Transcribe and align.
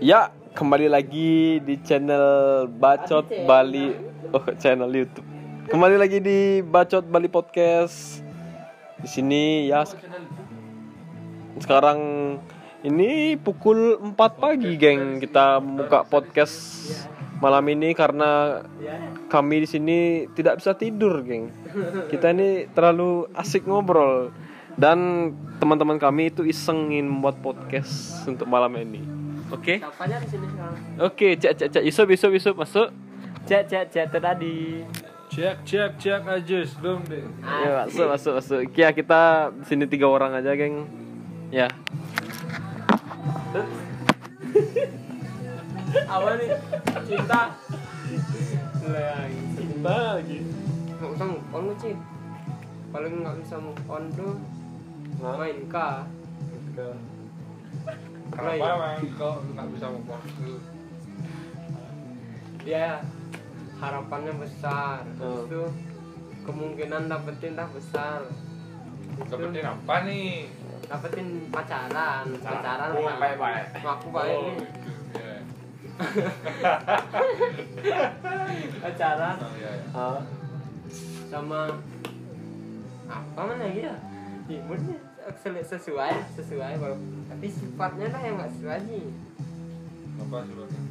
Ya, 0.00 0.32
kembali 0.52 0.88
lagi 0.88 1.60
di 1.64 1.80
channel 1.80 2.64
Bacot 2.68 3.28
Bali 3.44 3.92
Oh, 4.34 4.42
channel 4.58 4.90
YouTube. 4.90 5.24
Kembali 5.70 5.96
lagi 5.96 6.18
di 6.18 6.60
Bacot 6.60 7.06
Bali 7.06 7.30
Podcast. 7.30 8.20
Di 8.98 9.08
sini 9.08 9.68
ya 9.70 9.86
sek- 9.86 10.02
sekarang 11.62 11.98
ini 12.82 13.40
pukul 13.40 13.96
4 14.02 14.36
pagi, 14.36 14.76
geng. 14.76 15.22
Kita 15.22 15.60
buka 15.62 16.04
podcast 16.04 16.56
malam 17.40 17.64
ini 17.68 17.92
karena 17.92 18.60
kami 19.28 19.64
di 19.64 19.68
sini 19.68 19.98
tidak 20.32 20.60
bisa 20.60 20.74
tidur, 20.74 21.22
geng. 21.22 21.52
Kita 22.08 22.32
ini 22.32 22.68
terlalu 22.72 23.28
asik 23.32 23.64
ngobrol 23.64 24.32
dan 24.76 25.32
teman-teman 25.56 25.96
kami 25.96 26.28
itu 26.28 26.44
isengin 26.44 27.08
membuat 27.08 27.40
podcast 27.40 28.20
untuk 28.28 28.44
malam 28.44 28.68
ini. 28.76 29.00
Oke? 29.48 29.80
Oke, 31.00 31.40
cek 31.40 31.56
cek 31.56 31.68
cek 31.72 31.84
Yusuf 31.88 32.04
Yusuf 32.12 32.30
Yusuf 32.36 32.52
masuk. 32.52 32.92
Cek 33.48 33.64
cek 33.72 33.88
cek 33.88 34.12
tadi. 34.12 34.84
Cek 35.32 35.64
cek 35.64 35.96
cek 35.96 36.20
aja 36.28 36.58
belum 36.84 37.00
deh. 37.08 37.24
Ya, 37.40 37.88
masuk 37.88 38.06
masuk 38.12 38.32
masuk. 38.36 38.68
Ya 38.76 38.92
kita 38.92 39.48
di 39.56 39.64
sini 39.64 39.88
tiga 39.88 40.12
orang 40.12 40.36
aja, 40.36 40.52
geng. 40.52 40.84
Ya. 41.48 41.72
Apa 46.12 46.36
nih? 46.36 46.52
Cinta. 47.08 47.56
Lagi. 48.84 49.40
Cinta 49.56 50.20
lagi. 50.20 50.38
Nggak 51.00 51.10
usah 51.16 51.26
move 51.32 51.48
on. 51.56 51.72
Paling 52.92 53.14
nggak 53.24 53.36
bisa 53.40 53.56
move 53.56 53.88
on 53.88 54.04
tuh 54.12 54.36
main 55.18 55.58
K. 55.66 55.76
Kenapa 58.26 58.66
emang 58.68 59.00
kok 59.14 59.36
nggak 59.48 59.66
bisa 59.72 59.86
on? 59.88 60.02
Dia 62.60 63.00
harapannya 63.76 64.32
besar. 64.36 65.00
Oh. 65.16 65.44
Itu 65.44 65.62
kemungkinan 66.42 67.06
dapetin 67.06 67.54
dah 67.54 67.68
besar. 67.70 68.26
Dapetin 69.22 69.64
apa 69.64 69.94
nih? 70.04 70.50
dapetin 70.86 71.50
pacaran, 71.50 72.24
pacaran. 72.38 72.88
Oh, 72.94 73.02
sama- 73.02 73.18
baik-baik. 73.18 73.64
Aku 73.74 74.06
baik 74.14 74.30
Oh, 74.30 74.38
nih. 74.44 74.54
gitu. 74.54 74.64
Ya. 75.18 75.38
Pacaran 78.78 79.36
Oh, 79.36 79.52
iya, 79.56 79.70
iya. 79.72 79.86
Sama 81.26 81.60
apa 83.06 83.40
mana 83.40 83.66
ya 83.66 83.94
imunnya 84.46 84.98
sesuai 85.66 86.14
sesuai 86.38 86.72
kalau 86.78 86.96
tapi 87.26 87.46
sifatnya 87.50 88.06
lah 88.14 88.20
yang 88.22 88.34
nggak 88.38 88.52
sesuai 88.58 88.78
sih. 88.86 89.04
Apa 90.22 90.38
sebabnya? 90.46 90.82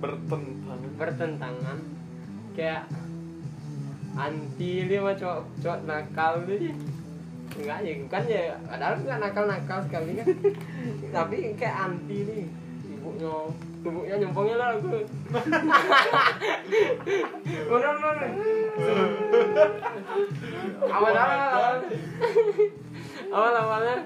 bertentangan. 0.00 0.78
bertentangan. 0.96 1.78
Kayak 2.56 2.88
anti 4.16 4.72
dia 4.88 4.98
mah 5.04 5.14
cowok 5.14 5.40
cowok 5.62 5.80
nakal 5.86 6.32
dia 6.48 6.72
enggak 7.60 7.78
ya 7.84 7.92
kan 8.08 8.22
ya. 8.24 8.56
Padahal 8.64 8.94
nggak 9.02 9.20
nakal 9.20 9.44
nakal 9.44 9.78
sekali 9.84 10.16
kan. 10.16 10.26
Tapi 11.16 11.36
kayak 11.58 11.76
anti 11.90 12.18
nih 12.24 12.42
ibunya 12.96 13.34
ibunya 13.84 14.14
nyempongnya 14.20 14.56
lah 14.56 14.78
aku. 14.78 14.88
Bener 17.70 17.94
bener 17.98 18.30
awal 20.90 21.14
awal 21.16 21.76
awal 23.30 23.54
awalnya 23.54 23.96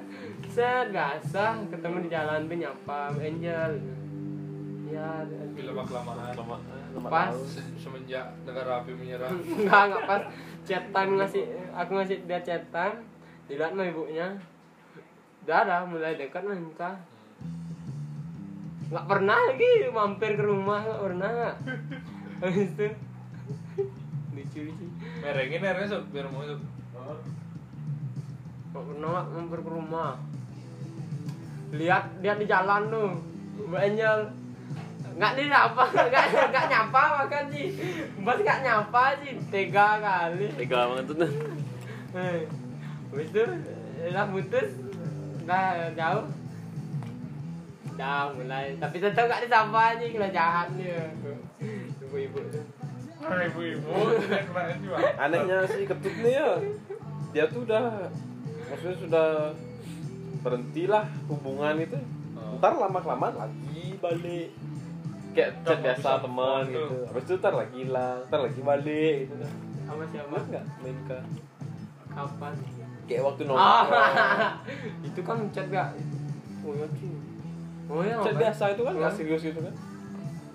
set 0.53 0.93
biasa 0.93 1.67
ketemu 1.73 1.97
di 2.05 2.09
jalan 2.13 2.47
tuh 2.47 2.57
nyapa 2.61 2.99
angel 3.19 3.73
ya 4.89 5.27
Bila 5.55 5.71
lama 5.71 5.83
kelamaan. 5.87 6.35
Lama, 6.35 6.57
lama 6.99 7.09
Pas. 7.11 7.35
Semenjak 7.79 8.27
negara 8.43 8.83
api 8.83 8.91
menyerah. 8.95 9.31
enggak 9.59 9.83
enggak 9.91 10.05
pas 10.07 10.23
chatan 10.65 11.09
ngasih 11.19 11.45
aku 11.75 11.91
ngasih 11.99 12.19
dia 12.27 12.41
chatan 12.43 12.93
dilihat 13.47 13.75
sama 13.75 13.85
ibunya 13.85 14.29
ada 15.45 15.85
mulai 15.85 16.17
dekat 16.17 16.41
lah 16.41 16.57
nikah 16.57 16.97
nggak 18.89 19.07
pernah 19.11 19.37
lagi 19.37 19.71
mampir 19.93 20.33
ke 20.41 20.45
rumah 20.45 20.81
nggak 20.81 21.03
pernah 21.05 21.29
nggak 21.29 21.57
habis 22.41 22.69
itu 22.73 22.87
lucu 24.35 24.63
sih 24.73 24.89
Merengin 25.21 25.65
airnya 25.65 25.89
sob 25.89 26.05
biar 26.13 26.29
mau 26.33 26.45
sob. 26.49 26.61
Nggak 28.75 28.85
pernah 28.91 29.09
nggak 29.15 29.27
mampir 29.31 29.61
ke 29.63 29.71
rumah? 29.71 30.13
Lihat 31.71 32.05
dia 32.19 32.35
di 32.35 32.47
jalan 32.51 32.83
tuh 32.91 33.09
Mbak 33.71 33.83
Angel 33.87 34.19
nggak 35.15 35.33
di 35.39 35.43
apa 35.47 35.83
nggak 36.11 36.25
nggak 36.51 36.67
nyapa 36.67 37.03
makan 37.23 37.45
sih 37.55 37.67
bos 38.19 38.35
nggak 38.43 38.61
nyapa 38.67 39.03
sih 39.23 39.39
tega 39.47 40.03
kali. 40.03 40.47
Tega 40.59 40.91
banget 40.91 41.05
tuh. 41.07 41.17
Eh, 42.19 42.39
Habis 43.15 43.31
itu 43.31 43.43
lah 44.11 44.27
putus. 44.27 44.69
Udah 45.47 45.95
jauh. 45.95 46.27
Udah 47.95 48.19
mulai. 48.35 48.75
Tapi 48.83 48.97
tetap 48.99 49.31
gak 49.31 49.47
disapa 49.47 49.95
aja 49.95 50.03
Kalau 50.03 50.31
jahat 50.35 50.69
dia. 50.75 51.15
Ibu-ibu. 52.03 52.39
Tuh 53.23 53.39
Ibu-ibu 53.55 53.93
kena. 54.27 54.63
Anehnya 55.23 55.63
si 55.71 55.87
ketut 55.87 56.15
nih 56.27 56.43
ya. 56.43 56.51
Dia 57.31 57.45
tuh 57.47 57.63
udah 57.63 58.11
maksudnya 58.75 58.97
sudah 58.99 59.29
berhentilah 60.43 61.05
hubungan 61.31 61.75
itu. 61.79 61.99
Oh. 62.35 62.59
Ntar 62.59 62.73
lama 62.75 62.99
kelamaan 62.99 63.35
lagi 63.39 63.97
balik. 63.97 64.51
Kayak 65.35 65.51
chat 65.63 65.79
biasa 65.83 66.23
teman 66.23 66.63
gitu. 66.69 66.97
Habis 67.11 67.25
itu 67.25 67.35
ntar 67.39 67.55
lagi 67.55 67.77
hilang, 67.81 68.19
ntar 68.27 68.41
lagi 68.43 68.61
balik 68.61 69.15
gitu 69.27 69.35
kan. 69.39 69.53
Sama 69.85 70.05
siapa? 70.11 70.37
Nggak 70.51 70.65
main 70.83 70.99
ke 71.07 71.19
Kapan? 72.15 72.53
kayak 73.05 73.23
waktu 73.27 73.43
Ah, 73.45 73.49
nongkrong. 73.51 74.15
Itu 75.13 75.21
kan 75.27 75.39
chat 75.53 75.67
gak 75.69 75.93
Oh 76.65 76.73
iya 76.73 76.87
sih 76.97 77.13
Oh 77.85 78.01
iya 78.01 78.17
Chat 78.17 78.33
biasa 78.33 78.63
itu 78.73 78.81
kan 78.81 78.95
nggak 78.97 79.13
Oh. 79.13 79.17
serius 79.19 79.43
gitu 79.45 79.61
kan. 79.61 79.75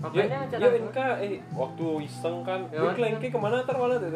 Ngapain 0.02 0.32
ya 0.32 0.40
chat 0.50 0.60
ya? 0.64 0.70
Inka, 0.74 1.08
eh 1.22 1.44
waktu 1.54 1.86
iseng 2.08 2.42
kan, 2.42 2.66
Ya, 2.74 2.80
ya, 2.82 2.92
kelengke 2.96 3.28
ke 3.30 3.38
mana 3.38 3.62
ntar 3.62 3.78
mana 3.78 4.02
tuh 4.02 4.10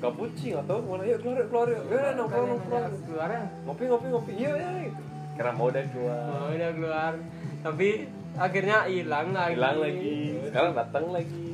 yang 0.00 0.16
kapuci 0.16 0.56
nggak 0.56 0.64
tahu 0.64 0.78
ke 0.80 0.88
mana, 0.88 1.02
yuk 1.04 1.18
keluar 1.20 1.36
yuk 1.36 1.48
keluar 1.52 1.66
yuk, 1.68 1.82
ya 1.92 2.10
nongkrong 2.16 2.48
nongkrong, 2.56 2.84
Keluar 3.04 3.28
ya? 3.28 3.42
ngopi 3.68 3.84
ngopi 3.84 4.06
ngopi, 4.08 4.32
iya 4.32 4.52
ya 4.56 4.70
gitu. 4.88 5.02
Karena 5.36 5.52
mau 5.52 5.68
udah 5.68 5.84
keluar, 5.92 6.24
Oh 6.32 6.48
udah 6.56 6.70
keluar 6.72 7.12
Tapi 7.60 7.88
akhirnya 8.40 8.78
hilang 8.88 9.28
lagi 9.36 9.52
hilang 9.52 9.76
lagi, 9.76 10.16
sekarang 10.48 10.72
datang 10.72 11.04
lagi, 11.12 11.48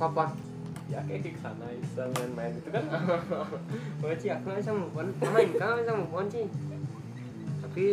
Kapan? 0.00 0.28
ya 0.84 1.00
kayak 1.08 1.32
ke 1.32 1.40
sana 1.40 1.64
iseng 1.76 2.12
main-main 2.12 2.52
itu 2.56 2.68
kan, 2.72 2.84
Oh 4.00 4.12
sih 4.16 4.28
aku 4.32 4.44
nggak 4.48 4.60
bisa 4.64 4.72
move 4.72 4.96
on 4.96 5.08
Main 5.32 5.48
kan 5.56 5.76
bisa 5.80 5.92
move 5.92 6.12
on 6.16 6.26
sih 6.28 6.44
Tapi? 7.64 7.84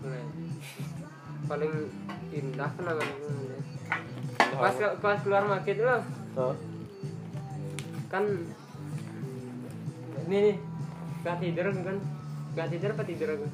Mulai. 0.00 0.22
Paling 1.48 1.72
indah 2.32 2.70
kenangan 2.76 3.08
itu. 3.08 3.28
Pas 4.52 4.74
pas 5.00 5.18
keluar 5.20 5.44
market 5.48 5.76
lo 5.80 5.96
Hah? 6.40 6.71
Kan 8.12 8.24
ini 10.22 10.36
nih 10.38 10.56
gak 11.22 11.36
tidur 11.40 11.64
kan? 11.72 11.96
Gak 12.52 12.68
tidur 12.68 12.90
apa 12.92 13.02
tidur 13.02 13.28
aku? 13.32 13.46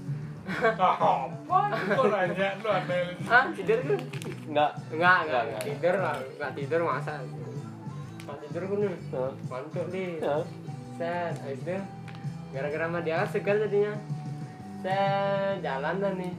Apa? 0.74 1.58
Kok 1.94 2.06
nanya 2.08 2.48
lu 2.58 2.68
aneh. 2.68 3.00
ah 3.28 3.44
tidur 3.54 3.78
kan? 3.78 3.98
Nggak, 4.48 4.70
enggak 4.90 4.90
enggak, 4.90 4.90
Enggak, 4.90 5.16
enggak. 5.22 5.42
enggak. 5.46 5.62
tidur 5.62 5.94
lah 5.96 6.14
enggak 6.18 6.50
tidur 6.56 6.80
masa? 6.82 7.12
Gak 8.26 8.38
tidur 8.42 8.60
aku 8.64 8.74
nih. 8.76 8.90
Mantuk 9.46 9.86
nih. 9.88 10.10
Set 10.98 11.34
habis 11.38 11.60
itu 11.62 11.76
gara-gara 12.48 12.84
sama 12.88 12.98
dia 13.04 13.14
kan 13.14 13.28
segar 13.28 13.56
tadinya 13.60 13.92
set 14.80 15.54
jalan 15.62 15.94
dah 16.02 16.12
nih. 16.16 16.32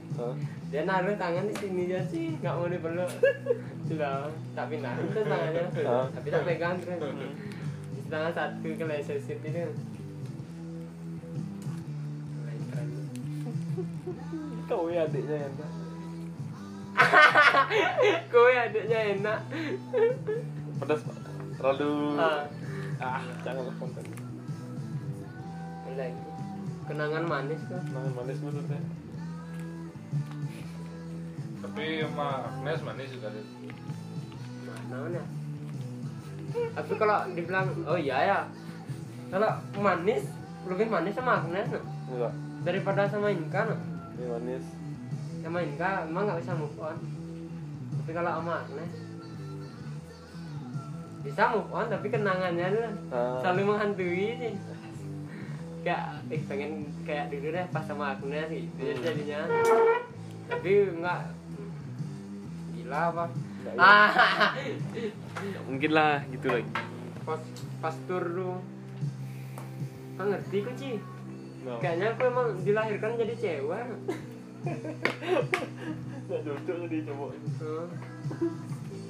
Dia 0.70 0.82
naruh 0.86 1.16
tangan 1.16 1.48
di 1.48 1.54
sini 1.56 1.82
aja 1.88 2.00
sih 2.04 2.36
nggak 2.36 2.52
mau 2.52 2.68
dipeluk. 2.68 3.10
Sudah 3.88 4.28
tapi 4.52 4.78
naruh 4.78 5.08
tangannya 5.10 5.64
tapi 6.12 6.26
tak 6.28 6.42
pegang 6.44 6.76
terus 6.78 7.00
di 8.10 8.18
tangan 8.18 8.34
satu 8.34 8.68
keleset 8.74 9.22
itu 9.22 9.38
kau 14.66 14.90
ya 14.90 15.06
adiknya 15.06 15.46
ya, 15.46 15.48
Nda. 15.54 15.66
Kowe 18.34 18.50
adiknya 18.50 18.98
enak. 19.14 19.40
pedas 20.82 21.06
Pak. 21.06 21.16
terlalu, 21.54 22.18
Ah, 22.18 22.50
ah 22.98 23.22
janganlah 23.46 23.74
konten, 23.78 24.02
lagi. 25.94 26.22
Kenangan 26.90 27.24
manis 27.30 27.62
tuh. 27.70 27.78
manis 27.94 28.12
manis 28.14 28.38
menurutnya, 28.42 28.80
Tapi 31.62 31.84
sama 32.02 32.28
Agnes 32.50 32.80
manis 32.82 33.14
juga 33.14 33.30
deh. 33.30 33.46
Mana 34.66 34.96
mana? 34.98 35.39
Tapi 36.50 36.92
kalau 36.94 37.18
dibilang 37.30 37.66
oh 37.84 37.94
iya 37.94 38.18
ya. 38.24 38.38
Kalau 39.28 39.50
manis 39.76 40.26
lebih 40.62 40.86
manis 40.86 41.14
sama 41.14 41.40
Agnes 41.40 41.70
no? 41.70 41.80
enggak, 42.10 42.32
daripada 42.62 43.06
sama 43.06 43.30
Inka 43.30 43.64
no? 43.64 43.76
ini 44.12 44.26
manis, 44.28 44.64
sama 45.40 45.58
Inka 45.60 46.04
emang 46.04 46.28
nggak 46.28 46.40
bisa 46.42 46.52
move 46.52 46.76
on 46.76 46.96
tapi 47.96 48.10
kalau 48.12 48.30
sama 48.34 48.60
Agnes 48.60 48.92
bisa 51.20 51.42
move 51.48 51.70
on 51.70 51.86
tapi 51.86 52.06
kenangannya 52.08 52.66
tuh 52.70 52.88
Ah. 53.08 53.40
selalu 53.40 53.60
menghantui 53.66 54.28
sih 54.36 54.52
kayak 55.80 56.04
eh 56.28 56.40
pengen 56.44 56.70
kayak 57.02 57.28
dulu 57.28 57.48
deh 57.50 57.66
pas 57.68 57.84
sama 57.84 58.12
Agnes 58.12 58.48
gitu 58.48 58.68
Hmm. 58.82 59.00
jadinya 59.00 59.40
tapi 60.44 60.70
nggak 60.92 61.20
gila 62.74 63.00
apa. 63.08 63.24
Ah. 63.78 64.10
Nggak 65.40 65.62
mungkin 65.68 65.90
lah 65.92 66.24
gitu 66.28 66.46
lagi. 66.48 66.72
Pas 67.24 67.40
pas 67.80 67.96
tur 68.08 68.24
lu 68.24 68.60
nggak 70.20 70.26
ngerti 70.36 70.56
kok 70.60 70.74
Ci? 70.76 70.92
No. 71.60 71.76
kayaknya 71.76 72.16
aku 72.16 72.22
emang 72.28 72.48
dilahirkan 72.64 73.20
jadi 73.20 73.34
cewek. 73.36 73.84
Nggak 76.28 76.40
cocok 76.44 76.76
jadi 76.88 76.98
cowok. 77.08 77.30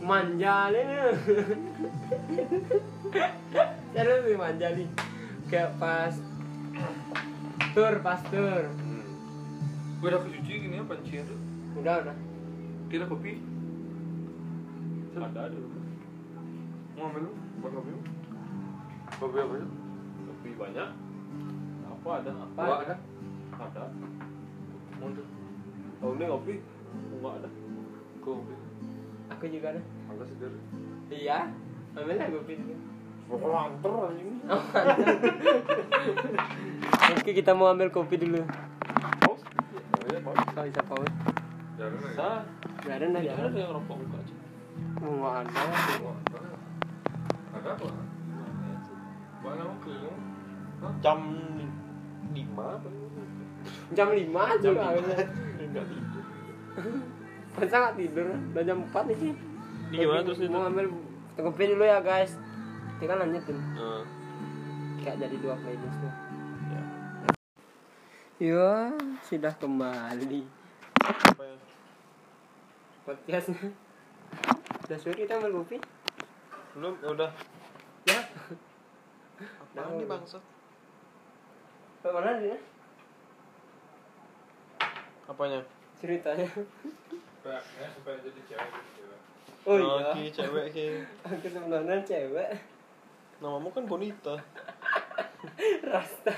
Manja 0.01 0.73
nih 0.73 0.87
serius 3.91 4.23
nih 4.25 4.39
manja 4.39 4.69
nih 4.73 4.89
kayak 5.51 5.77
pas 5.83 6.15
tur 7.75 7.95
pas 8.01 8.21
tur. 8.31 8.65
Gue 10.01 10.09
udah 10.09 10.21
kecuci 10.25 10.53
gini 10.65 10.81
apa 10.81 10.97
tuh? 10.97 11.39
udah 11.77 11.95
udah. 12.07 12.17
Kira 12.89 13.05
kopi? 13.05 13.37
Ada 15.21 15.53
ada 15.53 15.57
Mau 16.97 17.13
ambil 17.13 17.29
lu? 17.29 17.33
Buat 17.61 17.73
kopi? 17.77 17.93
Kopi 19.21 19.37
apa 19.41 19.55
itu? 19.61 19.69
kopi 20.31 20.51
banyak. 20.57 20.89
Apa 21.85 22.11
ada? 22.25 22.33
Apa 22.33 22.63
Dua 22.65 22.77
ada. 22.81 22.97
Ada. 23.61 23.85
Mau 24.97 25.13
tuh? 25.13 25.29
oh 26.01 26.17
ini 26.17 26.25
kopi 26.25 26.65
nggak 27.21 27.45
ada. 27.45 27.49
Kopi. 28.25 28.57
aku 29.29 29.45
juga 29.53 29.77
ada. 29.77 29.85
Malas 30.09 30.33
sendiri. 30.33 30.57
iya. 31.13 31.53
Ambil 31.93 32.17
lah 32.17 32.33
kopi 32.33 32.57
anjing. 32.57 32.81
Oke 37.21 37.37
kita 37.37 37.53
mau 37.53 37.69
ambil 37.69 37.93
kopi 37.93 38.17
dulu. 38.17 38.49
Paus 39.21 39.45
oh 39.45 40.09
iya 40.09 40.25
paus 40.25 40.41
kalau 41.77 42.01
bisa. 42.01 42.49
Ya. 42.89 42.97
Ada 42.97 43.13
ada 43.13 43.21
ada 43.21 43.53
yang 43.53 43.77
rokok 43.77 44.01
buka 44.01 44.40
Oh, 45.01 45.13
nggak 45.17 45.35
ada 45.49 45.63
Ada 47.57 47.69
apa? 47.73 47.89
Mana 49.41 49.63
mau 49.65 49.77
keliling? 49.81 50.31
jam 51.05 51.21
lima 52.33 52.81
jam 53.93 54.09
lima. 54.17 54.41
aja 54.49 54.65
jam 54.65 54.77
ada 54.81 54.97
nggak 55.71 55.87
tidur. 55.93 56.25
Masa 57.53 57.77
nggak 57.77 57.97
tidur? 58.01 58.27
Udah 58.33 58.63
jam 58.65 58.79
empat 58.89 59.05
nih 59.13 59.19
sih 59.21 59.33
ini 59.91 60.07
gimana 60.07 60.23
terus 60.23 60.39
itu. 60.39 60.49
mau 60.55 60.71
ambil 60.71 60.87
kopi 61.35 61.65
dulu 61.67 61.85
ya 61.85 61.99
guys. 62.01 62.39
Kita 63.03 63.17
lanjutin. 63.17 63.59
Kayak 65.03 65.17
jadi 65.27 65.37
dua 65.41 65.55
playlist 65.59 65.99
tuh. 65.99 66.13
Ya. 66.71 66.83
ya 68.39 68.73
sudah 69.27 69.53
kembali. 69.59 70.47
Apa 71.03 71.43
ya? 71.43 71.57
Podcastnya 73.05 73.75
udah 74.91 74.99
sore 74.99 75.15
kita 75.15 75.39
ambil 75.39 75.63
kopi 75.63 75.79
belum 76.75 76.99
ya 76.99 77.09
udah. 77.15 77.31
Ya. 78.11 78.27
Apaan 79.63 80.03
nih 80.03 80.07
bangsat? 80.11 80.43
Ke 82.03 82.11
mana 82.11 82.43
dia 82.43 82.59
apanya? 85.31 85.63
Ceritanya. 86.03 86.51
Supaya, 87.39 87.63
ya, 87.63 87.87
supaya 87.95 88.17
jadi 88.19 88.41
cewek 88.51 88.67
jadi 88.67 88.91
cewek. 88.99 89.21
oh 89.63 89.77
iya. 89.79 90.11
Ki, 90.11 90.23
cewek 90.35 90.67
ki. 90.75 90.87
Aku 91.23 91.47
sebenarnya 91.47 92.03
cewek. 92.03 92.51
Namamu 93.39 93.71
kan 93.71 93.87
bonita. 93.87 94.43
Rasta 95.87 96.35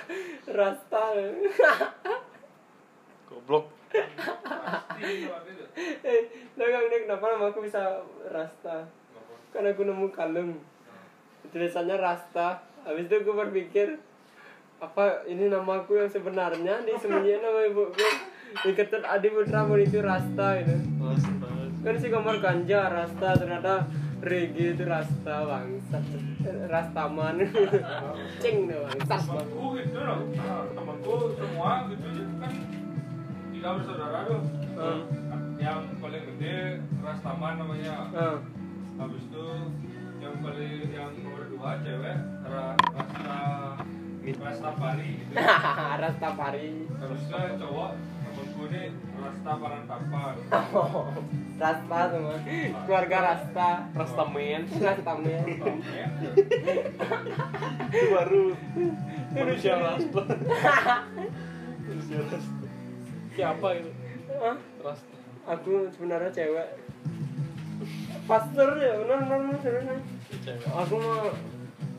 rasta. 0.52 1.04
Goblok 3.32 3.72
Eh 6.02 6.20
lo 6.56 6.62
gak 6.68 6.82
ngerti 6.84 7.04
kenapa 7.08 7.24
nama 7.32 7.46
aku 7.50 7.60
bisa 7.64 7.82
rasta? 8.30 8.86
Kenapa? 9.52 9.68
kan 9.68 9.68
aku 9.68 9.82
nemu 9.84 10.06
kalung. 10.12 10.50
Tulisannya 11.52 11.96
rasta. 12.00 12.62
Habis 12.82 13.06
itu 13.10 13.14
aku 13.20 13.32
berpikir 13.36 14.00
apa 14.82 15.22
ini 15.28 15.46
nama 15.52 15.84
aku 15.84 16.00
yang 16.00 16.08
sebenarnya? 16.08 16.82
Disembunyiin 16.86 17.42
nama 17.44 17.60
ibuku. 17.68 18.06
Diketet 18.64 19.04
Adi 19.04 19.28
Putra 19.32 19.64
pun 19.64 19.80
itu 19.80 20.00
rasta 20.00 20.60
gitu. 20.60 20.76
Kan 21.82 21.94
si 21.98 22.06
gambar 22.08 22.36
ganja 22.40 22.88
rasta. 22.88 23.36
Ternyata 23.36 23.84
reggae 24.22 24.72
itu 24.76 24.84
rasta 24.86 25.36
bangsat. 25.44 26.04
Rastaman. 26.70 27.36
Cing 28.42 28.70
deh 28.70 28.78
bangsat. 28.80 29.20
Temanku 29.24 29.76
gitu 29.76 29.98
loh. 30.00 30.18
Ah, 30.40 30.64
Temanku 30.72 31.12
semua 31.36 31.72
gitu 31.90 32.31
tiga 33.62 33.78
bersaudara 33.78 34.26
tuh. 34.26 34.42
Hmm. 34.74 35.00
Yang 35.54 35.78
paling 36.02 36.24
gede 36.26 36.56
Rastaman 36.98 37.52
namanya. 37.62 37.94
Ah, 38.10 38.36
Habis 38.98 39.22
itu 39.24 39.46
yang 40.18 40.34
paling 40.42 40.82
yang 40.90 41.10
nomor 41.16 41.46
dua 41.46 41.70
cewek 41.78 42.16
Ra- 42.42 42.74
Rasta 42.74 43.38
Rasta 44.42 44.70
Pari 44.74 45.10
gitu. 45.14 45.34
rasta 46.02 46.28
pari 46.32 46.68
Terusnya 46.90 47.40
cowok 47.54 47.90
temanku 48.24 48.62
ini 48.66 48.82
Rasta 49.14 49.52
Parantapan. 49.54 50.34
rasta 51.62 51.98
semua 52.10 52.36
keluarga 52.82 53.18
rasta 53.24 53.68
rastaman 53.94 54.62
rastamen 54.90 55.42
Ya. 55.62 56.30
itu 57.88 58.06
baru 58.08 58.42
manusia 59.32 59.74
rasta 59.76 60.22
manusia 61.80 62.18
rasta 62.20 62.61
siapa 63.32 63.68
itu? 63.76 63.90
Hah? 64.38 64.56
aku 65.42 65.90
sebenarnya 65.90 66.30
cewek. 66.30 66.68
Pastor 68.30 68.78
ya 68.78 68.94
benar 69.02 69.18
benar 69.26 69.58
benar 69.58 69.98
aku 70.70 70.94
mau 71.02 71.34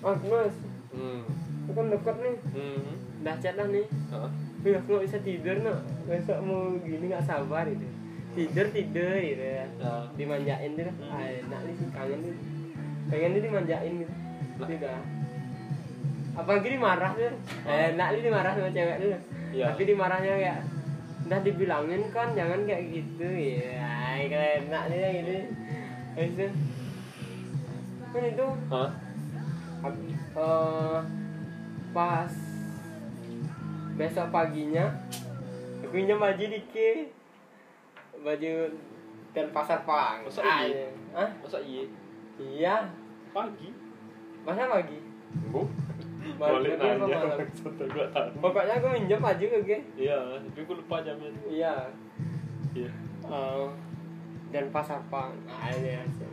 aku 0.03 0.25
mas 0.31 0.55
hmm. 0.95 1.21
Aku 1.63 1.71
kan 1.75 1.87
dekat 1.91 2.15
nih. 2.19 2.35
Hmm. 2.55 2.91
Chat 3.39 3.55
lah 3.55 3.67
nih. 3.71 3.85
Hah? 4.11 4.31
Wih, 4.63 4.79
aku 4.79 4.99
gak 4.99 5.05
bisa 5.07 5.17
tidur 5.23 5.59
nak. 5.63 5.83
Besok 6.07 6.39
mau 6.43 6.75
gini 6.83 7.11
gak 7.11 7.23
sabar 7.27 7.67
gitu. 7.67 7.87
Tidur 8.35 8.67
tidur 8.71 9.15
gitu 9.19 9.43
ya. 9.43 9.67
Ya. 9.79 9.93
dimanjain 10.15 10.71
tuh 10.75 10.83
Hmm. 10.87 11.11
ah, 11.11 11.27
enak 11.27 11.59
nih 11.67 11.75
kangen 11.91 12.19
nih 12.23 12.35
pengen 13.11 13.29
nih 13.35 13.41
dimanjain 13.43 13.93
gitu. 13.99 14.13
Lah. 14.53 14.67
tidak 14.69 15.01
apalagi 16.33 16.67
dimarah 16.73 17.11
tuh 17.13 17.33
enak 17.65 18.07
nih 18.13 18.21
dimarah 18.25 18.51
sama 18.57 18.69
cewek 18.73 18.95
tuh 19.01 19.09
Iya. 19.53 19.69
tapi 19.69 19.81
dimarahnya 19.85 20.33
kayak 20.33 20.59
udah 21.33 21.41
dibilangin 21.41 22.13
kan 22.13 22.37
jangan 22.37 22.61
kayak 22.69 22.93
gitu. 22.93 23.25
Ya 23.25 24.21
kayak 24.21 24.69
enak 24.69 24.83
nih 24.85 25.01
gitu 25.17 25.33
Habis 26.13 26.29
itu 26.29 26.45
kan 28.13 28.21
itu 28.21 28.45
Hah? 28.69 28.89
Hab- 29.81 30.05
eh, 30.37 30.99
pas 31.89 32.33
besok 33.93 34.29
paginya 34.29 34.85
aku 35.81 35.89
pinjam 35.89 36.21
baju 36.21 36.45
dikit. 36.45 37.09
Baju 38.21 38.53
dan 39.33 39.49
pasar 39.49 39.81
pang. 39.81 40.21
Masa 40.21 40.45
Ah, 40.45 40.61
iya? 40.61 40.85
Masa 41.41 41.57
iya? 41.65 41.83
Iya. 42.37 42.75
Pagi? 43.33 43.73
Masa 44.45 44.69
pagi? 44.69 45.01
Bu 45.49 45.65
boleh 46.39 46.73
nanya. 46.79 47.19
satu 47.59 47.83
gua 47.91 48.07
tahu 48.11 48.27
pokoknya 48.39 48.73
aku 48.79 48.87
minjem 48.95 49.19
baju 49.19 49.45
ke 49.45 49.59
gue 49.67 49.79
iya 49.99 50.17
tapi 50.39 50.59
gua 50.63 50.75
lupa 50.79 50.95
jamnya 51.03 51.29
iya. 51.51 51.75
Iya. 52.73 52.89
Eh, 53.23 53.65
dan 54.49 54.65
pasar 54.73 54.99
pang 55.11 55.31
ah 55.47 55.69
ini 55.71 55.99
asli 55.99 56.27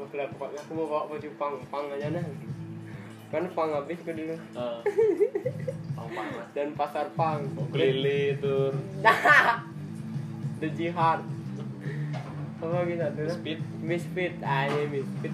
Oke 0.00 0.16
lah 0.16 0.26
pokoknya 0.32 0.60
aku 0.64 0.72
mau 0.72 0.86
bawa 0.88 1.02
baju 1.12 1.28
pang 1.36 1.54
pang 1.68 1.84
aja 1.92 2.08
nah 2.10 2.24
kan 3.30 3.46
pang 3.54 3.70
habis 3.70 4.02
ke 4.02 4.10
dulu. 4.10 4.34
Ah. 4.58 4.82
Pang 5.94 6.10
panas 6.10 6.50
dan 6.50 6.74
pasar 6.74 7.14
pang. 7.14 7.46
Ukulele 7.54 8.34
tur. 8.42 8.74
The 10.58 10.68
Jihad. 10.74 11.22
Apa 12.58 12.82
kita 12.90 13.06
tuh 13.14 13.30
speed 13.30 13.62
Misfit. 13.86 14.34
Ah 14.42 14.66
ini 14.66 14.98
Misfit 14.98 15.30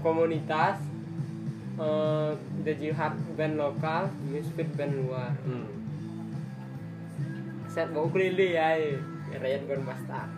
komunitas 0.00 0.80
Eh, 1.80 2.30
the 2.60 2.76
jihad 2.76 3.16
band 3.40 3.56
lokal 3.56 4.12
misfit 4.28 4.68
band 4.76 5.00
luar. 5.00 5.32
Hmm. 5.48 5.64
set 7.70 7.88
bau 7.96 8.04
kelili 8.12 8.52
ya 8.52 8.76
eh. 8.76 9.00
Ryan 9.30 9.62
Gon 9.64 9.82
Bastard 9.86 10.28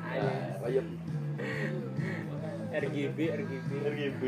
aja 0.62 0.82
RGB 2.76 3.18
RGB 3.18 3.70
RGB 3.88 4.20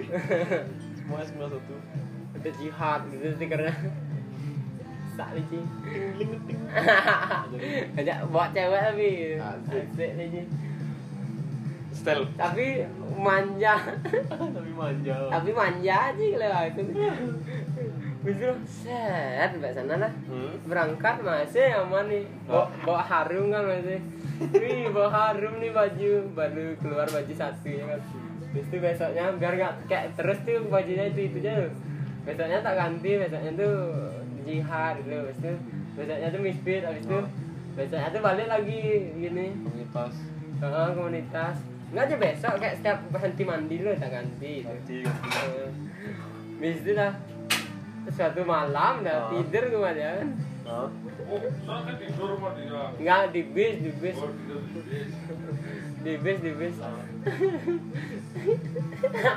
semua 0.99 1.21
semua 1.23 1.47
satu. 1.54 1.75
The 2.42 2.50
jihad 2.59 3.06
itu 3.14 3.28
sih 3.38 3.47
karena 3.47 3.71
sak 5.14 5.30
Hahaha, 6.75 7.47
aja 8.02 8.26
buat 8.26 8.50
cewek 8.50 8.80
tapi 8.90 9.11
asik. 9.38 9.87
Lagi 9.94 10.42
Style. 12.04 12.28
tapi 12.37 12.84
manja. 13.16 13.80
Tapi 14.28 14.73
manja. 14.76 15.16
tapi 15.32 15.50
manja 15.56 15.94
aja 16.12 16.25
kalau 16.37 16.49
aku. 16.52 16.80
Bisa 18.25 18.49
set 18.68 19.49
sampai 19.56 19.73
sana 19.73 19.94
lah. 19.96 20.12
Hmm. 20.28 20.52
berangkat 20.68 21.25
masih 21.25 21.73
aman 21.80 22.04
nih. 22.12 22.28
Bawa, 22.44 22.68
bawa 22.84 23.00
harum 23.00 23.49
kan 23.49 23.64
masih 23.64 24.00
wih 24.52 24.92
bawa 24.92 25.08
harum 25.08 25.56
nih 25.64 25.73
baju. 25.73 26.12
Baru 26.37 26.76
keluar 26.84 27.08
baju 27.08 27.32
satu 27.32 27.73
ya 27.73 27.88
kan? 27.88 28.00
Terus 28.52 28.68
itu 28.68 28.76
besoknya 28.84 29.25
biar 29.40 29.52
nggak 29.56 29.75
kayak 29.88 30.12
terus 30.12 30.38
tuh 30.44 30.61
bajunya 30.68 31.08
itu 31.08 31.20
itu 31.32 31.40
aja 31.40 31.66
besoknya 32.25 32.58
tak 32.62 32.75
ganti 32.78 33.11
besoknya 33.18 33.50
tuh 33.58 33.75
jihad 34.44 34.94
gitu 35.00 35.11
Terus 35.11 35.37
itu 35.40 35.52
besoknya 35.96 36.28
tuh 36.28 36.40
misfit 36.44 36.82
habis 36.84 37.04
itu 37.08 37.18
besoknya 37.75 38.08
tuh 38.12 38.20
balik 38.20 38.46
lagi 38.52 38.80
gini. 39.16 39.56
Komunitas. 39.56 40.14
Heeh, 40.61 40.88
komunitas 40.94 41.56
nggak 41.92 42.04
aja 42.06 42.16
besok 42.16 42.52
kayak 42.58 42.76
setiap 42.78 42.98
berhenti 43.10 43.44
mandi 43.44 43.78
dulu 43.78 43.94
tak 43.96 44.10
ganti 44.10 44.52
gitu. 44.62 44.68
Nanti. 44.70 44.98
Eh, 46.64 46.70
itu 46.72 46.90
dah 46.92 47.12
suatu 48.08 48.42
malam 48.44 49.02
dah 49.02 49.16
Oh. 49.26 49.30
tidur 49.32 49.64
ke 49.68 49.76
mana 49.76 50.00
kan 50.20 50.28
Hah? 50.64 50.88
Oh, 50.88 50.90
kan 51.84 51.94
tidur 52.00 52.40
mah 52.40 52.56
dia. 52.56 52.88
Enggak 52.96 53.36
di 53.36 53.42
bis, 53.52 53.74
di 53.84 53.90
bis, 54.00 54.16
Oh, 54.16 54.32
tidur 54.32 54.64
di 54.64 54.80
bis. 54.80 55.12
di 56.00 56.12
bis, 56.16 56.38
di 56.40 56.52
bis. 56.56 56.76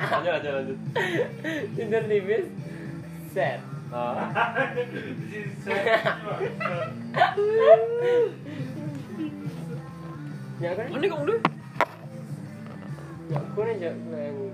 Lanjut 0.07 0.31
lanjut 0.31 0.53
lanjut. 0.55 0.77
Tidur 1.75 2.03
di 2.07 2.19
bis. 2.23 2.45
Set. 3.35 3.59
Ah. 3.91 4.23
Ya 10.57 10.73
kan? 10.73 10.89
Ini 10.89 11.05
kamu 11.05 11.23
deh. 11.29 11.39
Kuwi 13.27 13.75
njak 13.75 13.96
lewu. 14.12 14.48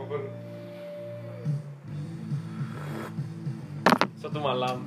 Bubur. 0.00 0.22
Satu 4.16 4.38
malam 4.40 4.80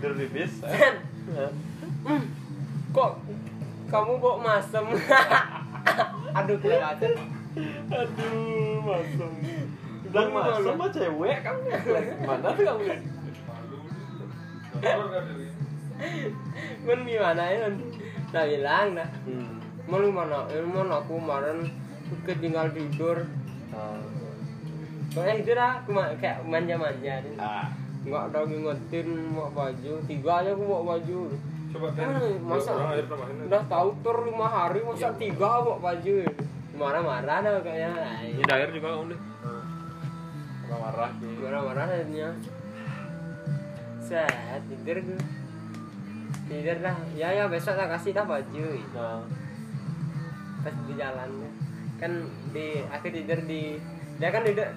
tidur 0.00 0.16
di. 0.16 0.24
Eh? 0.32 0.94
Hmm. 2.08 2.24
Kok 2.96 3.12
kamu 3.92 4.12
kok 4.16 4.36
masem? 4.40 4.86
Aduh, 6.40 6.56
kelewatan. 6.56 7.12
Aduh, 7.92 8.80
masem. 8.80 9.32
Dan 10.08 10.26
masem 10.32 10.74
mah 10.80 10.88
cewek 10.88 11.36
kan? 11.44 11.52
kamu. 11.52 11.68
Mana 12.24 12.48
tuh 12.56 12.64
kamu? 12.64 12.84
Kan 16.80 17.00
gimana 17.04 17.42
ya? 17.44 17.68
Nah 18.32 18.44
bilang 18.48 18.88
nah. 18.96 19.08
Hmm. 19.28 19.60
Mau 19.84 20.00
lu 20.00 20.08
mana? 20.08 20.48
Ilmu 20.48 20.88
aku 20.88 21.20
kemarin 21.20 21.89
ketinggal 22.24 22.66
tidur. 22.70 23.16
Ah. 23.70 23.98
Soalnya 25.10 25.34
itu 25.36 25.52
ma- 25.88 26.14
kayak 26.16 26.42
manja-manja. 26.44 27.18
Ah. 27.36 27.66
Nggak 28.00 28.22
ada 28.30 28.38
ngingetin 28.44 29.08
mau 29.30 29.50
baju. 29.50 29.92
Tiga 30.06 30.32
aja 30.40 30.50
aku 30.52 30.62
bawa 30.62 30.82
baju. 30.96 31.20
Coba 31.70 31.88
kan. 31.94 32.06
Eh, 32.18 32.34
masa 32.42 32.70
udah 33.46 33.62
tahu 33.66 33.88
tur 34.02 34.26
lima 34.26 34.46
hari 34.46 34.82
masa 34.82 35.14
tiga 35.14 35.62
bawa 35.62 35.78
baju 35.78 36.14
marah-marah 36.74 37.38
dah 37.44 37.52
kayaknya 37.60 37.92
Ini 38.24 38.42
daer 38.42 38.70
juga 38.72 38.88
kamu 38.90 39.12
deh. 39.12 39.20
Marah-marah 40.64 41.10
sih. 41.18 41.30
marah-marah 41.36 41.86
jadinya 41.92 42.30
set 44.00 44.62
tidur 44.66 44.98
gue 44.98 45.20
tidur 46.48 46.78
dah 46.80 46.96
ya 47.14 47.28
ya 47.30 47.44
besok 47.46 47.78
tak 47.78 47.90
kasih 47.94 48.10
dah 48.10 48.26
baju 48.26 48.66
Nah. 48.90 49.22
pas 50.60 50.74
di 50.74 50.94
jalan 50.94 51.30
kan 52.00 52.12
di 52.50 52.66
aku 52.82 53.06
tidur 53.08 53.38
di 53.44 53.76
dia 54.16 54.28
kan 54.28 54.42
duduk 54.42 54.68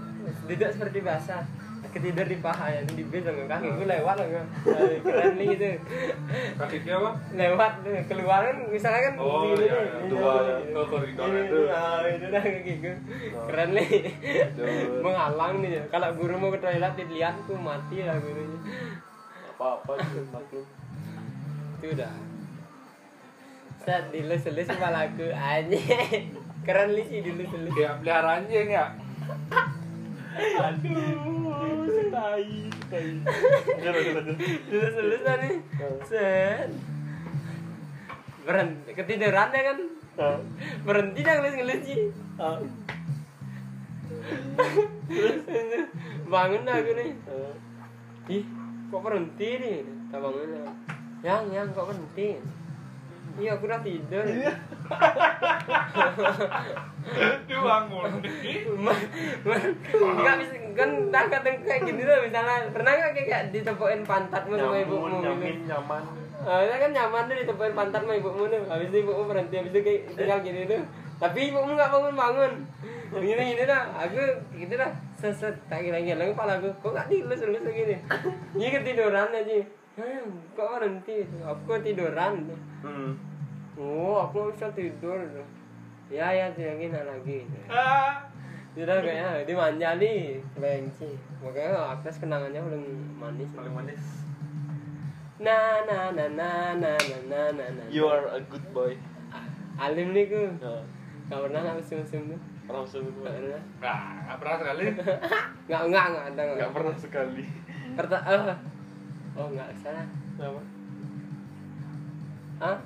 duduk 0.46 0.70
seperti 0.70 1.00
biasa 1.00 1.36
aku 1.84 2.00
tidur 2.00 2.24
di 2.24 2.38
paha 2.38 2.68
ya 2.70 2.82
di 2.86 3.04
bis 3.04 3.22
dengan 3.22 3.46
kaki 3.46 3.68
gue 3.70 3.86
lewat 3.86 4.18
gue. 4.20 4.44
Eh, 4.66 4.98
keren 5.00 5.32
nih 5.36 5.46
gitu 5.52 5.68
Kaki 6.56 6.78
dia 6.80 6.96
apa? 6.96 7.12
lewat 7.34 7.72
tuh, 7.80 7.94
keluar 8.08 8.40
kan 8.42 8.58
misalnya 8.66 9.02
kan 9.04 9.14
Oh, 9.16 9.52
iya, 9.54 9.78
Dua, 10.04 10.32
ini, 10.58 10.72
ke 10.72 10.82
koridor 10.84 11.30
itu. 11.30 11.60
nah, 11.66 12.02
itu 12.04 12.26
dah 12.28 12.44
gitu 12.44 12.90
Oh. 13.32 13.46
keren 13.46 13.70
nih 13.74 13.90
menghalang 15.00 15.54
nih 15.60 15.86
kalau 15.88 16.10
guru 16.14 16.34
mau 16.36 16.50
ke 16.50 16.60
toilet 16.60 16.94
dilihat 16.94 17.36
tuh 17.44 17.56
mati 17.56 18.02
lah 18.02 18.18
gurunya 18.18 18.60
Apa-apa 19.54 19.92
sih 20.02 20.24
maklum. 20.28 20.66
itu 21.76 21.88
udah 21.92 22.14
set 23.78 24.04
dilus-lus 24.10 24.66
kepala 24.66 25.06
aku 25.06 25.28
aja 25.30 25.80
keren 26.64 26.90
nih 26.96 27.06
sih 27.08 27.20
dilus-lus 27.22 27.72
Kayak 27.76 27.94
pelihara 28.02 28.30
anjing 28.40 28.70
ya. 28.72 28.86
Aduh, 30.34 31.86
tai, 32.10 32.52
tai. 32.90 33.10
Dilus-lus 34.72 35.22
dah 35.22 35.36
nih 35.44 35.54
set. 36.08 36.70
Berhenti 38.44 38.92
ketiduran 38.92 39.56
ya 39.56 39.62
kan? 39.72 39.78
Berhenti 40.84 41.20
dah 41.22 41.34
ngelus-ngelus 41.40 41.82
sih 41.86 42.02
Ah. 42.42 42.58
bangun 46.34 46.66
dah 46.66 46.76
aku 46.82 46.92
nih 46.98 47.10
ih 48.32 48.44
kok 48.90 49.02
berhenti 49.04 49.50
nih 49.62 49.78
tak 50.10 50.20
bangun 50.22 50.50
yang 51.22 51.44
yang 51.52 51.68
kok 51.76 51.86
berhenti 51.92 52.40
iya 53.36 53.52
aku 53.52 53.66
udah 53.66 53.82
tidur. 53.82 54.24
Dia 57.44 57.60
bangun. 57.60 58.12
Ma- 58.78 59.04
ma- 59.44 59.74
nggak 60.16 60.36
bisa 60.40 60.56
kan 60.74 60.90
tak 61.10 61.26
kadang 61.30 61.58
kayak 61.62 61.82
gini 61.84 62.02
tuh 62.02 62.18
misalnya. 62.20 62.56
Pernah 62.70 62.92
nggak 62.92 63.12
kayak, 63.16 63.42
ditepuin 63.52 64.02
pantatmu 64.04 64.54
sama 64.56 64.78
ibumu 64.80 65.08
gitu? 65.12 65.18
nyamin, 65.24 65.58
nyaman. 65.66 66.04
Ah, 66.44 66.60
itu 66.60 66.76
kan 66.76 66.92
nyaman 66.92 67.24
tuh 67.26 67.36
ditepuin 67.38 67.74
pantat 67.74 68.02
sama 68.02 68.14
ibumu 68.14 68.44
tuh. 68.46 68.62
Habis 68.66 68.88
itu 68.90 68.98
ibumu 69.02 69.24
berhenti 69.26 69.56
habis 69.56 69.72
itu 69.72 69.80
kayak 69.82 70.02
tinggal 70.14 70.40
gini 70.42 70.62
tuh. 70.66 70.82
Tapi 71.18 71.40
ibumu 71.50 71.72
nggak 71.74 71.90
bangun 71.90 72.16
bangun. 72.16 72.52
Gini 73.14 73.44
gini 73.48 73.64
dah. 73.64 73.84
Aku 74.00 74.22
gitu 74.54 74.74
dah. 74.74 74.92
Seset 75.14 75.56
tak 75.68 75.82
kira 75.82 76.00
kira 76.00 76.24
kepala 76.26 76.58
aku 76.58 76.70
kok 76.76 76.92
nggak 76.92 77.08
dilus 77.08 77.42
lus 77.44 77.64
gini. 77.66 77.96
Ini 78.54 78.68
ketiduran 78.72 79.30
aja. 79.30 79.56
"Hmm, 79.56 79.82
kok 79.94 80.70
berhenti 80.74 81.22
aku 81.40 81.78
tiduran 81.86 82.50
Hmm. 82.82 83.14
oh 83.78 84.26
aku 84.26 84.50
nggak 84.50 84.54
bisa 84.58 84.68
tidur 84.74 85.20
ya 86.10 86.28
ya 86.30 86.50
tinggalin 86.52 86.92
lagi 86.92 87.46
Ah. 87.70 88.26
Sudah 88.74 89.06
kayaknya 89.06 89.46
dimanja 89.46 90.02
nih 90.02 90.42
Lenci 90.58 91.14
Makanya 91.46 91.94
Agnes 91.94 92.18
kenangannya 92.18 92.58
paling 92.58 92.86
manis 93.14 93.50
Paling 93.54 93.70
manis. 93.70 94.04
Na 95.38 95.86
na 95.86 96.10
na 96.10 96.26
na 96.34 96.50
na 96.74 96.98
na 96.98 97.14
na 97.30 97.42
na 97.54 97.66
na 97.70 97.84
You 97.94 98.10
are 98.10 98.34
a 98.34 98.42
good 98.42 98.66
boy. 98.74 98.98
Alim 99.78 100.18
nih 100.18 100.26
ku 100.26 100.42
Nah, 100.58 100.82
Gak 101.30 101.38
pernah 101.38 101.62
gak 101.62 101.78
musim-musim 101.78 102.34
tuh 102.34 102.40
pernah 102.66 102.82
sebut 102.82 103.14
Gak 103.22 103.30
pernah 103.30 103.62
Nah, 103.78 104.02
nggak 104.26 104.38
pernah 104.42 104.56
sekali. 104.58 104.86
Gak, 105.70 105.82
enggak, 105.86 106.06
enggak 106.10 106.26
ada 106.34 106.42
Gak 106.58 106.72
pernah 106.74 106.96
sekali. 106.98 107.46
Perta 107.94 108.18
oh 108.26 108.73
oh 109.34 109.48
nggak 109.50 109.68
ke 109.74 109.78
sana 109.82 110.04
kenapa? 110.38 110.62
Ah 112.62 112.78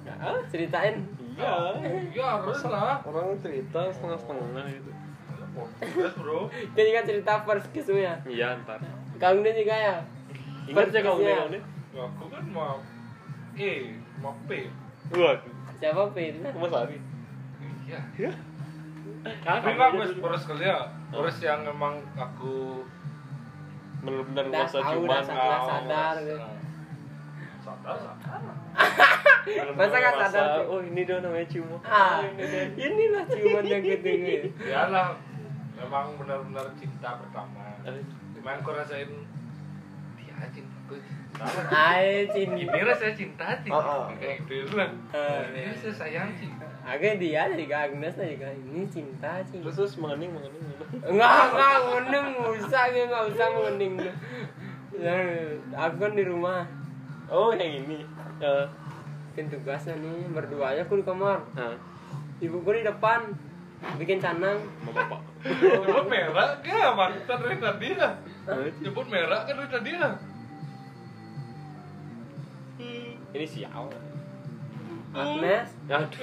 ceritain. 0.49 0.95
Iya 1.37 1.53
iya 2.13 2.25
harus 2.39 2.61
lah. 2.65 3.03
Orang 3.05 3.37
cerita 3.43 3.91
setengah 3.93 4.17
setengah 4.17 4.65
gitu 4.73 4.91
bro. 6.17 6.39
Dia 6.75 6.83
juga 6.85 7.01
cerita 7.05 7.31
first 7.43 7.67
kiss 7.73 7.89
ya? 7.89 8.15
Iya 8.25 8.61
ntar. 8.63 8.79
Kang 9.17 9.41
dia 9.41 9.53
juga 9.57 9.75
ya? 9.75 9.95
Ingat 10.67 10.93
ya 10.93 11.01
kang 11.01 11.17
dia 11.23 11.47
ya, 11.49 12.03
aku 12.05 12.25
kan 12.29 12.45
mau 12.53 12.77
E 13.57 13.97
mau 14.21 14.35
P. 14.45 14.69
Waduh. 15.09 15.53
Siapa 15.81 16.01
P 16.13 16.17
itu? 16.35 16.39
Mas 16.43 16.73
Ari 16.73 16.97
iya. 17.87 18.01
Iya. 18.19 18.31
Tapi 19.43 19.69
lah, 19.79 19.89
beres 19.95 20.43
harus 20.43 20.61
ya. 20.61 20.91
Beres 21.09 21.37
yang 21.41 21.63
emang 21.65 22.03
aku 22.13 22.83
Benar-benar 23.97 24.45
tahu, 24.65 24.79
cuman. 24.79 25.03
udah 25.03 25.21
sadar, 25.23 25.59
sadar. 25.59 26.15
Masa 29.77 29.95
nggak 29.95 30.13
merasa, 30.15 30.31
sadar 30.31 30.59
sih? 30.59 30.65
Oh 30.67 30.79
ini 30.81 31.01
dia 31.03 31.17
namanya 31.19 31.47
ciuman. 31.47 31.79
Ah, 31.81 32.19
ini 32.23 32.43
dia. 32.43 32.63
inilah 32.77 33.23
ciuman 33.25 33.63
yang 33.63 33.81
gitu 33.81 34.07
gitu. 34.27 34.47
Ya 34.63 34.87
lah, 34.87 35.15
emang 35.75 36.15
benar-benar 36.15 36.67
cinta 36.75 37.09
pertama. 37.17 37.63
Eh, 37.83 38.03
Cuma 38.33 38.49
aku 38.55 38.69
rasain 38.71 39.09
dia 40.15 40.35
cintaku 40.51 40.95
cinta. 41.01 41.43
Ay, 41.69 42.27
cinta. 42.29 42.55
Ini 42.71 42.81
rasanya 42.83 43.13
cinta 43.15 43.45
sih. 43.59 43.71
Ah, 43.71 43.81
ah. 43.81 44.05
Kayak 44.15 44.37
gitu 44.47 44.73
lah. 44.75 44.89
Ah, 45.11 45.41
Ini 45.49 45.73
saya 45.75 45.93
sayang 45.95 46.29
cinta. 46.33 46.56
Agak 46.87 47.19
dia 47.19 47.51
dari 47.51 47.67
Kak 47.67 47.91
Agnes 47.91 48.15
juga 48.15 48.47
ini 48.47 48.87
cinta 48.87 49.43
cinta. 49.43 49.63
Terus 49.67 49.75
terus 49.75 49.93
mengening 49.99 50.31
mengening. 50.31 50.63
Enggak 51.03 51.31
enggak 51.51 51.75
mengening 51.83 52.25
nggak 52.39 52.53
usah 52.63 52.83
enggak 52.95 53.23
usah 53.27 53.47
mengening. 53.51 53.93
Ya, 54.97 55.15
aku 55.75 55.95
kan 55.99 56.15
di 56.15 56.23
rumah 56.23 56.63
oh 57.27 57.51
yang 57.51 57.83
ini 57.83 58.07
ya 58.39 58.65
bikin 59.33 59.53
tugasnya 59.53 59.93
nih 59.99 60.31
berduanya 60.33 60.81
aku 60.81 60.97
di 60.97 61.05
kamar 61.05 61.43
nah 61.53 61.77
ibuku 62.41 62.81
di 62.81 62.83
depan 62.87 63.29
bikin 64.01 64.17
canang 64.17 64.57
sama 64.81 64.91
bapak 64.95 65.21
Nyebut 65.47 66.05
merah 66.09 66.59
gak? 66.59 66.91
Mantan 66.97 67.37
dari 67.45 67.57
tadi 67.61 67.89
lah. 67.95 68.13
Nyebut 68.81 69.07
merah 69.07 69.45
kan 69.45 69.53
dari 69.53 69.69
tadi 69.69 69.91
lah. 69.95 70.13
ini 73.37 73.45
sial 73.45 73.85
Agnes? 75.17 75.69
Aduh. 75.89 76.13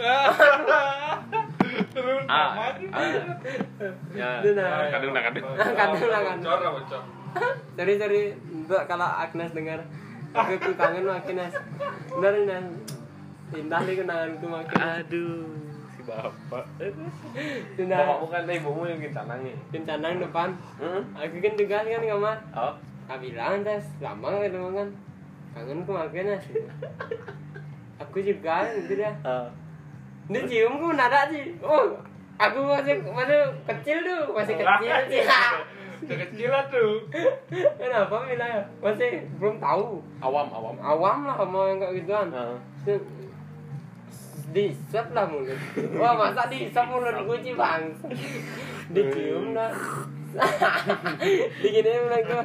Ah, 2.30 2.70
ah. 2.94 3.10
ya. 4.14 4.30
Kadang 4.40 5.10
kadang 5.10 5.42
Kadang 5.58 5.74
lah, 6.06 6.20
kadang. 6.22 6.42
Bocor 6.42 6.58
lah, 6.62 6.70
bocor. 6.78 7.02
sorry 7.78 7.94
sorry. 7.98 8.22
Untuk 8.50 8.82
kalau 8.86 9.08
Agnes 9.08 9.50
dengar 9.50 9.82
aku, 10.34 10.52
aku 10.58 10.70
kangen 10.78 11.02
sama 11.02 11.18
Agnes. 11.18 11.52
Benar 12.14 12.34
Nes 12.46 12.66
indah 13.54 13.80
nih 13.86 13.94
kenanganku 14.02 14.46
makin 14.50 14.80
aduh 14.82 15.46
si 15.94 16.02
bapak. 16.02 16.64
Indah 17.78 17.98
bapakmu 18.02 18.26
kan 18.32 18.50
ibumu 18.50 18.82
yang 18.88 18.98
bikin 18.98 19.14
canangnya 19.14 19.54
bikin 19.70 19.84
canang 19.86 20.18
depan. 20.18 20.48
Hmm? 20.80 21.02
aku 21.14 21.38
kan 21.38 21.54
juga 21.54 21.76
kan 21.86 22.02
kamar 22.02 22.38
oh. 22.56 22.74
Aku 23.04 23.20
bilang 23.20 23.62
tes 23.62 23.84
lama 24.00 24.42
kan. 24.42 24.88
Kangen 25.54 25.86
ku 25.86 25.92
makin 25.94 26.34
Nes 26.34 26.44
aku 27.98 28.18
juga 28.22 28.66
gitu 28.74 28.98
dah 28.98 29.14
ah. 29.24 29.48
Ini 30.24 30.40
ciumku 30.48 30.88
mendadak 30.88 31.28
sih. 31.28 31.52
Oh, 31.60 32.00
aku 32.40 32.58
masih 32.64 32.96
masih 33.12 33.44
kecil 33.68 34.00
tuh, 34.00 34.32
masih 34.32 34.56
kecil 34.56 34.96
sih. 35.12 35.20
Udah 36.04 36.16
kecil 36.16 36.48
lah 36.48 36.64
tuh. 36.72 37.04
Kenapa 37.76 38.24
bilang 38.24 38.50
ya? 38.56 38.62
Masih 38.80 39.28
belum 39.36 39.60
tahu. 39.60 40.00
awam 40.24 40.48
awam 40.48 40.76
Awam 40.80 41.18
lah 41.28 41.36
sama 41.36 41.60
yang 41.68 41.78
kayak 41.80 41.94
gituan. 42.00 42.28
Ah. 42.32 42.56
Disep 44.56 45.06
lah 45.12 45.28
mulut. 45.28 45.60
Wah 46.00 46.12
masa 46.16 46.48
disep 46.48 46.84
mulut 46.88 47.12
gue 47.20 47.38
sih 47.44 47.52
bang. 47.52 47.82
Dicium 48.96 49.52
dah. 49.52 49.72
Digini 51.60 51.90
bilang 52.00 52.22
tuh. 52.24 52.40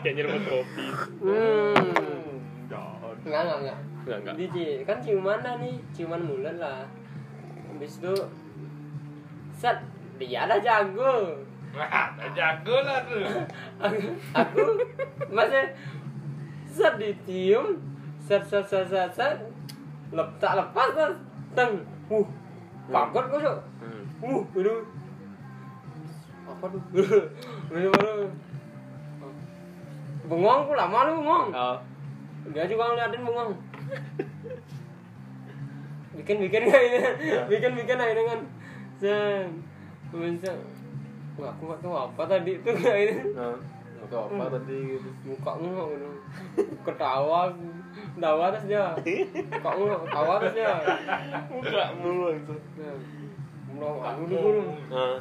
kayak 0.00 0.14
nyeruput 0.16 0.42
kopi 0.48 0.84
Hmm. 1.20 2.40
Enggak 3.20 3.40
enggak 3.44 3.58
enggak. 3.68 3.78
Enggak 4.04 4.18
enggak 4.24 4.34
Di 4.36 4.64
kan 4.88 4.98
ciuman 5.00 5.38
dah 5.40 5.54
nih, 5.60 5.76
ciuman 5.92 6.20
mulut 6.24 6.56
lah. 6.56 6.84
Habis 7.68 8.00
itu 8.00 8.14
set 9.54 9.78
dia 10.16 10.44
dah 10.48 10.60
jago. 10.60 11.40
Wah, 11.70 12.12
jago 12.34 12.76
lah 12.82 12.98
tuh. 13.06 13.24
aku, 13.84 14.08
aku 14.34 14.64
masih 15.30 15.70
set 16.70 16.94
dicium 17.02 17.76
set 18.30 18.46
set 18.46 18.64
set 18.70 18.86
set 18.86 19.10
set 19.10 19.34
lep 20.14 20.28
tak 20.38 20.54
lepas 20.54 20.88
kan 20.94 21.12
teng 21.58 21.82
uh 22.06 22.26
kaget 22.90 23.24
gue 23.26 23.40
tuh 23.42 23.58
hmm. 23.82 24.02
uh 24.22 24.42
baru 24.54 24.74
apa 26.46 26.64
tuh 26.70 26.82
baru 27.70 27.88
baru 27.90 28.14
bengong 30.30 30.60
ku 30.66 30.72
lama 30.78 30.98
lu 31.10 31.12
bengong 31.22 31.46
oh 31.54 31.78
dia 32.54 32.64
juga 32.70 32.94
ngeliatin 32.94 33.26
bengong 33.26 33.50
bikin 36.20 36.36
bikin 36.46 36.62
kayak 36.68 36.84
ini 36.84 36.98
bikin 37.48 37.72
bikin 37.74 37.96
aja 37.96 38.14
dengan 38.14 38.38
sen. 39.00 39.48
Bisa 40.10 40.52
Wah, 41.40 41.56
aku 41.56 41.62
nggak 41.72 41.80
tahu 41.80 41.94
apa 41.96 42.22
tadi 42.28 42.60
itu. 42.60 42.70
Kayak 42.76 42.98
ini. 43.00 43.14
Nah 43.32 43.56
atau 44.00 44.32
apa 44.32 44.44
tadi 44.58 44.76
gitu. 44.96 45.08
Mukanya 45.28 45.70
gitu 45.92 46.08
ketawa. 46.82 47.40
Ketawa 48.16 48.44
terus 48.52 48.64
dia. 48.68 48.86
Mukanya 48.98 49.94
ketawa 50.04 50.32
terus 50.40 50.54
dia. 50.56 50.72
Enggak 51.48 51.88
mulu 52.00 52.28
itu. 52.34 52.54
Belum 53.70 53.96
aku 54.02 54.22
dulu. 54.28 54.62
Nah 54.92 55.16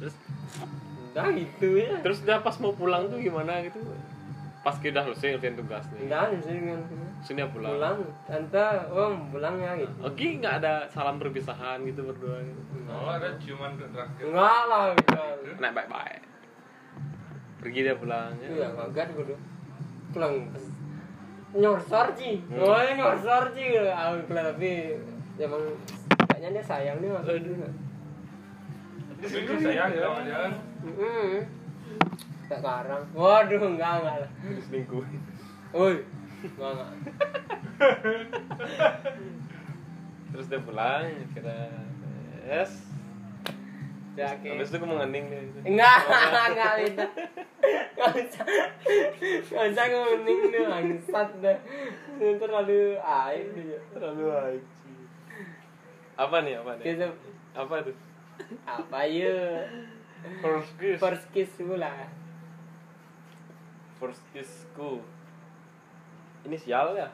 terus? 0.00 0.14
Udah 1.12 1.26
gitu 1.36 1.68
ya. 1.76 2.00
Terus 2.00 2.18
udah 2.24 2.38
pas 2.40 2.56
mau 2.58 2.72
pulang 2.72 3.06
tuh 3.12 3.20
gimana 3.20 3.60
gitu 3.62 3.78
pas 4.62 4.78
kita 4.78 4.94
udah 4.94 5.04
selesai 5.10 5.28
ngerjain 5.34 5.56
tugas 5.58 5.84
nih. 5.90 6.06
Udah 6.06 6.22
sih 6.38 6.56
kan 6.56 6.80
sini 7.18 7.40
ya 7.42 7.48
pulang? 7.50 7.74
Pulang 7.74 7.98
tante 8.24 8.66
om 8.88 9.14
pulang 9.28 9.54
ya 9.58 9.72
gitu. 9.74 9.94
Oke 10.00 10.26
nggak 10.38 10.54
ada 10.62 10.86
salam 10.86 11.18
perpisahan 11.18 11.82
gitu 11.82 12.06
berdua. 12.06 12.38
Gitu 12.40 12.62
Oh, 12.86 13.10
ada 13.10 13.34
ciuman 13.38 13.74
terakhir. 13.74 14.22
enggak 14.22 14.62
lah 14.66 14.82
gitu. 14.94 15.22
Nah 15.58 15.70
bye 15.70 15.86
bye 15.86 16.18
pergi 17.58 17.78
dia 17.80 17.94
pulang 17.94 18.34
itu 18.38 18.54
ya. 18.54 18.66
Ya 18.66 18.74
kaget 18.74 19.08
gue 19.14 19.24
tuh. 19.34 19.38
Pulang. 20.10 20.34
Nyorsor 21.52 22.06
sih 22.16 22.40
Hmm. 22.48 22.64
oh 22.64 22.74
nyorsor 22.74 23.44
sih 23.52 23.66
aku 23.82 24.30
tapi 24.30 24.98
emang 25.38 25.62
kayaknya 26.26 26.48
dia 26.54 26.64
sayang 26.64 26.98
nih 26.98 27.10
mas. 27.10 27.26
Itu 29.22 29.54
sayang 29.58 29.90
ya, 29.90 30.06
aja. 30.06 30.38
Tak 32.52 32.60
karang. 32.60 33.04
Waduh, 33.12 33.62
enggak 33.64 33.92
enggak 33.98 34.16
lah. 34.20 34.30
selingkuh 34.60 35.04
Woi. 35.72 35.96
Enggak 36.44 36.70
enggak. 36.70 36.90
terus 40.32 40.46
dia 40.48 40.60
pulang 40.60 41.04
kira 41.32 41.68
yes 42.42 42.72
Ya, 44.12 44.28
oke. 44.36 44.44
habis 44.44 44.68
itu 44.68 44.76
aku 44.76 44.84
mengening 44.84 45.24
deh 45.26 45.40
Enggak, 45.64 46.04
enggak 46.52 46.72
bisa. 46.84 47.04
Enggak 47.96 48.10
bisa. 48.12 48.42
Enggak 49.48 49.66
bisa 49.72 49.82
nguning 49.88 50.40
nih 50.52 50.62
bangsat 50.68 51.28
dah. 51.40 51.58
Itu 52.20 52.36
terlalu 52.36 53.00
aib 53.00 53.46
dia. 53.56 53.80
terlalu 53.88 54.24
aja 54.28 54.60
apa 56.12 56.36
nih 56.44 56.60
apa 56.60 56.70
nih 56.76 56.84
Kita 56.92 57.08
apa 57.56 57.74
tuh 57.80 57.96
apa 58.68 58.98
ya? 59.08 59.64
first 60.44 60.72
kiss 60.76 60.98
First 61.00 61.26
kiss 61.32 61.50
pula. 61.56 61.92
First 64.02 64.26
kissku 64.28 64.98
inisial 66.42 66.90
ya 66.92 67.06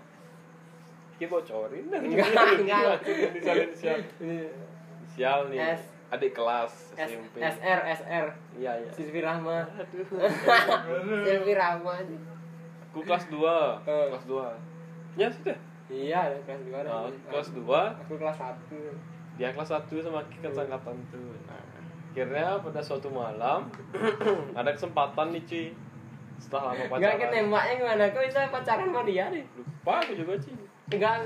kita 1.14 1.28
bocorin 1.28 1.84
Enggak, 1.84 2.30
enggak. 2.62 2.96
inisial 3.04 3.56
inisial 3.60 3.98
inisial 4.22 5.38
nih 5.50 5.58
S. 5.74 5.82
adik 6.08 6.32
kelas 6.32 6.72
S 6.96 7.10
SMP 7.10 7.36
SR 7.38 7.78
SR. 7.92 8.26
iya 8.56 8.72
iya 8.74 8.88
Silvi 8.88 9.20
Rahma. 9.20 9.68
aduh 9.68 10.06
Silvi 11.26 11.52
Rahma. 11.52 12.00
aku 12.88 13.04
kelas 13.04 13.28
2 13.28 13.36
Eh. 13.84 14.06
kelas 14.08 14.24
2 14.24 15.20
ya 15.20 15.28
sudah 15.28 15.58
Iya, 15.88 16.20
kelas 16.44 16.60
2 16.62 16.76
ada. 16.78 16.88
Nah, 16.90 17.08
kelas 17.26 17.48
2 17.50 17.64
Aku 18.02 18.14
kelas 18.16 18.36
1. 18.38 19.36
dia 19.36 19.48
kelas 19.50 19.68
1 19.70 19.88
sama 19.98 20.20
Ki 20.26 20.36
kan 20.38 20.52
angkatan 20.54 20.96
tuh 21.08 21.32
nah 21.44 21.60
akhirnya 22.08 22.58
pada 22.58 22.80
suatu 22.80 23.08
malam 23.08 23.68
ada 24.58 24.70
kesempatan 24.70 25.30
nih 25.30 25.42
cuy 25.44 25.66
setelah 26.38 26.72
lama 26.72 26.82
Enggak 26.96 27.12
kan 27.12 27.18
pacaran 27.18 27.44
nembaknya 27.44 27.72
gimana? 27.76 28.02
Kok 28.10 28.22
bisa 28.24 28.40
pacaran 28.48 28.86
sama 28.88 29.02
dia 29.04 29.24
nih? 29.28 29.44
lupa 29.58 29.92
aku 30.00 30.12
juga 30.14 30.32
cuy 30.38 30.54
Enggak, 30.88 31.16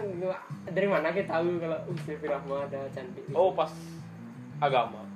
dari 0.75 0.89
mana 0.91 1.07
kita 1.15 1.39
tahu 1.39 1.63
kalau 1.63 1.79
uh 1.87 1.97
Silvi 2.03 2.27
Rahma 2.27 2.67
ada 2.67 2.81
cantik. 2.91 3.23
oh 3.31 3.55
pas 3.55 3.71
agama. 4.59 5.07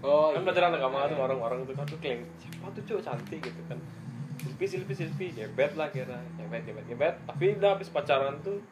Oh 0.00 0.32
kan 0.32 0.42
pelajaran 0.42 0.72
agama 0.72 1.04
tuh 1.06 1.20
orang-orang 1.20 1.60
tuh 1.62 1.74
kan 1.76 1.84
tuh 1.84 2.00
klaim 2.00 2.24
siapa 2.40 2.72
tuh 2.72 2.82
cowok 2.88 3.02
cantik 3.04 3.40
gitu 3.44 3.62
kan. 3.68 3.76
Silpi 4.40 4.64
silpi 4.64 4.92
silpi 4.96 5.26
gebet 5.36 5.76
lah 5.76 5.92
kira. 5.92 6.16
Gebet 6.40 6.64
gebet 6.64 6.84
gebet 6.88 7.14
tapi 7.28 7.52
udah 7.54 7.76
habis 7.76 7.92
pacaran 7.92 8.40
tuh 8.40 8.64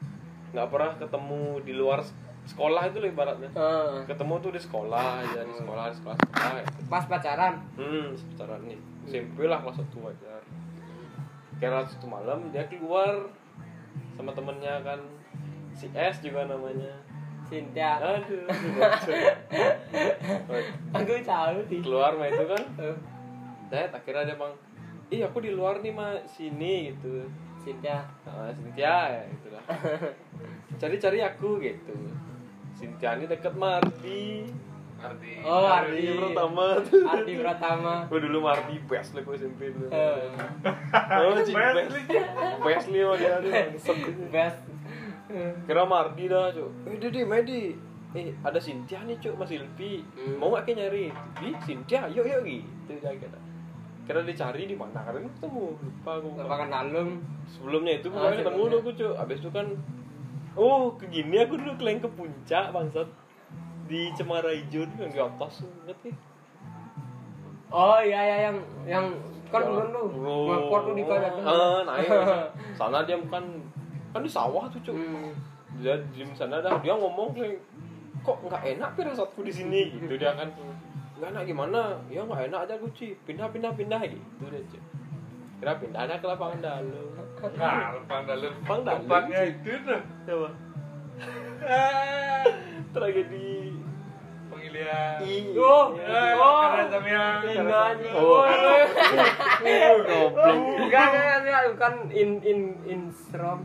nggak 0.50 0.66
pernah 0.66 0.92
ketemu 0.96 1.42
di 1.62 1.72
luar 1.76 2.00
sekolah 2.48 2.82
itu 2.88 2.98
loh 2.98 3.08
ibaratnya. 3.12 3.50
Eh, 3.52 3.96
ketemu 4.08 4.34
tuh 4.40 4.50
di 4.56 4.60
sekolah 4.64 5.04
aja 5.20 5.40
di 5.44 5.54
sekolah 5.54 5.84
di 5.92 5.96
sekolah 6.00 6.16
sekolah 6.16 6.52
gitu. 6.64 6.80
pas 6.88 7.04
pacaran. 7.04 7.54
hmm 7.76 8.06
pacaran 8.34 8.60
nih 8.64 8.80
SMP 9.08 9.48
lah 9.48 9.62
kelas 9.62 9.80
satu 9.80 10.10
aja 10.10 10.34
kira 11.60 11.84
satu 11.84 12.08
malam 12.08 12.48
dia 12.52 12.64
keluar 12.68 13.28
sama 14.16 14.32
temennya 14.32 14.80
kan 14.80 15.00
si 15.76 15.92
S 15.92 16.24
juga 16.24 16.48
namanya 16.48 16.96
Cynthia. 17.50 17.98
aduh 17.98 18.46
Aku 20.96 21.12
tahu 21.26 21.56
sih. 21.66 21.82
keluar 21.82 22.14
mah 22.14 22.30
itu 22.30 22.44
kan 22.46 22.62
Eh, 22.78 22.96
Dad, 23.70 23.90
akhirnya 23.94 24.26
dia 24.26 24.36
bang, 24.38 24.54
ih 25.14 25.22
aku 25.22 25.38
di 25.42 25.50
luar 25.54 25.78
nih 25.78 25.94
mah 25.94 26.26
sini 26.26 26.90
gitu. 26.90 27.22
Cynthia. 27.62 28.02
Nah, 28.26 28.50
Cynthia 28.50 28.96
ya 29.14 29.22
gitu 29.30 29.48
lah. 29.54 29.62
Cari-cari 30.80 31.22
aku 31.22 31.62
gitu. 31.62 31.94
Cynthia 32.74 33.14
ini 33.14 33.30
deket 33.30 33.54
Mardi. 33.54 34.50
Arti. 35.00 35.32
Oh, 35.40 35.64
Ardi. 35.64 35.96
Ardi 35.98 36.12
pertama 36.14 36.64
tuh. 36.82 37.02
Ardi 37.02 37.32
Pratama. 37.34 37.94
Gue 38.06 38.20
dulu 38.20 38.38
Mardi 38.42 38.76
best 38.84 39.10
lah 39.12 39.22
gue 39.22 39.34
SMP 39.34 39.60
dulu. 39.70 39.88
Eh, 39.88 40.28
Oh, 40.92 41.32
Cik, 41.38 41.54
best. 41.54 41.74
Wesley. 41.74 42.02
Best 42.60 42.86
nih 42.88 43.02
oh, 43.02 43.14
dia 43.14 43.40
best. 44.28 44.60
Kira 45.62 45.82
Mardi 45.84 46.24
dah, 46.26 46.50
cuk. 46.50 46.68
Eh, 46.84 46.96
Dede, 46.96 47.22
Medi. 47.22 47.62
Eh, 48.10 48.34
ada 48.40 48.58
Cynthia 48.58 49.00
nih, 49.00 49.16
cuk, 49.16 49.34
Mas 49.36 49.48
Ilpi. 49.48 50.02
Hmm. 50.10 50.36
Mau 50.36 50.50
gak 50.50 50.66
kayak 50.66 50.76
nyari? 50.82 51.06
Di 51.36 51.48
Cynthia, 51.60 52.04
yuk 52.06 52.24
yuk 52.24 52.42
gitu 52.42 52.92
dia 52.96 53.14
kata. 53.14 53.38
kira 54.02 54.20
dicari 54.20 54.66
di 54.66 54.74
mana 54.74 54.98
karena 55.00 55.22
ketemu 55.22 55.70
lupa 55.70 56.18
aku 56.18 56.34
Lepakan 56.34 56.66
dalam. 56.68 57.08
sebelumnya 57.46 57.92
itu 57.94 58.10
Ah, 58.10 58.12
pokoknya 58.12 58.34
ketemu 58.34 58.42
sebelumnya. 58.42 58.66
dulu 58.66 58.82
aku 58.82 58.90
cuy 58.90 59.10
abis 59.14 59.38
itu 59.38 59.50
kan 59.52 59.66
oh 60.58 60.82
ke 60.92 61.04
gini 61.06 61.36
aku 61.38 61.54
dulu 61.54 61.72
keleng 61.78 62.00
ke 62.00 62.08
puncak 62.10 62.64
bangsat 62.68 63.06
di 63.90 64.14
Cemara 64.14 64.48
Hijau 64.48 64.86
tuh 64.86 64.98
yang 65.00 65.10
di 65.10 65.20
atas 65.20 65.52
tuh 65.58 65.70
inget 65.80 65.98
nih 66.00 66.14
Oh 67.70 67.98
iya 67.98 68.20
iya 68.20 68.36
yang 68.44 68.56
yang 68.84 69.06
kan 69.46 69.60
Ya, 69.60 69.66
belum 69.68 69.86
tuh. 69.90 70.06
oh, 70.16 70.46
Ngekot 70.48 70.80
tuh 70.80 70.94
di 70.94 71.04
kanan. 71.04 71.32
ah, 71.40 71.78
naik 71.84 72.06
sana 72.78 73.02
dia 73.02 73.18
bukan 73.18 73.44
kan 74.08 74.20
di 74.20 74.30
sawah 74.30 74.66
tuh 74.66 74.78
cuy 74.80 74.94
Hmm. 74.94 75.34
dia 75.76 75.94
di 76.08 76.22
sana 76.32 76.58
dah 76.58 76.78
dia 76.78 76.94
ngomong 76.94 77.30
kayak 77.30 77.58
kok 78.20 78.36
nggak 78.40 78.62
enak 78.74 78.90
pirasatku 78.94 79.40
di 79.40 79.50
sini 79.50 79.90
gitu 79.92 80.14
dia 80.14 80.34
kan 80.34 80.50
nggak 81.16 81.30
enak 81.30 81.44
gimana 81.44 81.80
ya 82.06 82.20
nggak 82.20 82.46
enak 82.46 82.60
aja 82.62 82.74
guci 82.76 83.14
pindah 83.20 83.46
pindah 83.48 83.70
pindah 83.72 84.00
gitu 84.02 84.18
dia 84.44 84.62
cuy 84.64 84.82
kira 85.56 85.72
pindah 85.76 86.00
ada 86.00 86.14
ke 86.16 86.26
lapangan 86.26 86.58
dalam 86.60 87.06
Nah, 87.40 87.96
lapang 87.96 88.28
dalam. 88.28 88.52
Lapang 88.52 88.80
dalam. 88.84 89.00
Tempatnya 89.00 89.40
itu 89.48 89.72
tuh. 89.80 90.00
coba 90.26 90.48
tragedi 92.90 93.74
Pengilihan. 94.50 95.22
Ih. 95.22 95.54
Oh, 95.54 95.94
Ya. 95.94 96.34
oh. 96.34 96.66
Karena 96.74 96.84
Tamiya. 96.90 97.24
Ini 97.46 97.70
aja. 97.70 98.08
Oh. 98.18 98.42
Goblok. 99.62 100.30
Enggak 100.74 101.04
enggak 101.06 101.36
enggak 101.38 101.60
bukan 101.70 101.94
in 102.10 102.30
in 102.42 102.60
instrom 102.82 103.62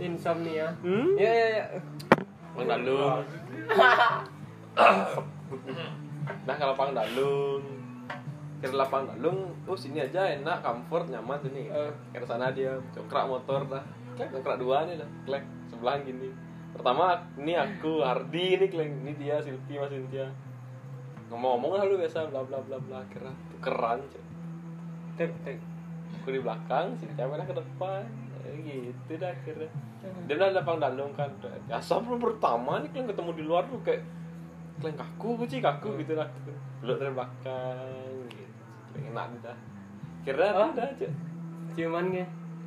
insomnia. 0.00 0.72
Hmm? 0.80 1.12
Ya 1.14 1.28
ya 1.28 1.48
ya. 1.52 1.64
Lapang 2.56 2.80
dalam 2.82 3.20
nah 6.44 6.54
ke 6.54 6.64
lapang 6.64 6.90
dalam 6.92 7.60
ke 8.58 8.66
lapang 8.68 9.04
dalam 9.08 9.36
oh 9.64 9.78
sini 9.78 10.02
aja 10.02 10.28
enak 10.28 10.60
comfort 10.60 11.08
nyaman 11.08 11.38
tuh 11.38 11.50
nih 11.50 11.66
Eh. 11.68 11.92
ke 12.12 12.26
sana 12.26 12.50
dia 12.50 12.76
cokrak 12.90 13.24
motor 13.26 13.64
dah 13.64 13.84
cokrak 14.18 14.58
dua 14.58 14.84
nih 14.84 14.98
dah 14.98 15.08
klek 15.24 15.44
sebelahan 15.66 16.02
gini 16.02 16.28
pertama 16.78 17.18
ini 17.34 17.58
aku 17.58 18.06
Ardi 18.06 18.54
ini 18.54 18.66
klek 18.70 18.86
ini 18.86 19.12
dia 19.18 19.42
Silvi 19.42 19.74
mas 19.76 19.90
Cynthia. 19.90 20.30
Ngomong-ngomong 21.28 21.76
lah 21.76 21.84
lu 21.84 21.98
biasa 21.98 22.30
bla 22.30 22.40
bla 22.46 22.62
bla 22.62 22.78
bla 22.78 23.02
kira 23.10 23.28
tukeran 23.52 24.00
cuy 24.08 24.22
Tek 25.18 25.30
tek. 25.42 25.58
aku 26.22 26.30
di 26.30 26.40
belakang 26.40 26.94
Cynthia 26.96 27.26
mana 27.26 27.42
ke 27.42 27.52
depan. 27.52 28.06
Eh, 28.46 28.54
gitu 28.64 29.18
dah 29.18 29.28
akhirnya. 29.34 29.68
Dia 30.30 30.34
udah 30.38 30.48
lapang 30.54 30.78
dalam 30.78 31.10
kan. 31.18 31.28
Biasa 31.66 31.98
belum 32.00 32.22
pertama 32.22 32.80
nih 32.80 32.88
kalian 32.94 33.10
ketemu 33.10 33.30
di 33.34 33.42
luar 33.44 33.66
tuh 33.66 33.82
kayak 33.82 34.06
kalian 34.78 34.94
kaku 34.94 35.28
kuci 35.42 35.58
kaku 35.58 35.98
gitu 36.00 36.14
lah. 36.14 36.30
Duduk 36.80 36.96
dari 37.02 37.12
belakang 37.12 38.14
gitu. 38.30 38.62
Enak 39.10 39.26
dah. 39.42 39.58
Kira 40.22 40.54
Oh. 40.54 40.70
udah 40.70 40.86
aja 40.86 41.08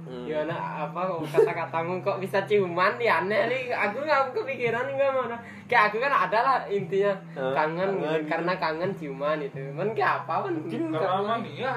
Ciuman 0.03 0.47
ya. 0.47 0.51
Hmm. 0.51 0.51
Gimana 0.51 0.55
apa 0.83 1.01
kata-katamu 1.23 1.93
kok 1.99 2.17
bisa 2.17 2.39
ciuman 2.43 2.93
ya 2.97 3.21
aneh 3.21 3.41
nih 3.45 3.61
aku 3.69 3.97
nggak 3.99 4.31
kepikiran 4.31 4.85
nggak 4.89 5.11
mana 5.11 5.37
kayak 5.65 5.83
aku 5.87 5.97
kan 5.97 6.11
ada 6.11 6.39
lah 6.39 6.57
intinya 6.65 7.13
Eh, 7.31 7.51
kangen, 7.51 7.89
kangen 7.95 8.17
gitu. 8.17 8.27
karena 8.27 8.53
kangen 8.55 8.91
ciuman 8.93 9.37
itu 9.39 9.59
cuman 9.69 9.89
kayak 9.91 10.13
apa 10.19 10.33
kan 10.41 10.53
Mungkin 10.53 10.81
Karena 10.89 11.17
emang 11.17 11.41
iya, 11.45 11.71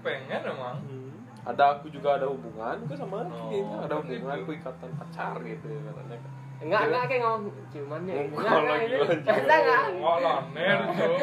pengen 0.00 0.40
emang. 0.44 0.76
Hmm. 0.82 1.12
ada 1.42 1.64
aku 1.72 1.88
juga 1.88 2.16
ada 2.16 2.26
hubungan 2.26 2.76
aku 2.78 2.92
sama 2.94 3.24
Oh, 3.24 3.48
gitu 3.48 3.72
ada 3.78 3.88
kan 3.90 4.00
hubungan 4.02 4.34
itu. 4.34 4.42
aku 4.42 4.50
ikatan 4.54 4.90
pacar 4.94 5.34
gitu 5.40 5.68
katanya 5.68 6.18
enggak 6.60 6.80
enggak 6.86 7.02
kayak 7.08 7.20
ngomong 7.22 7.42
ciuman 7.68 8.00
ya 8.02 8.14
Enggak 8.20 8.54
enggak 8.54 8.78
ini 8.78 8.94
lanjut. 8.94 9.18
enggak 9.18 9.36
enggak 9.40 9.60
Enggak. 9.90 10.16
Lah, 10.20 10.40
ner 10.54 10.78
tuh. 10.92 11.16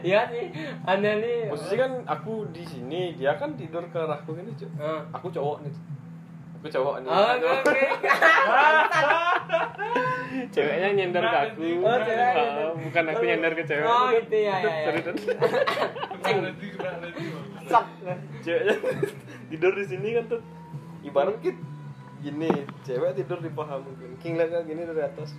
iya 0.00 0.20
sih 0.26 0.46
aneh 0.82 1.12
nih. 1.16 1.38
Posisi 1.48 1.74
kan 1.76 1.90
aku 2.04 2.32
di 2.48 2.62
sini 2.64 3.00
dia 3.12 3.34
kan 3.34 3.54
tidur 3.54 3.82
ke 3.86 3.98
arahku 3.98 4.32
gini 4.32 4.50
cuy 4.54 4.68
Eh. 4.74 5.00
aku 5.10 5.26
cowok 5.28 5.56
nih 5.62 5.72
aku 6.56 6.66
cowok 6.70 6.94
nih. 6.98 7.08
Oh, 7.08 7.30
oke 7.30 7.46
oke. 7.62 7.80
Ceweknya 10.50 10.88
nyender 10.92 11.22
ke 11.22 11.36
aku. 11.42 11.60
Oh, 11.80 11.96
cewek 11.98 12.30
nyender. 12.30 12.68
bukan 12.80 13.04
aku 13.06 13.22
nyender 13.22 13.52
ke 13.52 13.62
cewek. 13.64 13.82
Oh 13.82 14.06
gitu 14.10 14.36
ya 14.38 14.54
ya 14.58 14.62
ya. 14.62 14.68
Sorry, 17.66 18.14
ceweknya 18.40 18.74
tidur 19.48 19.72
di 19.72 19.84
sini 19.84 20.08
kan 20.12 20.24
tuh 20.26 20.40
ibarat 21.02 21.36
kit 21.40 21.56
gini 22.20 22.48
cewek 22.84 23.16
tidur 23.16 23.40
di 23.40 23.50
paha 23.52 23.80
mungkin. 23.80 24.16
King 24.20 24.36
lihat 24.36 24.50
kan 24.52 24.62
gini 24.68 24.84
dari 24.84 25.02
atas 25.02 25.32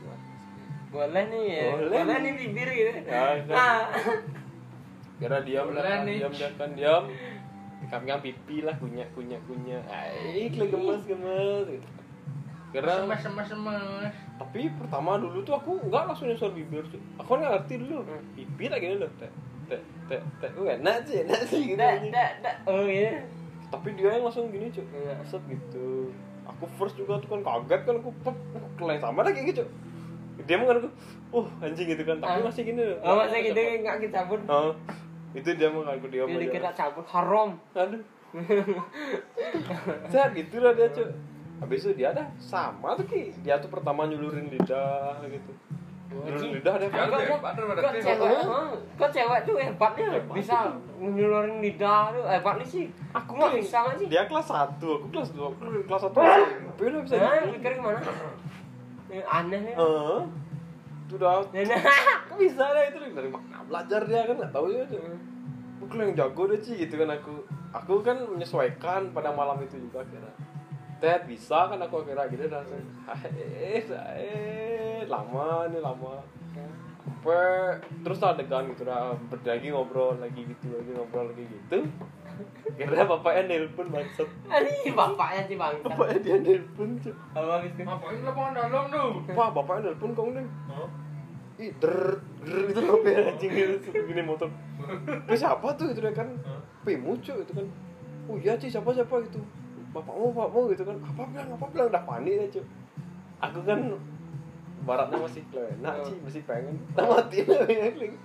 boleh 0.91 1.24
nih 1.32 1.44
ya. 1.48 1.63
Boleh 1.72 2.00
boleh 2.04 2.17
nih. 2.20 2.34
bibir 2.36 2.67
gitu. 2.67 2.91
Ya, 3.08 3.39
kan. 3.48 3.56
ah 3.56 3.82
kira 5.22 5.38
diam 5.48 5.72
Boleh 5.72 5.82
lah 5.82 6.04
nih. 6.04 6.20
diam 6.20 6.34
diam 6.36 6.54
kan 6.60 6.70
diam. 6.76 7.04
Kami 7.88 8.06
kan 8.08 8.20
pipi 8.22 8.62
lah 8.62 8.76
kunyah 8.78 9.08
kunyah 9.15 9.39
kunyah. 9.48 9.82
Ay 9.88 10.52
kira 10.52 10.67
gemes 10.67 11.02
gemes 11.08 11.65
gitu. 11.70 11.88
kira 12.72 13.04
Semes, 13.04 13.20
semes, 13.20 13.48
semes. 13.52 14.15
tapi 14.39 14.72
pertama 14.80 15.20
dulu 15.20 15.44
tuh 15.44 15.60
aku 15.60 15.76
nggak 15.91 16.08
langsung 16.08 16.32
nyosor 16.32 16.56
bibir 16.56 16.88
cuy 16.88 17.04
aku 17.20 17.36
nggak 17.36 17.52
ngerti 17.52 17.74
dulu. 17.84 18.00
Hmm. 18.08 18.24
pipi 18.32 18.63
tak 18.72 18.80
gini 18.80 18.96
loh 18.96 19.12
teh 19.20 19.32
teh 19.67 19.82
teh 20.08 20.20
teh 20.39 20.50
gue 20.56 20.80
enak 20.80 21.04
sih 21.04 21.28
enak 21.28 21.41
sih 21.52 21.62
gitu. 21.67 21.84
oh 22.72 22.88
iya. 22.88 23.28
Tapi 23.67 23.91
dia 24.00 24.15
yang 24.15 24.24
langsung 24.24 24.48
gini 24.56 24.72
cuy 24.72 24.88
set 25.28 25.44
gitu 25.52 26.15
aku 26.62 26.69
first 26.78 26.93
juga 26.93 27.17
tuh 27.17 27.34
kan 27.34 27.41
kaget 27.41 27.82
kan 27.89 27.95
aku 27.97 28.13
pep 28.21 28.38
keleng 28.78 29.02
sama 29.02 29.26
lagi 29.26 29.41
gitu. 29.50 29.65
Dia 30.45 30.62
mah 30.62 30.69
kan 30.69 30.78
uh 31.34 31.47
anjing 31.65 31.89
gitu 31.89 32.06
kan. 32.06 32.21
Tapi 32.21 32.38
Ah. 32.38 32.45
masih 32.45 32.62
gini. 32.69 32.86
Loh 32.86 33.02
oh 33.02 33.15
masa 33.17 33.41
gitu 33.41 33.58
nggak 33.58 33.95
kita 33.97 34.13
cabut 34.21 34.39
oh, 34.45 34.78
itu 35.34 35.50
dia 35.58 35.74
mah 35.74 35.97
jadi 35.97 36.21
aja 36.21 36.54
kita 36.54 36.69
cabut 36.78 37.06
haram. 37.10 37.50
Aduh. 37.74 38.02
Set 40.13 40.30
gitu 40.38 40.62
lah 40.62 40.78
dia 40.78 40.93
cuy 40.93 41.10
habis 41.62 41.82
itu 41.82 41.93
dia 41.97 42.13
dah 42.13 42.30
sama 42.38 42.93
tuh 42.93 43.10
ki. 43.10 43.34
Dia 43.41 43.58
tuh 43.58 43.74
pertama 43.74 44.06
nyulurin 44.06 44.54
lidah 44.54 45.17
gitu 45.26 45.52
lidah 46.12 46.76
dia 46.76 46.88
Ya, 46.88 47.04
kok 47.08 47.21
cewek. 47.95 48.41
kok 49.00 49.10
cewek 49.10 49.39
tuh 49.41 49.56
hebatnya 49.58 50.08
Hebat. 50.12 50.36
bisa 50.36 50.58
ngeluarin 50.97 51.58
lidah 51.60 52.12
tuh. 52.12 52.24
Hebat 52.26 52.56
nih 52.60 52.67
sih 52.67 52.84
aku 53.10 53.32
nggak 53.34 53.52
bisa 53.58 53.78
nggak 53.82 53.95
sih? 53.97 54.08
Dia 54.08 54.24
kelas 54.28 54.47
1, 54.47 54.76
aku 54.78 55.08
kelas 55.08 55.30
2, 55.32 55.39
aku 55.47 55.62
kelas 55.88 56.02
1 56.04 56.12
SMP 56.12 56.80
udah 56.86 57.02
bisa 57.02 57.15
Hah, 57.15 57.34
gitu 57.38 57.50
pikir 57.56 57.71
gimana? 57.80 58.00
Eh, 59.08 59.24
aneh 59.24 59.62
ya 59.65 59.76
Eh, 59.76 60.19
itu 61.04 61.13
udah 61.15 61.32
Nah, 61.43 61.84
kok 62.28 62.38
bisa 62.38 62.63
deh 62.69 62.84
itu? 62.88 62.97
Dari 63.12 63.30
mana 63.30 63.58
belajar 63.65 64.02
dia 64.04 64.21
kan? 64.24 64.36
Nggak 64.36 64.52
tahu 64.52 64.65
ya 64.69 64.84
aku 65.82 65.97
yang 65.97 66.13
jago 66.13 66.41
deh 66.47 66.60
sih 66.60 66.76
gitu 66.78 66.95
kan 66.95 67.10
aku. 67.12 67.34
Aku 67.71 67.93
kan 68.00 68.19
menyesuaikan 68.28 69.12
pada 69.12 69.32
malam 69.32 69.56
itu 69.60 69.80
juga 69.80 70.04
kira 70.06 70.28
Ted 71.01 71.25
bisa 71.25 71.65
kan 71.65 71.81
aku 71.81 72.05
kira 72.05 72.29
gitu 72.29 72.45
dan 72.45 72.61
eh 73.41 73.81
eh 73.81 75.01
lama 75.09 75.65
nih 75.67 75.81
lama 75.81 76.21
sampai 77.01 77.81
terus 78.01 78.21
adegan 78.21 78.69
gitu 78.69 78.85
dah 78.85 79.17
berdagi 79.27 79.69
ngobrol 79.69 80.13
lagi 80.15 80.45
gitu 80.45 80.69
lagi 80.71 80.91
ngobrol 80.93 81.33
lagi 81.33 81.43
gitu 81.43 81.77
kira 82.73 83.03
bapaknya 83.03 83.41
nelpon 83.51 83.89
maksud 83.89 84.25
Ini 84.45 84.93
bapaknya 84.93 85.41
sih 85.45 85.57
bang. 85.57 85.75
bapaknya 85.81 86.17
dia 86.19 86.35
nelpon 86.39 86.89
cuy 86.97 87.13
Apa 87.33 87.55
gitu? 87.61 87.79
Ngapain 87.81 88.19
lapangan 88.21 88.51
dalam 88.55 88.85
tuh? 88.89 89.09
Pak, 89.29 89.49
bapaknya 89.53 89.81
nelpon 89.91 90.11
kamu 90.13 90.29
nih. 90.33 90.45
Ih, 91.61 91.71
der, 91.77 91.95
der 92.41 92.57
itu 92.71 92.81
apa 92.81 93.07
ya 93.07 93.19
anjing 93.29 93.51
gitu 93.53 93.89
gini 93.93 94.21
motor. 94.23 94.49
Siapa 95.37 95.67
tuh 95.77 95.93
itu 95.93 96.01
kan? 96.09 96.27
Pimu 96.81 97.13
cuy 97.21 97.37
itu 97.37 97.51
kan. 97.53 97.67
Oh 98.25 98.37
iya 98.37 98.57
sih 98.57 98.69
siapa 98.69 98.89
siapa 98.89 99.21
gitu. 99.21 99.37
Bapakmu, 99.91 100.32
bapakmu 100.32 100.60
gitu 100.71 100.84
kan. 100.88 100.97
Apa 101.04 101.21
bilang, 101.30 101.49
apa 101.56 101.65
bilang 101.71 101.88
udah 101.91 102.04
panik 102.08 102.34
ya 102.36 102.45
cuy. 102.51 102.65
Aku 103.41 103.60
kan 103.67 103.80
baratnya 104.82 105.17
masih 105.21 105.45
enak 105.51 105.95
sih, 106.10 106.17
masih 106.25 106.41
pengen. 106.49 106.73
Tamatin 106.97 107.45
lah 107.45 107.69
ya, 107.69 107.86
Kling. 107.93 108.15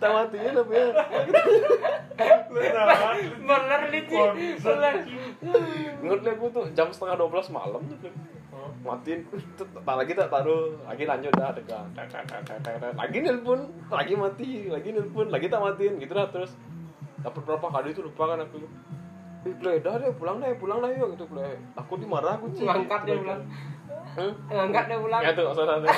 Tamatin 0.00 0.40
lah 0.40 0.64
ya. 0.72 0.86
Bener 3.42 3.80
nih 3.92 4.02
sih. 4.08 4.20
Bener. 4.64 4.94
Ngerti 6.00 6.28
aku 6.32 6.46
tuh 6.48 6.64
jam 6.72 6.88
setengah 6.88 7.20
12 7.20 7.52
malam 7.52 7.82
tuh. 7.84 8.12
Matiin 8.82 9.26
tak 9.58 9.96
lagi 9.98 10.14
tak 10.14 10.30
taruh 10.30 10.74
lagi 10.86 11.02
lanjut 11.06 11.34
dah 11.34 11.54
tegang 11.54 11.86
lagi 12.94 13.18
nelpon 13.22 13.70
lagi 13.90 14.14
mati 14.14 14.70
lagi 14.70 14.90
nelpon 14.94 15.30
lagi 15.30 15.46
tak 15.50 15.62
matiin 15.62 15.98
gitu 15.98 16.14
lah 16.14 16.30
terus 16.30 16.54
dapat 17.22 17.42
berapa 17.46 17.62
kali 17.62 17.94
itu 17.94 18.02
lupa 18.02 18.34
kan 18.34 18.42
aku 18.42 18.62
Ih, 19.42 19.54
Ple, 19.58 19.82
dah 19.82 19.98
deh, 19.98 20.14
pulang 20.14 20.38
deh, 20.38 20.54
pulang 20.54 20.78
deh 20.78 20.94
yuk 20.94 21.18
gitu, 21.18 21.26
Ple. 21.26 21.42
Aku 21.74 21.98
dimarah 21.98 22.38
aku 22.38 22.46
sih. 22.54 22.62
Ngangkat 22.62 23.00
dia 23.02 23.18
pulang. 23.18 23.42
Hmm? 24.12 24.32
Ngangkat 24.46 24.84
dia 24.86 24.98
pulang. 25.00 25.22
Ya 25.24 25.30
tuh, 25.32 25.42
nggak 25.42 25.54
usah 25.58 25.66
nanti. 25.66 25.88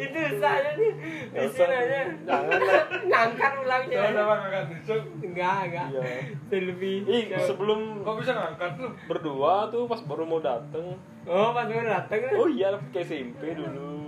Itu 0.00 0.18
saya 0.40 0.70
nih. 0.74 0.92
Di 1.30 1.46
sini 1.46 1.74
aja. 1.76 1.98
Jangan 2.26 2.58
lah. 2.58 2.84
Ngangkat 3.06 3.50
pulangnya. 3.54 3.94
Jangan 3.94 4.12
sama 4.16 4.34
kakak 4.40 4.62
tusuk. 4.72 5.02
Enggak, 5.20 5.58
enggak. 5.68 5.86
Iya. 5.92 6.02
Selfie. 6.48 6.98
Ih, 7.06 7.24
sebelum 7.38 7.80
Kok 8.02 8.14
bisa 8.18 8.32
ngangkat 8.34 8.70
lu? 8.80 8.88
berdua 9.06 9.54
tuh 9.68 9.86
pas 9.86 10.00
baru 10.02 10.24
mau 10.24 10.40
dateng. 10.40 10.86
Oh, 11.22 11.52
pas 11.52 11.68
baru 11.68 11.86
datang 11.86 12.18
kan? 12.18 12.30
Oh 12.34 12.48
iya, 12.48 12.72
kayak 12.90 13.06
SMP 13.06 13.52
dulu. 13.52 14.07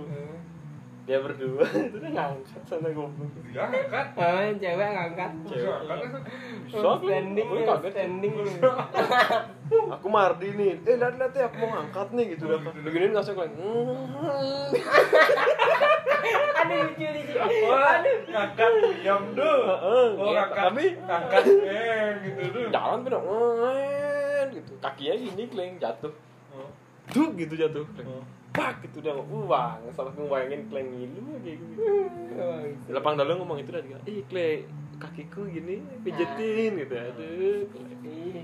Dia 1.01 1.17
berdua 1.17 1.65
itu 1.89 1.97
dia 1.97 2.11
ngangkat 2.13 2.61
sana 2.69 2.89
goblok 2.93 3.33
Dia 3.49 3.65
angkat. 3.67 4.07
Ah, 4.15 4.53
cewek 4.53 4.89
ngangkat. 4.93 5.31
Bisa 5.49 5.69
angkat 5.81 5.97
kan? 5.97 6.21
bisa 6.61 6.77
Oh, 6.77 6.93
aku 6.93 7.05
standing 7.09 7.47
aku 7.49 7.55
ya, 7.57 7.65
kaget 7.67 7.91
standing. 7.97 8.33
aku 9.95 10.07
mardi 10.11 10.47
nih 10.51 10.71
eh 10.83 10.95
lihat 10.99 11.15
lihat 11.15 11.33
ya 11.33 11.45
aku 11.47 11.57
mau 11.63 11.69
ngangkat 11.79 12.07
nih 12.11 12.25
gitu 12.35 12.43
dah 12.43 12.59
beginiin 12.59 13.11
langsung 13.15 13.35
kayak 13.39 13.51
Aduh 16.61 16.79
lucu 16.85 17.05
lucu. 17.07 17.35
Wah, 17.65 17.97
Aduh. 17.97 18.15
ngangkat 18.29 18.71
diam 19.01 19.23
dulu. 19.33 19.57
Heeh. 19.65 20.07
Oh, 20.19 20.31
ngangkat. 20.35 20.63
tapi 20.69 20.83
ngangkat 21.01 21.43
eh 21.65 22.09
gitu 22.21 22.39
dulu. 22.51 22.67
jalan 22.69 22.97
tuh 23.01 23.09
dong 23.09 23.25
gitu 24.51 24.71
kakinya 24.83 25.15
gini 25.15 25.43
kleng 25.47 25.73
jatuh 25.79 26.13
Tuh 27.11 27.27
gitu 27.35 27.53
jatuh 27.55 27.85
Oh. 28.07 28.23
pak 28.51 28.83
gitu 28.83 28.99
dah 28.99 29.15
uh 29.15 29.43
bang 29.47 29.79
salah 29.95 30.11
aku 30.11 30.27
bayangin 30.27 30.67
kleng 30.67 30.91
ngilu 30.91 31.39
kayak 31.39 31.55
gitu 31.55 31.87
lapang 32.91 33.15
dalam 33.15 33.39
ngomong 33.39 33.63
itu 33.63 33.71
dah 33.71 33.79
juga 33.79 33.95
ih 34.03 34.27
kleng 34.27 34.67
kakiku 34.99 35.47
gini 35.47 35.79
pijetin 36.03 36.75
gitu 36.75 36.93
aduh 36.99 37.63
Kleng. 37.71 38.03
Ih. 38.03 38.43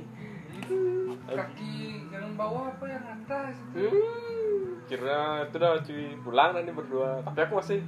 Kaki 1.27 2.07
yang 2.07 2.39
bawah 2.39 2.71
apa 2.71 2.85
yang 2.87 3.03
atas? 3.03 3.55
Hmm. 3.75 4.79
kira 4.87 5.43
itu 5.43 5.55
dah 5.59 5.83
cuy 5.83 6.07
pulang 6.23 6.55
nanti 6.55 6.71
berdua 6.71 7.19
tapi 7.27 7.39
aku 7.43 7.59
masih 7.59 7.83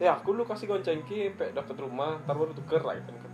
ya 0.00 0.16
aku 0.16 0.32
lu 0.32 0.48
kasih 0.48 0.64
gonceng 0.64 1.04
ki 1.04 1.36
sampai 1.36 1.52
deket 1.52 1.76
rumah 1.76 2.16
ntar 2.24 2.40
baru 2.40 2.56
tuker 2.56 2.80
lah 2.80 2.96
gitu 2.96 3.12
kan 3.12 3.29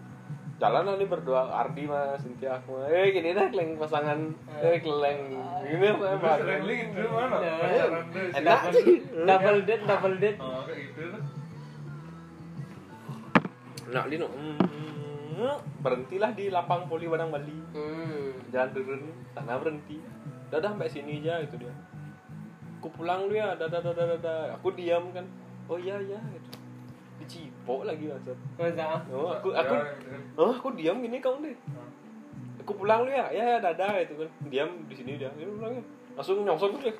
jalan 0.56 0.82
nanti 0.84 1.04
berdua 1.04 1.52
Ardi 1.52 1.84
mas 1.84 2.16
Cynthia 2.18 2.56
aku 2.56 2.80
eh 2.82 3.12
gini 3.12 3.32
dah 3.32 3.48
kleng 3.48 3.76
pasangan 3.76 4.16
eh 4.56 4.80
kleng 4.80 5.36
gini 5.62 5.86
sering 5.92 6.62
lagi 6.64 6.84
itu 6.88 7.08
mana? 7.12 7.36
Ya. 7.38 7.84
Deh. 8.08 8.40
Enak 8.40 8.58
Double, 8.62 8.72
sih. 8.72 8.96
double 9.04 9.60
date, 9.62 9.84
double 9.84 10.16
date. 10.16 10.38
Oh, 10.38 10.62
kayak 10.64 10.78
gitu 10.88 11.18
nak 13.86 14.10
lino 14.10 14.26
mm, 14.26 15.56
berhentilah 15.78 16.32
di 16.32 16.48
lapang 16.48 16.88
poli 16.88 17.06
Padang 17.06 17.30
Bali 17.30 17.54
Hmm. 17.70 18.32
jalan 18.48 18.70
turun 18.72 19.00
sana 19.30 19.60
berhenti 19.60 20.00
dadah 20.48 20.72
sampai 20.72 20.88
sini 20.88 21.20
aja 21.20 21.38
itu 21.38 21.60
dia 21.60 21.70
aku 22.80 22.88
pulang 22.90 23.28
lu 23.28 23.36
ya 23.36 23.52
dadah 23.54 23.78
dadah 23.78 24.16
dadah 24.16 24.56
aku 24.56 24.72
diam 24.72 25.12
kan 25.12 25.28
oh 25.68 25.76
iya 25.76 26.00
iya 26.00 26.18
gitu 26.32 26.55
dicipok 27.16 27.84
lagi 27.84 28.06
maksud 28.06 28.36
Masa? 28.60 29.00
oh 29.08 29.32
aku 29.32 29.48
aku 29.50 29.74
Ya, 29.74 29.82
gitu 29.96 30.16
oh 30.36 30.52
aku 30.52 30.68
diam 30.76 31.00
gini 31.00 31.18
kamu 31.18 31.48
deh. 31.48 31.56
Aku 32.60 32.74
pulang 32.74 33.06
lu 33.06 33.10
ya. 33.10 33.30
Ya 33.30 33.44
ya 33.46 33.58
dadah 33.62 33.94
itu 33.96 34.14
kan. 34.18 34.28
Diam 34.46 34.68
di 34.86 34.94
sini 34.94 35.16
dia. 35.16 35.30
Ya 35.34 35.46
pulang 35.46 35.72
ya. 35.78 35.82
Langsung 36.14 36.42
nyongsong 36.42 36.76
tuh 36.76 36.82
deh 36.90 36.96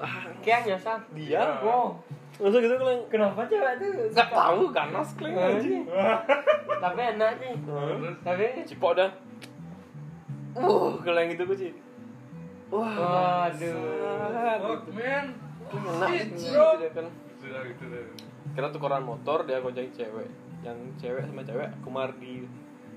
ah 0.00 0.24
Kayak 0.40 0.60
nyasar. 0.66 0.98
dia 1.12 1.40
Ya. 1.40 1.60
Wow. 1.60 2.00
langsung 2.40 2.64
gitu 2.64 2.72
kan 2.74 2.98
Kenapa 3.12 3.44
cewek 3.44 3.72
tuh? 3.76 3.92
nggak 4.10 4.28
tahu 4.32 4.60
ganas 4.72 5.08
kleng 5.14 5.36
aja 5.36 5.60
Tapi 6.82 7.00
enak 7.16 7.32
sih. 7.36 7.52
Terus 7.52 8.16
Tapi? 8.24 8.46
Cipok 8.64 8.92
dah. 8.96 9.10
Uh 10.56 10.96
keleng 11.00 11.30
itu 11.30 11.44
gue 11.44 11.58
sih 11.58 11.72
wah 12.70 12.94
bangsat. 13.50 14.58
Oh, 14.62 14.78
men. 14.94 15.26
enak 15.70 16.06
Shit, 16.06 16.28
gitu 16.38 16.86
kan 16.94 17.06
Gitu 17.10 17.46
dah, 17.50 17.62
gitu 17.66 17.84
dah. 17.90 18.29
Kira 18.50 18.68
tukeran 18.68 19.02
motor 19.02 19.42
dia 19.42 19.58
gonceng 19.58 19.90
cewek 19.90 20.28
yang 20.60 20.76
cewek 20.94 21.22
sama 21.22 21.40
cewek 21.40 21.68
aku 21.72 21.88
mardi 21.88 22.44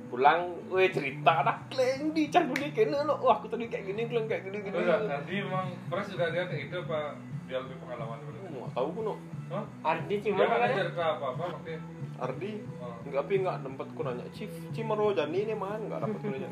pulang 0.08 0.42
weh 0.68 0.88
cerita 0.88 1.42
dah 1.42 1.58
kleng 1.68 2.12
di 2.12 2.28
candu 2.28 2.54
dia 2.54 2.70
kena 2.70 3.02
lo 3.02 3.18
wah 3.18 3.36
aku 3.36 3.48
tadi 3.48 3.66
kayak 3.66 3.88
gini 3.88 4.06
kleng 4.06 4.26
kayak 4.26 4.46
gini 4.46 4.62
gini 4.62 4.76
Oh, 4.76 5.02
tadi 5.04 5.34
emang 5.40 5.68
pernah 5.88 6.06
juga 6.06 6.26
dia 6.30 6.44
kayak 6.46 6.62
gitu 6.64 6.78
apa 6.84 7.18
dia 7.44 7.58
lebih 7.60 7.76
pengalaman 7.78 8.18
dulu? 8.22 8.38
nggak 8.46 8.72
tahu 8.72 8.88
pun 8.92 9.04
no 9.04 9.16
Hah? 9.46 9.66
Ardi 9.86 10.16
Dia 10.16 10.26
cuma 10.26 10.44
kan 10.48 10.58
kan 10.58 10.72
cerita 10.72 11.04
apa-apa 11.14 11.44
makanya. 11.52 11.80
Ardi 12.16 12.52
Oh. 12.78 12.96
nggak 13.04 13.22
tapi 13.22 13.34
nggak 13.40 13.58
dapet 13.60 13.88
ku 13.90 14.02
nanya 14.02 14.26
Cif 14.32 14.52
Cimaro 14.72 15.12
Jani 15.12 15.40
ini 15.42 15.54
man 15.54 15.80
nggak 15.84 16.00
dapet 16.00 16.18
ku 16.20 16.28
nanya 16.28 16.50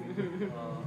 Oh. 0.52 0.82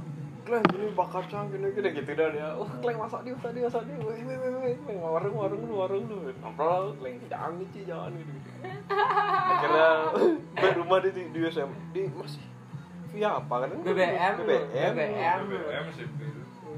Kleng 0.45 0.63
gini 0.69 0.85
bakar 0.93 1.25
cang 1.25 1.49
gini 1.49 1.73
gini 1.73 1.89
gitu 1.89 2.11
dah 2.13 2.29
dia. 2.29 2.49
Oh 2.53 2.69
kleng 2.79 3.01
masak 3.01 3.25
dia 3.25 3.33
masak 3.33 3.51
dia 3.57 3.65
masak 3.65 3.83
dia. 3.89 3.97
Weh 3.97 4.21
weh 4.21 4.37
weh 4.37 4.75
weh 4.77 4.97
warung 5.01 5.35
warung 5.35 5.61
lu 5.65 5.73
warung 5.73 6.05
lu. 6.05 6.29
Ngobrol 6.39 6.93
kleng 7.01 7.17
jangan 7.25 7.57
gitu 7.65 7.89
jangan 7.89 8.13
gitu 8.13 8.33
akhirnya 8.65 9.89
balik 10.57 10.75
rumah 10.77 10.97
di 11.01 11.09
di 11.13 11.39
USM 11.41 11.69
di 11.93 12.09
masih 12.13 12.45
via 13.13 13.29
apa 13.41 13.65
kan? 13.65 13.69
BBM. 13.81 14.33
BBM 14.41 14.91
BBM. 14.93 15.39
BBM 15.49 15.85
sih. 15.97 16.07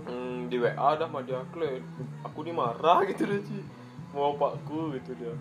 Hmm, 0.07 0.47
di 0.47 0.55
WA 0.61 0.89
dah 0.95 1.07
sama 1.07 1.19
dia. 1.27 1.43
Kleng 1.51 1.83
aku 2.23 2.39
dimarah 2.47 3.03
gitu 3.03 3.27
deh 3.27 3.43
Ci. 3.43 3.59
Mau 4.15 4.39
pakku 4.39 4.95
gitu 4.95 5.11
dia. 5.19 5.33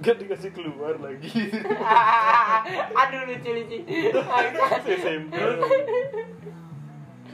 Gak 0.00 0.16
dikasih 0.24 0.50
keluar 0.56 0.96
lagi. 0.96 1.28
Aduh 3.04 3.20
lucu 3.28 3.50
lucu. 3.52 3.78
SMP 4.98 5.36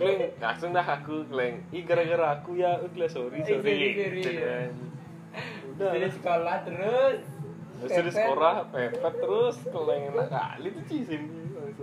Kleng, 0.04 0.20
langsung 0.36 0.70
dah 0.70 0.84
aku 0.84 1.24
kleng 1.26 1.54
Ih 1.70 1.82
gara-gara 1.82 2.26
aku 2.34 2.50
ya, 2.54 2.76
udah 2.76 3.08
sorry 3.08 3.40
Eh, 3.40 3.46
sorry 3.46 3.58
sorry, 3.58 3.88
sorry, 3.90 4.12
Gitu 4.14 4.30
ya. 4.30 4.44
kan. 4.44 4.70
Udah 5.66 5.88
Dari 5.90 6.08
sekolah 6.08 6.56
terus. 6.62 7.20
Terus 7.74 7.90
di 7.90 8.00
Pepet. 8.00 8.14
sekolah, 8.14 8.54
pepet 8.68 9.14
terus 9.16 9.56
Kleng 9.64 10.02
enak 10.08 10.28
kali 10.28 10.68
tuh 10.70 10.82
Ci 10.84 10.98
sim 11.02 11.22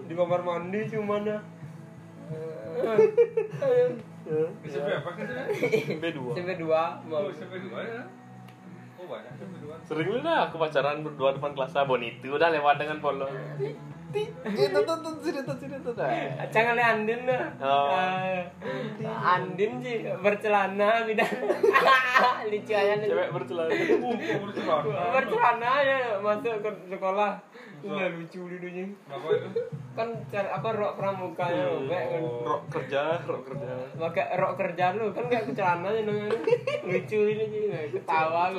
Di 0.02 0.14
kamar 0.14 0.40
mandi 0.40 0.80
cuma 0.88 1.20
dah. 1.20 1.42
SMP 4.64 4.90
apa 4.94 5.10
kan 5.12 5.26
sih? 5.52 5.98
B2 5.98 6.20
Sampai 6.32 6.56
dua. 6.56 6.82
Oh, 7.04 7.28
SMP 7.28 7.60
dua 7.60 7.80
ya. 7.82 8.02
Oh, 8.96 9.06
banyak 9.06 9.34
SMP 9.34 9.56
dua. 9.60 9.76
Sering 9.84 10.08
lu 10.08 10.20
dah 10.22 10.48
aku 10.48 10.56
pacaran 10.56 11.02
berdua 11.02 11.34
depan 11.34 11.52
kelas 11.52 11.74
abon 11.76 12.00
itu 12.00 12.30
Udah 12.30 12.48
lewat 12.50 12.78
dengan 12.78 12.98
polo 13.00 13.28
Itu 14.12 14.80
tuh 14.84 14.96
tuh 15.00 15.14
sini 15.24 15.40
tuh 15.48 15.56
sini 15.56 15.78
dah 15.80 15.94
Jangan 16.52 16.74
lihat 16.76 16.92
Andin 17.00 17.22
dah. 17.24 17.42
Oh. 17.64 17.88
Eh, 17.96 18.44
Andin 19.08 19.72
sih 19.80 20.04
bercelana 20.20 21.08
beda. 21.08 21.26
lucu 22.52 22.74
aja 22.76 22.94
nih. 23.00 23.08
Cewek 23.08 23.30
bercelana. 23.32 23.74
Bercelana 25.16 25.72
ya 25.84 25.98
masuk 26.20 26.56
ke 26.60 26.72
sekolah. 26.92 27.32
Nggak 27.82 28.10
lucu 28.14 28.42
itu? 28.52 28.68
Kan 29.96 30.08
apa 30.32 30.70
rok 30.76 30.94
pramukanya 31.00 31.64
robek 31.72 32.04
kan. 32.12 32.22
Rok 32.46 32.62
kerja, 32.72 33.02
rok 33.28 33.42
kerja 33.44 33.68
Pakai 33.96 34.26
rok 34.38 34.54
kerja 34.60 34.86
lu 34.96 35.12
kan 35.16 35.26
kayak 35.32 35.56
celana 35.56 35.88
aja 35.90 36.02
namanya. 36.04 36.40
Lucu 36.84 37.20
ini 37.32 37.44
sih 37.48 37.62
ketawa 37.96 38.52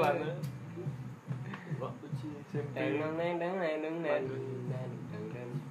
SMP 2.53 2.77
Deng 2.77 3.17
deng 3.17 3.41
deng 3.41 3.57
deng 3.81 3.97
deng 4.05 4.25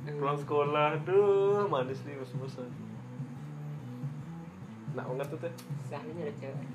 pulang 0.02 0.40
sekolah 0.40 0.98
duh 1.06 1.70
manis 1.70 2.02
nih 2.06 2.18
bos-bosan 2.18 2.70
nah 4.92 5.06
banget 5.08 5.28
tuh 5.32 5.40
teh 5.40 5.54
Sahnya 5.92 6.24
ada 6.24 6.34
cewek. 6.40 6.68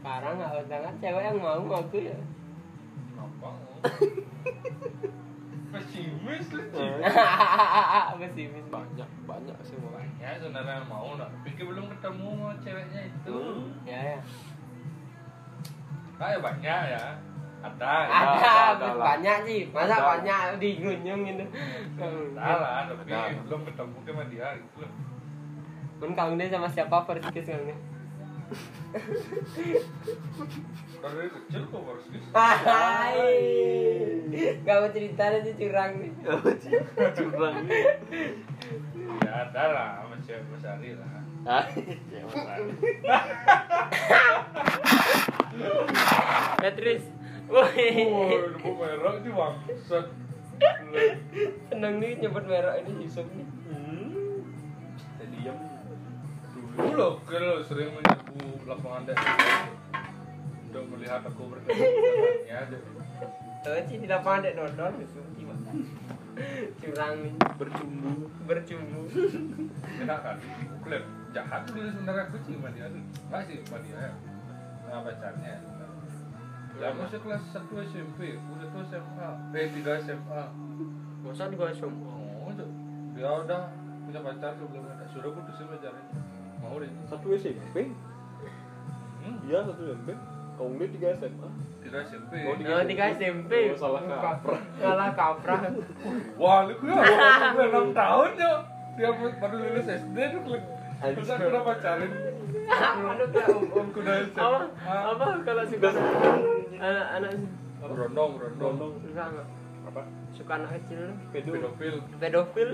Sekarang 0.00 0.40
nggak 0.40 0.64
banget 0.64 0.94
cewek 0.96 1.22
yang 1.28 1.36
mau 1.44 1.60
aku 1.68 1.96
ya. 2.00 2.16
Kenapa? 3.12 3.50
Pesimis 5.68 6.48
lu. 6.56 6.64
Eh, 6.72 7.04
Pesimis. 8.16 8.64
banyak 8.72 9.10
banyak 9.28 9.56
sih 9.60 9.76
mau 9.76 9.92
Banyak 9.92 10.40
sebenarnya 10.40 10.80
yang 10.80 10.88
mau 10.88 11.20
nak. 11.20 11.28
Pikir 11.44 11.68
belum 11.68 11.92
ketemu 11.92 12.56
ceweknya 12.64 13.00
itu. 13.12 13.36
Hmm. 13.36 13.68
Ya 13.84 14.00
ya. 14.16 14.20
Kayak 16.16 16.40
banyak 16.40 16.82
ya. 16.96 17.04
Ada. 17.58 18.06
Ada, 18.06 18.08
Ada, 18.08 18.50
ada 18.70 18.88
lah. 18.88 19.04
banyak 19.14 19.38
sih. 19.42 19.60
Masa 19.74 19.92
Ada. 19.92 19.98
banyak 20.08 20.40
di 20.62 20.68
gunung 20.78 21.20
gitu. 21.26 21.44
Ada 21.98 22.54
lah, 22.54 22.86
tapi 22.86 23.10
Ada. 23.10 23.34
belum 23.42 23.60
ketemu 23.66 23.96
sama 24.00 24.22
dia 24.30 24.48
gitu 24.54 24.78
loh. 24.78 24.92
Men 25.98 26.14
kangen 26.14 26.46
sama 26.46 26.70
siapa 26.70 27.02
persikis 27.02 27.44
kangen 27.44 27.74
dari 30.98 31.28
kecil 31.28 31.62
kok 31.68 31.82
gitu. 32.08 32.26
Hai. 32.32 33.20
Gak 34.64 34.76
mau 34.78 34.88
cerita 34.88 35.22
aja 35.28 35.52
curang 35.52 35.92
nih. 36.00 36.12
apa 36.24 36.48
sih 36.56 36.72
curang 37.12 37.56
nih 37.66 37.84
Ya 39.20 39.30
ada 39.44 39.62
lah, 39.68 39.88
masih 40.08 40.40
Mas 40.48 40.64
Ari 40.64 40.96
lah. 40.96 41.10
ah 41.44 41.64
ya. 47.48 47.56
Ya. 47.56 47.64
Woi. 47.64 47.88
Oh, 48.12 48.48
debu 48.52 48.70
merah 48.76 49.12
itu 49.16 49.30
bangsat. 49.32 50.06
Seneng 51.70 51.94
nih 52.02 52.18
nyebut 52.18 52.44
merah 52.44 52.74
ini 52.76 53.06
Yusuf 53.06 53.24
nih. 53.32 53.46
hmm 53.46 54.42
jadi 55.18 55.36
diam 55.38 55.58
Dulu 56.78 56.94
loh, 56.94 57.14
kalau 57.26 57.58
sering 57.62 57.90
menyapu 57.90 58.62
lapangan 58.66 59.10
dek 59.10 59.18
untuk 60.68 60.84
melihat 60.94 61.26
aku 61.26 61.50
bertemu 61.50 61.74
dengannya 61.74 62.54
aja. 62.54 62.78
Tahu 63.66 63.78
sih 63.90 63.96
di 63.98 64.06
lapangan 64.06 64.46
dek 64.46 64.54
nonton 64.58 64.92
Yusuf 65.02 65.26
gimana? 65.34 65.70
Curang 66.78 67.14
nih. 67.22 67.34
bercumbu 67.58 68.30
Bercumbu. 68.46 69.00
Enak 70.06 70.18
kan? 70.22 70.36
Klip 70.86 71.02
jahat 71.34 71.62
dulu 71.66 71.90
sebenarnya 71.90 72.22
aku 72.30 72.36
sih 72.46 72.54
dia 72.54 72.86
tuh. 72.90 73.02
Enggak 73.26 73.40
sih 73.46 73.56
sama 73.66 73.78
dia 73.82 73.98
ya. 73.98 74.12
Sama 74.86 75.00
pacarnya. 75.06 75.54
Ya 76.78 76.94
masih 76.94 77.18
kelas 77.18 77.42
1 77.50 77.58
SMP, 77.84 78.18
udah 78.38 78.66
tuh 78.70 78.80
SMA, 78.86 79.28
eh 79.52 79.66
3 79.68 79.98
SMA. 79.98 80.42
masa 81.18 81.50
Oh, 81.50 82.48
itu. 82.48 82.66
dia 83.12 83.26
udah 83.26 83.62
punya 84.06 84.20
pacar 84.22 84.54
sebelumnya, 84.54 84.94
sudah 85.10 85.30
putusin 85.34 85.66
pacarnya. 85.66 86.04
Mau 86.58 86.78
deh. 86.78 86.90
Satu 87.04 87.26
SMP? 87.34 87.90
Hmm, 89.18 89.36
Iya 89.42 89.66
satu 89.66 89.82
SMP. 89.90 90.14
Kau 90.54 90.70
dia 90.72 90.86
tiga 90.88 91.08
SMA. 91.18 91.48
3 91.82 91.98
SMP. 92.06 92.32
Oh, 92.46 92.54
Oh, 92.54 92.82
tiga 92.86 93.04
SMP. 93.12 93.52
Oh, 93.68 93.76
salah 93.76 94.02
kaprah. 94.06 94.62
Salah 94.76 95.10
kaprah. 95.12 95.60
Wah, 96.38 96.58
lu 96.64 96.74
ya, 96.80 96.94
udah 97.52 97.66
6 97.68 97.90
tahun 97.92 98.30
ya. 98.36 98.52
Dia 98.94 99.10
baru 99.12 99.56
lulus 99.56 99.86
SD 99.88 100.16
tuh 100.30 100.40
klik. 100.44 100.62
Terus 100.98 101.28
aku 101.28 101.46
udah 101.48 101.62
pacarin. 101.64 102.10
Aduh, 102.68 103.26
kayak 103.30 103.48
om 103.48 103.64
om 103.70 103.86
Aku 103.88 103.98
udah 103.98 104.14
SMA. 104.20 104.40
apa? 104.40 104.60
Apa 104.84 105.24
kalau 105.42 105.64
suka 105.64 105.88
anak 106.78 107.06
anak 107.18 107.30
Berondong, 107.78 108.30
berondong. 108.38 108.74
Gondong. 108.74 108.92
suka 109.06 109.24
nggak? 109.30 109.48
Apa? 109.88 110.02
Suka 110.34 110.52
anak 110.58 110.70
kecil 110.82 111.14
Pedo. 111.30 111.50
Pedofil. 111.54 111.94
pedofil? 112.18 112.70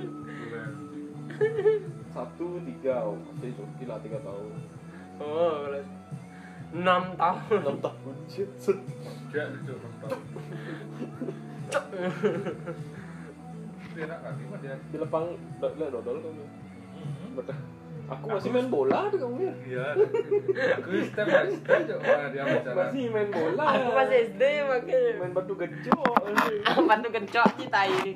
Satu 2.15 2.47
tiga. 2.65 2.95
Oh, 3.05 3.21
masih 3.21 3.53
joki 3.53 3.85
lah 3.85 4.01
tiga 4.01 4.19
tahun. 4.25 4.53
Oh, 5.21 5.69
kalau 5.69 5.83
enam 6.75 7.03
tahun. 7.21 7.59
Enam 7.63 7.79
tahun. 7.85 8.15
Shit. 8.33 8.51
set. 8.57 8.79
Dia 9.29 9.51
lucu 9.51 9.73
6 9.77 10.03
tahun. 10.03 10.23
Dia 13.95 14.03
enak 14.09 14.19
kali 14.25 14.43
mah 14.49 14.59
dia. 14.63 14.75
Di 14.91 14.97
lepang 14.99 15.27
lihat 15.61 15.91
dodol 15.93 16.17
kamu. 16.23 16.45
Betul. 17.39 17.57
Aku 18.05 18.37
masih 18.37 18.53
main 18.53 18.69
bola 18.69 19.09
tuh 19.09 19.17
kamu 19.17 19.49
ya. 19.49 19.55
Iya. 19.65 19.87
Aku 20.77 20.89
step 21.09 21.25
by 21.25 21.49
step 21.49 21.89
dia 21.89 22.45
bicara. 22.45 22.77
Masih 22.77 23.09
main 23.09 23.29
bola. 23.33 23.65
Aku 23.65 23.91
masih 23.97 24.19
SD 24.29 24.43
makanya. 24.69 25.13
main 25.25 25.33
batu 25.33 25.55
gejok. 25.57 26.21
Batu 26.85 27.09
kencok 27.09 27.49
kita 27.57 27.81
ini. 27.89 28.13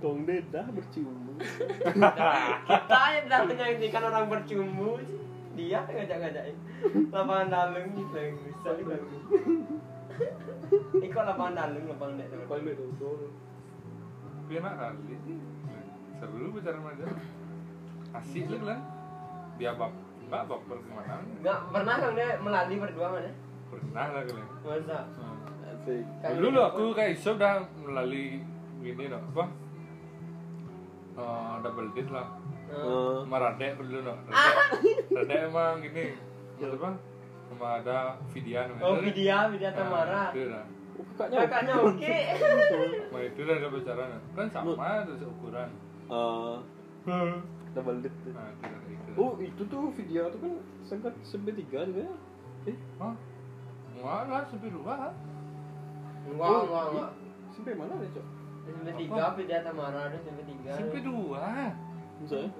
Kong 0.00 0.24
dedah 0.24 0.66
bercium. 0.72 1.36
Kita 2.64 3.02
yang 3.12 3.26
dah 3.28 3.40
menyaksikan 3.44 4.02
orang 4.08 4.24
bercumbu. 4.32 5.04
Dia 5.52 5.84
ngajak-ngajakin. 5.84 6.56
Lapangan 7.12 7.48
dalung 7.52 7.88
gitu. 7.92 8.16
Bisa 8.40 8.70
juga. 8.72 8.96
Ikut 10.96 11.24
lapangan 11.28 11.52
dalung, 11.52 11.84
lapangan 11.92 12.20
dek. 12.24 12.28
Kau 12.48 12.56
ini 12.56 12.72
dodol. 12.72 13.28
Dia 14.48 14.64
enak 14.64 14.74
kali. 14.80 15.16
Seru 16.16 16.48
bicara 16.56 16.80
dia. 16.96 17.08
Asik 18.16 18.48
lah 18.64 18.95
Dia 19.56 19.72
bab, 19.72 19.92
mbak 20.28 20.42
baper 20.52 20.76
ke 20.76 20.90
mana? 20.92 21.16
Enggak 21.40 21.58
pernah 21.72 21.94
kan 21.96 22.10
dia 22.12 22.28
melalui 22.44 22.76
berdua 22.76 23.06
mana? 23.08 23.30
Pernah 23.72 24.06
lah 24.12 24.22
kalian. 24.22 24.48
Masa? 24.60 24.98
Asik. 25.66 26.04
Dulu 26.36 26.46
loh 26.52 26.64
aku 26.70 26.82
kayak 26.92 27.16
iso 27.16 27.34
udah 27.34 27.64
melalui 27.80 28.44
gini 28.84 29.04
loh 29.08 29.20
apa? 29.32 29.44
Eh, 31.16 31.54
double 31.64 31.88
date 31.96 32.12
lah. 32.12 32.28
Eh, 32.68 33.14
Sama 33.24 33.36
Radek 33.40 33.80
dulu 33.80 33.98
loh. 34.04 34.16
Radek, 34.28 34.96
Radek 35.16 35.38
emang 35.48 35.80
gini. 35.80 36.12
Apa? 36.60 36.90
Sama 37.48 37.68
ada 37.80 37.98
Vidian. 38.34 38.68
Oh, 38.84 39.00
Vidya, 39.00 39.48
Vidya 39.48 39.70
Tamara. 39.72 40.28
Itu 40.36 40.52
lah. 40.52 40.66
oh, 41.00 41.04
kakaknya. 41.16 41.38
Kakaknya 41.48 41.74
oke. 41.80 42.16
Nah 43.12 43.20
itu 43.32 43.40
lah 43.48 43.54
ada 43.56 43.68
pacaran. 43.72 44.08
Kan 44.36 44.46
sama 44.52 44.88
terus 45.08 45.24
ukuran. 45.24 45.70
Eh, 46.12 46.56
double 47.72 47.98
date. 48.04 48.18
Nah 48.36 48.52
itu 48.52 48.64
lah 48.68 48.80
itu. 48.84 48.85
Oh, 49.16 49.32
itu 49.40 49.62
tuh 49.64 49.88
video 49.96 50.28
tuh 50.28 50.38
kan 50.38 50.52
sengkat 50.84 51.14
sampai 51.24 51.56
tiga 51.56 51.88
juga 51.88 52.04
ya. 52.04 52.14
Eh, 52.68 52.76
Hah? 53.00 53.14
Enggak 53.96 54.22
lah, 54.28 54.42
sampai 54.44 54.68
dua. 54.68 54.94
Enggak, 56.28 56.60
enggak, 56.62 56.84
enggak. 56.92 57.10
sampai 57.56 57.72
mana 57.72 57.94
nih, 57.96 58.10
Cok? 58.12 58.26
Sampai 58.66 58.94
tiga, 58.98 59.24
Vidya 59.32 59.58
Tamara 59.64 60.00
ada 60.12 60.18
sampai 60.20 60.44
tiga. 60.44 60.72
Sampai 60.76 61.00
dua. 61.00 61.44
Misalnya? 62.20 62.50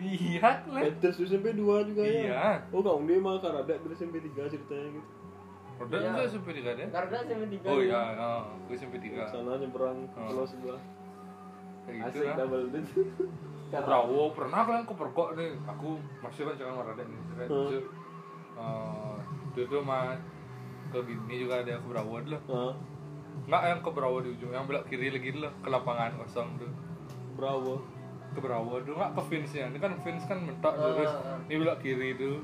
Iya 0.00 0.52
lah. 0.64 0.80
Eh, 0.80 0.92
terus 0.96 1.20
sampai 1.20 1.52
dua 1.52 1.84
juga 1.84 2.02
ya? 2.08 2.20
Iya. 2.24 2.44
Oh, 2.72 2.80
kau 2.80 3.04
dia 3.04 3.20
mah 3.20 3.36
karada 3.36 3.68
dari 3.76 3.96
sampai 3.98 4.24
tiga 4.24 4.48
ceritanya 4.48 4.96
gitu. 4.96 5.08
Udah 5.80 5.98
Iya. 6.00 6.08
enggak 6.08 6.26
sampai 6.32 6.52
tiga 6.56 6.70
deh. 6.72 6.88
Karena 6.88 7.16
sampai 7.20 7.48
tiga. 7.52 7.66
Oh 7.68 7.78
iya, 7.84 8.00
oh, 8.16 8.42
gue 8.64 8.76
sampai 8.80 9.00
tiga. 9.04 9.22
Sana 9.28 9.52
nyeberang 9.60 9.98
Oh. 10.16 10.24
pulau 10.32 10.46
sebelah. 10.48 10.80
Kayak 11.84 11.96
gitu 12.08 12.18
Asik 12.24 12.32
double 12.36 12.66
date. 12.72 12.88
Bravo, 13.72 14.20
pernah 14.30 14.60
kalian 14.60 14.82
ke 14.82 14.94
perkok 14.94 15.28
nih. 15.34 15.54
Aku 15.64 15.94
masih 16.20 16.42
kan 16.44 16.54
jangan 16.56 16.74
marah 16.76 16.94
Hmm. 16.96 17.46
itu, 17.46 17.78
eh, 18.56 19.16
itu 19.46 19.60
tuh 19.64 19.80
mah 19.80 20.18
ke 20.88 20.98
gini 21.00 21.34
juga 21.38 21.60
ada 21.60 21.74
ke 21.74 21.86
Bravo 21.86 22.18
dulu. 22.18 22.38
Ah, 22.48 22.74
Enggak 23.40 23.62
yang 23.64 23.80
ke 23.80 23.90
Bravo 23.90 24.16
di 24.18 24.28
ujung, 24.30 24.50
yang 24.50 24.64
belok 24.64 24.84
kiri 24.84 25.08
lagi 25.08 25.30
dulu 25.30 25.48
ke 25.56 25.68
lapangan 25.68 26.10
kosong 26.16 26.48
tuh. 26.56 26.70
bravo. 27.32 27.78
Ke 28.30 28.38
Bravo 28.38 28.74
dulu 28.76 28.94
enggak 28.94 29.12
ke 29.12 29.22
Vince 29.24 29.54
ya. 29.56 29.66
Ini 29.66 29.78
kan 29.78 29.92
Vince 29.96 30.24
kan 30.24 30.38
mentok 30.40 30.70
Ah, 30.72 30.82
terus. 30.84 31.12
ah. 31.14 31.38
Ini 31.42 31.56
belok 31.56 31.78
kiri 31.80 32.10
tuh. 32.14 32.36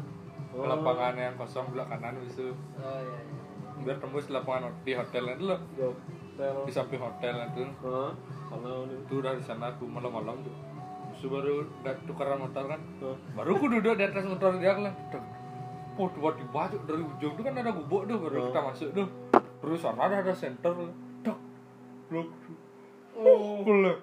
Ke 0.49 0.57
Oh. 0.57 0.65
lapangan 0.65 1.15
yang 1.15 1.35
kosong 1.37 1.67
belok 1.69 1.87
kanan 1.87 2.17
itu. 2.19 2.49
Oh 2.49 2.55
iya. 2.81 3.19
iya. 3.19 3.85
Biar 3.85 3.99
tembus 3.99 4.31
lapangan 4.31 4.73
di 4.81 4.93
hotelnya 4.95 5.35
dulu. 5.37 5.53
Di 5.71 5.83
hotel. 5.85 6.55
Di 6.65 6.73
samping 6.73 6.97
hotel 6.99 7.35
itu. 7.45 7.61
Nih. 7.61 8.99
Itu 9.03 9.15
udah 9.21 9.33
di 9.33 9.43
sana 9.43 9.69
aku 9.69 9.85
malam-malam 9.85 10.39
tuh. 10.41 10.55
Terus 11.17 11.31
baru 11.33 11.53
udah 11.65 11.95
tukeran 12.05 12.39
motor 12.39 12.65
kan. 12.69 12.81
Ah, 13.01 13.17
baru 13.35 13.51
aku 13.57 13.67
duduk 13.73 13.95
di 13.97 14.05
atas 14.05 14.25
motor 14.25 14.53
dia 14.61 14.77
kan 14.77 14.93
oh 15.97 16.09
tiba-tiba 16.13 16.63
tuh 16.69 16.81
dari 16.85 17.03
ujung 17.03 17.33
tuh 17.33 17.43
kan 17.43 17.57
ada 17.57 17.73
gubuk 17.73 18.05
tuh 18.05 18.17
baru 18.21 18.53
kita 18.53 18.61
masuk 18.61 18.89
tuh 18.93 19.09
terus 19.65 19.81
sana 19.81 20.01
ada 20.05 20.21
ada 20.21 20.35
center 20.37 20.73
dok 21.25 21.39
blok 22.13 22.29
oh 23.17 23.65
boleh 23.65 23.97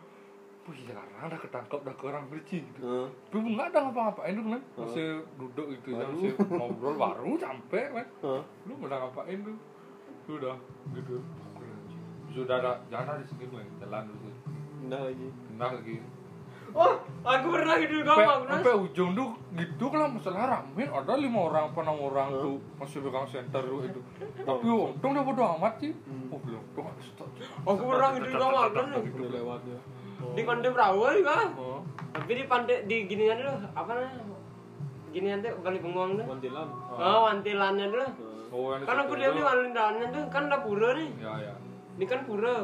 Wih, 0.64 0.80
sekarang 0.80 1.28
udah 1.28 1.40
ketangkep, 1.44 1.76
udah 1.76 1.96
ke 2.00 2.04
orang 2.08 2.24
beli 2.32 2.40
gitu. 2.48 2.80
ah. 2.88 3.12
Tapi 3.28 3.52
nggak 3.52 3.68
ada 3.68 3.84
ngapa-ngapain 3.84 4.32
tuh 4.32 4.48
kan, 4.48 4.62
masih 4.80 5.08
duduk 5.36 5.66
gitu, 5.76 5.88
Baru. 5.92 6.08
masih 6.08 6.32
ngobrol 6.56 6.96
baru 6.96 7.32
sampai 7.36 7.84
kan. 7.92 8.08
Ah, 8.24 8.40
Lu 8.64 8.74
udah 8.80 8.98
ngapain 9.04 9.44
tuh? 9.44 9.58
Sudah 10.24 10.56
gitu. 10.96 11.20
Sudah 12.32 12.64
ada 12.64 12.80
jalan 12.88 13.20
di 13.20 13.28
sini 13.28 13.44
gue 13.52 13.60
jalan 13.84 14.08
dulu. 14.08 14.32
pindah 14.80 15.02
lagi. 15.04 15.28
Pindah 15.52 15.70
lagi. 15.76 15.96
Oh, 16.74 16.94
aku 17.22 17.48
pernah 17.52 17.78
gitu 17.78 18.02
sampai, 18.02 18.26
kamu. 18.26 18.44
sampai 18.50 18.74
ujung 18.76 19.10
tuh 19.14 19.30
gitu 19.54 19.86
kan 19.88 20.10
masalah 20.10 20.44
ramen 20.48 20.90
ada 20.90 21.14
lima 21.16 21.40
orang 21.44 21.64
apa 21.70 21.80
enam 21.80 21.98
orang 22.04 22.28
Huh? 22.28 22.42
tuh 22.42 22.56
masih 22.76 22.98
pegang 23.00 23.28
center 23.28 23.62
tuh 23.62 23.80
itu 23.84 24.00
tapi 24.40 24.66
untung 24.66 25.14
dia 25.14 25.22
bodo 25.22 25.44
amat 25.54 25.74
sih 25.78 25.94
Hmm. 25.94 26.28
oh 26.28 26.40
belum 26.40 26.64
tuh 26.74 26.84
Aku 27.64 27.84
pernah 27.86 28.10
gitu 28.12 28.28
kamu 28.28 28.58
kan. 28.74 28.88
Udah 28.92 29.30
lewat 29.32 29.62
ya. 29.64 29.80
Di 30.34 30.42
Konde 30.42 30.70
Bravo 30.70 31.06
juga. 31.12 31.36
oh 31.54 31.80
Tapi 32.12 32.32
di 32.32 32.44
pantai 32.44 32.78
di 32.84 32.98
ginian 33.06 33.38
dulu 33.38 33.54
apa 33.72 33.92
namanya? 33.92 34.14
Ginian 35.12 35.38
tuh 35.40 35.54
balik 35.62 35.82
bengong 35.82 36.12
tuh. 36.18 36.26
Mantilan. 36.26 36.68
Oh, 36.92 37.20
wantilannya 37.24 37.86
dulu. 37.88 38.02
Ah, 38.02 38.14
oh 38.50 38.66
yang 38.68 38.80
di 38.80 38.86
Kan 38.86 38.98
aku 38.98 39.14
dia 39.14 39.30
di 39.30 39.42
wantilannya 39.42 40.06
tuh 40.10 40.24
kan 40.28 40.42
udah 40.48 40.60
pura 40.60 40.90
nih. 40.96 41.10
ya 41.20 41.34
ya 41.40 41.54
Ini 41.94 42.06
kan 42.08 42.20
pura. 42.24 42.56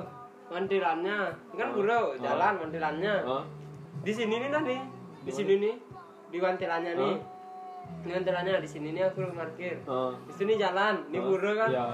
Wantilannya. 0.50 1.18
Ini 1.46 1.56
kan 1.56 1.70
pura, 1.72 1.98
jalan 2.18 2.54
wantilannya. 2.60 3.16
Di 4.00 4.12
sini 4.12 4.36
nih 4.38 4.50
tadi. 4.50 4.78
Di 5.24 5.32
sini 5.32 5.54
nih. 5.60 5.76
Di 6.30 6.38
wantilannya 6.38 6.92
nih. 6.96 7.16
Ini 8.06 8.12
wantilannya 8.16 8.62
di 8.62 8.70
sini 8.70 8.94
nih 8.94 9.04
aku 9.06 9.26
parkir. 9.34 9.76
ah. 9.86 10.14
Di 10.30 10.34
sini 10.36 10.54
jalan, 10.56 11.10
ini 11.10 11.18
pura 11.18 11.52
kan. 11.58 11.70
Iya. 11.70 11.86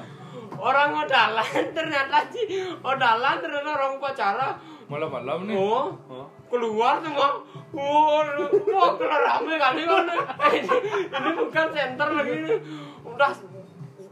Orang 0.59 0.91
odalan 0.99 1.63
ternyata 1.77 2.27
sih 2.27 2.45
odalan 2.83 3.35
ternyata 3.39 3.69
orang 3.71 3.91
upacara. 3.95 4.49
malam-malam 4.85 5.49
nih 5.49 5.57
Oh, 5.57 5.97
oh 6.13 6.29
keluar 6.45 7.01
semua 7.01 7.41
wah 7.73 8.21
wah 8.21 8.91
keluar 8.93 9.21
rame 9.25 9.57
kali 9.57 9.81
kan 9.81 10.05
ini, 10.53 10.77
ini 11.09 11.29
bukan 11.41 11.67
center 11.73 12.09
lagi 12.13 12.33
ini 12.37 12.53
udah 13.01 13.33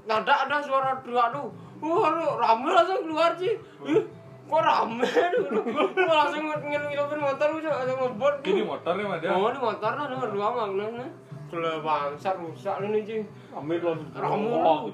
nggak 0.10 0.18
ada 0.26 0.34
ada 0.50 0.58
suara 0.66 0.98
dua 1.06 1.30
tuh 1.30 1.54
lu 1.78 2.02
rame 2.42 2.70
langsung 2.74 3.06
keluar 3.06 3.38
sih 3.38 3.54
Ih, 3.86 4.02
kok 4.54 4.62
rame? 4.62 5.10
Gua 5.92 6.14
langsung 6.16 6.44
ngilupin 6.46 7.20
motor 7.20 7.48
gue 7.52 7.66
langsung 7.66 7.98
ngebut 8.00 8.36
ini 8.46 8.62
motor 8.62 8.94
nih 8.94 9.06
mah 9.06 9.18
dia 9.18 9.30
oh 9.32 9.48
ini 9.48 9.60
motor 9.60 9.92
lah 9.92 10.06
nomor 10.06 10.30
dua 10.30 10.48
maknanya 10.50 11.08
kalau 11.50 11.74
bangsa 11.80 12.30
rusak 12.34 12.76
lu 12.80 12.88
nih 12.90 13.02
cuy 13.02 13.22
Ambil 13.52 13.78
lah. 13.80 13.98
Ramu. 14.16 14.90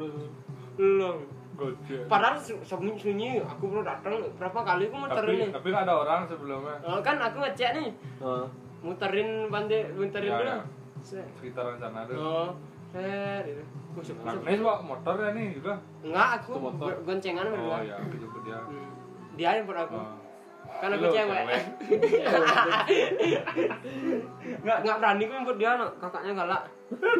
Gojek. 1.56 2.08
Padahal 2.08 2.40
su- 2.40 2.64
sunyi 2.64 2.96
sunyi 2.96 3.30
aku 3.38 3.68
baru 3.68 3.84
datang 3.84 4.16
berapa 4.40 4.60
kali 4.64 4.88
aku 4.88 4.96
muterin 4.98 5.52
tapi 5.52 5.52
tapi 5.52 5.70
ada 5.74 5.92
orang 5.94 6.24
sebelumnya. 6.24 6.80
Oh, 6.82 7.04
kan 7.04 7.20
aku 7.20 7.44
ngecek 7.44 7.76
nih. 7.76 7.92
Ah, 8.24 8.48
muterin 8.80 9.52
pandai 9.52 9.92
muterin 9.92 10.32
Ya, 10.32 10.40
dulu. 10.40 10.48
ya. 10.50 10.60
Sekitaran 11.00 11.76
sana 11.76 12.08
tuh 12.08 12.16
oh 12.16 12.50
set 12.90 13.44
gitu. 13.44 13.64
Kusuk 13.92 14.16
kusuk 14.18 14.40
Agnes 14.40 14.60
pak 14.62 14.80
motor 14.82 15.16
ya 15.16 15.30
nih 15.32 15.46
juga. 15.52 15.74
Enggak 16.00 16.28
aku 16.40 16.52
goncengan 17.04 17.46
berdua. 17.46 17.76
Oh 17.76 17.82
ya 17.82 17.96
aku 17.98 18.16
jemput 18.16 18.42
dia. 18.44 18.60
Hmm. 18.64 18.92
Dia 19.40 19.56
yang 19.56 19.64
buat 19.64 19.88
aku. 19.88 19.96
Oh. 19.96 20.20
kan 20.84 20.92
aku 20.92 21.08
cewek. 21.16 21.44
nggak 24.64 24.78
nggak 24.84 24.98
berani 25.00 25.24
aku 25.24 25.34
jemput 25.40 25.56
dia 25.56 25.80
no. 25.80 25.88
kakaknya 25.96 26.32
galak. 26.36 26.64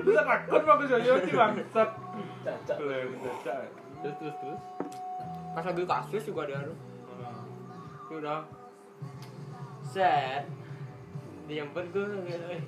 Bisa 0.04 0.22
takut 0.28 0.62
pak 0.68 0.84
saya 0.84 1.14
sih 1.24 1.34
bangsat 1.34 1.90
cacat. 2.44 2.78
terus 4.04 4.16
terus 4.20 4.36
terus. 4.44 4.62
Pas 5.56 5.64
lagi 5.64 5.84
kasus 5.88 6.24
juga 6.28 6.44
dia 6.46 6.60
tuh 6.60 6.78
Ya 8.12 8.16
udah 8.20 8.40
set. 9.88 10.44
Dijemput 11.48 11.86
gue 11.96 12.06
eh 12.52 12.62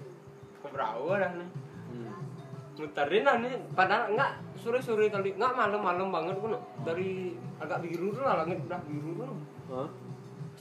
keberapa 0.64 1.12
dah 1.20 1.32
nih. 1.36 1.50
Hmm. 1.92 2.31
Muterin 2.78 3.24
lah 3.28 3.36
nih 3.44 3.54
padahal 3.76 4.16
enggak 4.16 4.32
sore 4.56 4.80
sore 4.80 5.12
tadi 5.12 5.36
enggak 5.36 5.54
malam 5.54 5.82
malam 5.82 6.08
banget 6.10 6.36
kan 6.40 6.56
dari 6.88 7.36
agak 7.62 7.84
biru 7.84 8.10
tuh 8.16 8.24
lah 8.26 8.44
langit 8.44 8.58
udah 8.66 8.82
biru 8.88 9.12
tuh. 9.20 9.36
Hah? 9.72 9.90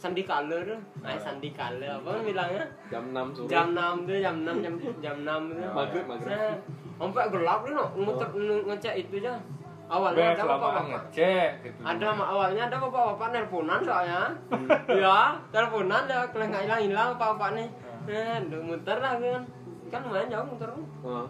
sandi 0.00 0.22
color 0.24 0.60
tuh. 0.64 0.80
Nah 1.04 1.18
sandi 1.20 1.50
color 1.52 2.00
apa 2.00 2.10
bilangnya? 2.24 2.64
Jam 2.88 3.04
6 3.12 3.36
sore. 3.36 3.48
jam 3.52 3.66
6 3.76 4.08
tuh 4.08 4.16
jam 4.16 4.36
6 4.48 4.64
jam 4.64 4.74
jam 5.04 5.16
6 5.28 5.52
tuh. 5.52 5.68
Maghrib, 5.76 6.04
maghrib. 6.08 6.32
Nah, 6.32 6.56
sampai 6.96 7.28
gelap 7.28 7.60
nih 7.68 7.72
no 7.76 7.84
muter 8.00 8.28
ngecek 8.64 8.94
itu 8.96 9.20
aja. 9.20 9.36
Awalnya 9.90 10.38
ada 10.38 10.42
lama 10.46 10.56
bapak 10.62 10.84
ngecek 10.86 11.50
gitu. 11.66 11.80
ada 11.82 12.06
awalnya 12.14 12.62
ada 12.70 12.76
bapak-bapak 12.78 13.28
nelponan 13.34 13.80
soalnya. 13.84 14.20
Ya 14.88 15.36
nelponan 15.52 16.08
ada 16.08 16.30
kalau 16.32 16.46
nggak 16.48 16.62
hilang 16.64 16.82
hilang 16.88 17.08
bapak 17.20 17.48
nih. 17.58 17.68
Nah 18.08 18.40
udah 18.48 18.60
muter 18.64 18.96
lah 18.96 19.12
kan. 19.20 19.42
Kan 19.92 20.00
lumayan 20.08 20.32
jauh 20.32 20.46
muter. 20.48 20.68
Hah? 21.04 21.26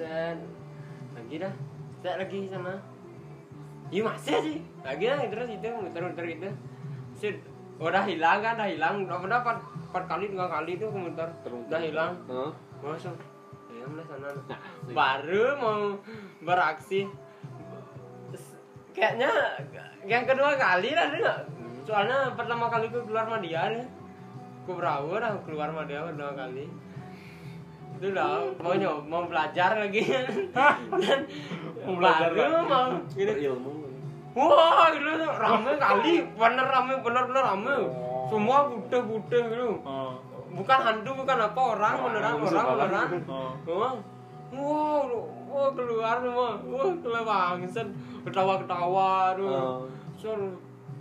Set 0.00 0.38
lagi 1.12 1.34
dah. 1.36 1.52
Set 2.00 2.16
lagi 2.16 2.38
sana. 2.48 2.74
Iya 3.92 4.02
masih 4.08 4.36
sih. 4.40 4.58
Lagi 4.80 5.04
dah 5.04 5.18
terus 5.28 5.48
itu 5.52 5.68
muter-muter 5.68 6.24
itu 6.24 6.48
set. 7.12 7.36
Udah 7.76 8.08
hilang 8.08 8.40
kan 8.40 8.56
udah 8.56 8.68
hilang. 8.72 9.04
Udah 9.04 9.20
udah 9.20 9.38
empat, 9.44 9.58
empat 9.92 10.04
kali 10.08 10.32
dua 10.32 10.48
kali 10.48 10.80
tuh 10.80 10.88
muter. 10.88 11.28
Udah 11.44 11.80
hilang. 11.80 12.16
masuk? 12.80 13.12
Ya 13.76 13.84
udah 13.84 14.04
sana. 14.08 14.28
Baru 14.88 15.44
mau 15.60 15.80
beraksi. 16.40 17.04
Kayaknya 18.96 19.30
yang 20.08 20.24
kedua 20.24 20.56
kali 20.56 20.96
lah 20.96 21.12
dia 21.12 21.34
soalnya 21.86 22.34
pertama 22.38 22.70
kali 22.70 22.88
gue 22.88 23.02
keluar 23.04 23.28
sama 23.28 23.38
dia 23.44 23.68
nih. 23.68 23.86
Gue 24.64 24.74
berawal 24.76 25.20
lah 25.20 25.36
keluar 25.44 25.68
sama 25.70 25.84
dia 25.84 26.02
kedua 26.08 26.32
kali 26.32 26.66
itu 28.00 28.08
lah 28.10 28.40
mau 28.56 28.72
nyoba 28.72 29.04
mau 29.04 29.22
belajar 29.24 29.76
lagi. 29.76 30.00
Dan 30.00 31.20
Mau 31.84 31.94
belajar 31.96 32.32
baru 32.32 32.48
lagi. 32.50 32.64
mau 32.66 32.88
gini 33.06 33.30
Berilmu. 33.30 33.72
wah 34.32 34.88
gitu 34.88 35.10
rame 35.20 35.72
kali. 35.76 36.14
Bener 36.30 36.66
rame 36.66 36.94
bener 36.98 37.22
bener 37.28 37.42
rame. 37.44 37.74
Semua 38.26 38.56
putih 38.66 39.00
putih 39.02 39.42
gitu. 39.46 39.68
Oh. 39.82 40.16
bukan 40.50 40.78
hantu 40.80 41.14
bukan 41.14 41.38
apa 41.38 41.60
orang 41.60 41.94
beneran 42.00 42.32
orang 42.38 42.66
beneran. 42.74 43.08
Oh. 43.28 43.54
Wah, 43.70 43.94
wow, 44.50 45.06
wah 45.46 45.70
keluar 45.70 46.18
semua, 46.18 46.58
wah 46.58 46.90
keluar 46.96 47.22
bangsen, 47.22 47.86
ketawa 48.24 48.58
ketawa 48.58 49.10
tuh, 49.38 49.46
Oh. 49.46 49.86
sur, 50.18 50.34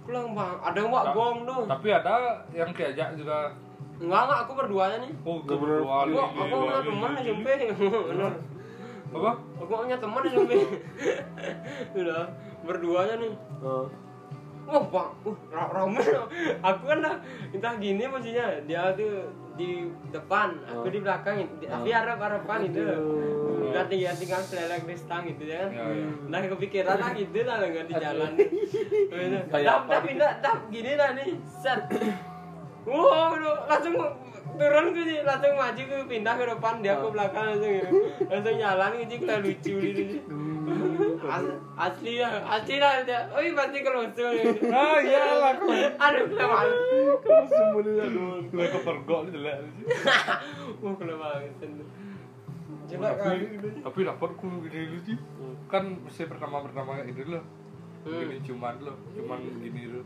keluar 0.06 0.30
bang, 0.30 0.54
ada 0.62 0.78
yang 0.78 0.94
wak 0.94 1.06
gong 1.12 1.50
tuh, 1.50 1.66
Tapi 1.66 1.88
ada 1.90 2.46
yang 2.54 2.70
diajak 2.70 3.18
juga. 3.18 3.58
Enggak 4.00 4.22
enggak 4.22 4.40
aku 4.42 4.52
berduanya 4.56 4.98
nih, 5.00 5.12
Oh, 5.22 5.38
bener. 5.40 5.60
berdua 5.84 5.96
aku 6.00 6.18
aku 6.40 6.56
punya 6.58 6.80
teman 6.82 7.10
di 7.12 7.22
SMP, 7.22 7.48
bener, 8.08 8.34
Apa? 9.10 9.32
aku 9.58 9.72
punya 9.76 9.98
teman 9.98 10.22
SMP, 10.26 10.52
udah 12.00 12.22
berduanya 12.62 13.16
nih, 13.18 13.32
Hah? 13.60 13.86
wah 14.66 14.84
bang, 14.86 15.10
uh 15.26 15.38
ra- 15.50 15.72
rame, 15.74 16.02
aku 16.62 16.84
kan 16.86 16.98
dah 17.00 17.16
entah 17.50 17.74
gini 17.76 18.04
maksudnya, 18.06 18.46
dia 18.64 18.94
tuh 18.94 19.28
di 19.56 19.84
depan, 20.08 20.56
aku 20.64 20.86
Oh. 20.86 20.90
di 20.90 21.00
belakang, 21.00 21.36
di- 21.54 21.66
tapi 21.66 21.90
Oh. 21.90 21.96
harap 21.96 22.18
harapan 22.18 22.60
itu. 22.64 22.80
Udah 23.70 23.86
tinggal 23.86 24.16
tinggal 24.16 24.42
selek 24.42 24.82
di 24.82 24.96
stang 24.96 25.28
gitu 25.28 25.44
ya 25.44 25.68
kan. 25.68 25.78
Nah 26.26 26.42
kepikiran 26.42 26.96
lah 26.96 27.12
gitu 27.12 27.40
lah 27.44 27.60
nggak 27.60 27.86
di 27.86 27.96
jalan. 27.96 28.32
Kayak 29.06 29.46
Tap 29.46 29.62
apa 29.76 29.86
tap 29.86 30.00
gitu? 30.00 30.08
pindah 30.08 30.32
tap 30.40 30.58
gini 30.70 30.92
lah 30.96 31.10
nih. 31.14 31.30
Set. 31.46 31.82
Wow, 32.82 33.38
langsung 33.70 33.96
turun 34.58 34.86
ke 34.92 35.02
sini, 35.06 35.22
langsung 35.22 35.54
maju 35.56 35.82
ke 35.86 35.98
pindah 36.10 36.34
ke 36.36 36.44
depan 36.50 36.74
dia 36.82 36.98
ke 36.98 37.08
belakang 37.14 37.46
langsung 37.54 37.72
gitu. 37.72 37.90
Langsung 38.26 38.56
jalan 38.58 38.90
gitu 39.06 39.14
kayak 39.24 39.42
lucu 39.46 39.74
gitu. 39.78 40.04
As- 41.34 41.58
Asli 41.80 42.20
lah, 42.20 42.44
asli 42.60 42.76
lah 42.82 43.06
dia. 43.08 43.30
Oh 43.32 43.40
iya 43.40 43.56
pasti 43.56 43.80
kalau 43.86 44.04
gitu. 44.04 44.24
Ah, 44.68 45.00
iyalah. 45.00 45.56
Aduh, 45.96 46.26
kelewat. 46.28 46.68
Kamu 47.24 47.48
sembunyi 47.48 47.92
aduh. 48.04 48.36
Gue 48.52 48.66
kepergok 48.68 49.20
nih 49.30 49.32
jelek. 49.38 49.58
Wah, 50.84 50.94
kelewat. 51.00 51.40
Coba 52.90 53.14
tapi, 53.14 53.54
gitu. 53.54 53.68
tapi 53.86 54.00
gini 54.66 54.78
dulu 54.90 55.00
sih. 55.06 55.18
Kan 55.70 55.84
mesti 56.04 56.26
pertama 56.26 56.66
pertama 56.66 57.00
gitu 57.06 57.22
loh. 57.30 57.44
Hmm. 58.04 58.18
Gini 58.18 58.42
cuman 58.44 58.76
loh, 58.82 58.98
cuman 59.14 59.40
gini 59.62 59.84
loh. 59.94 60.04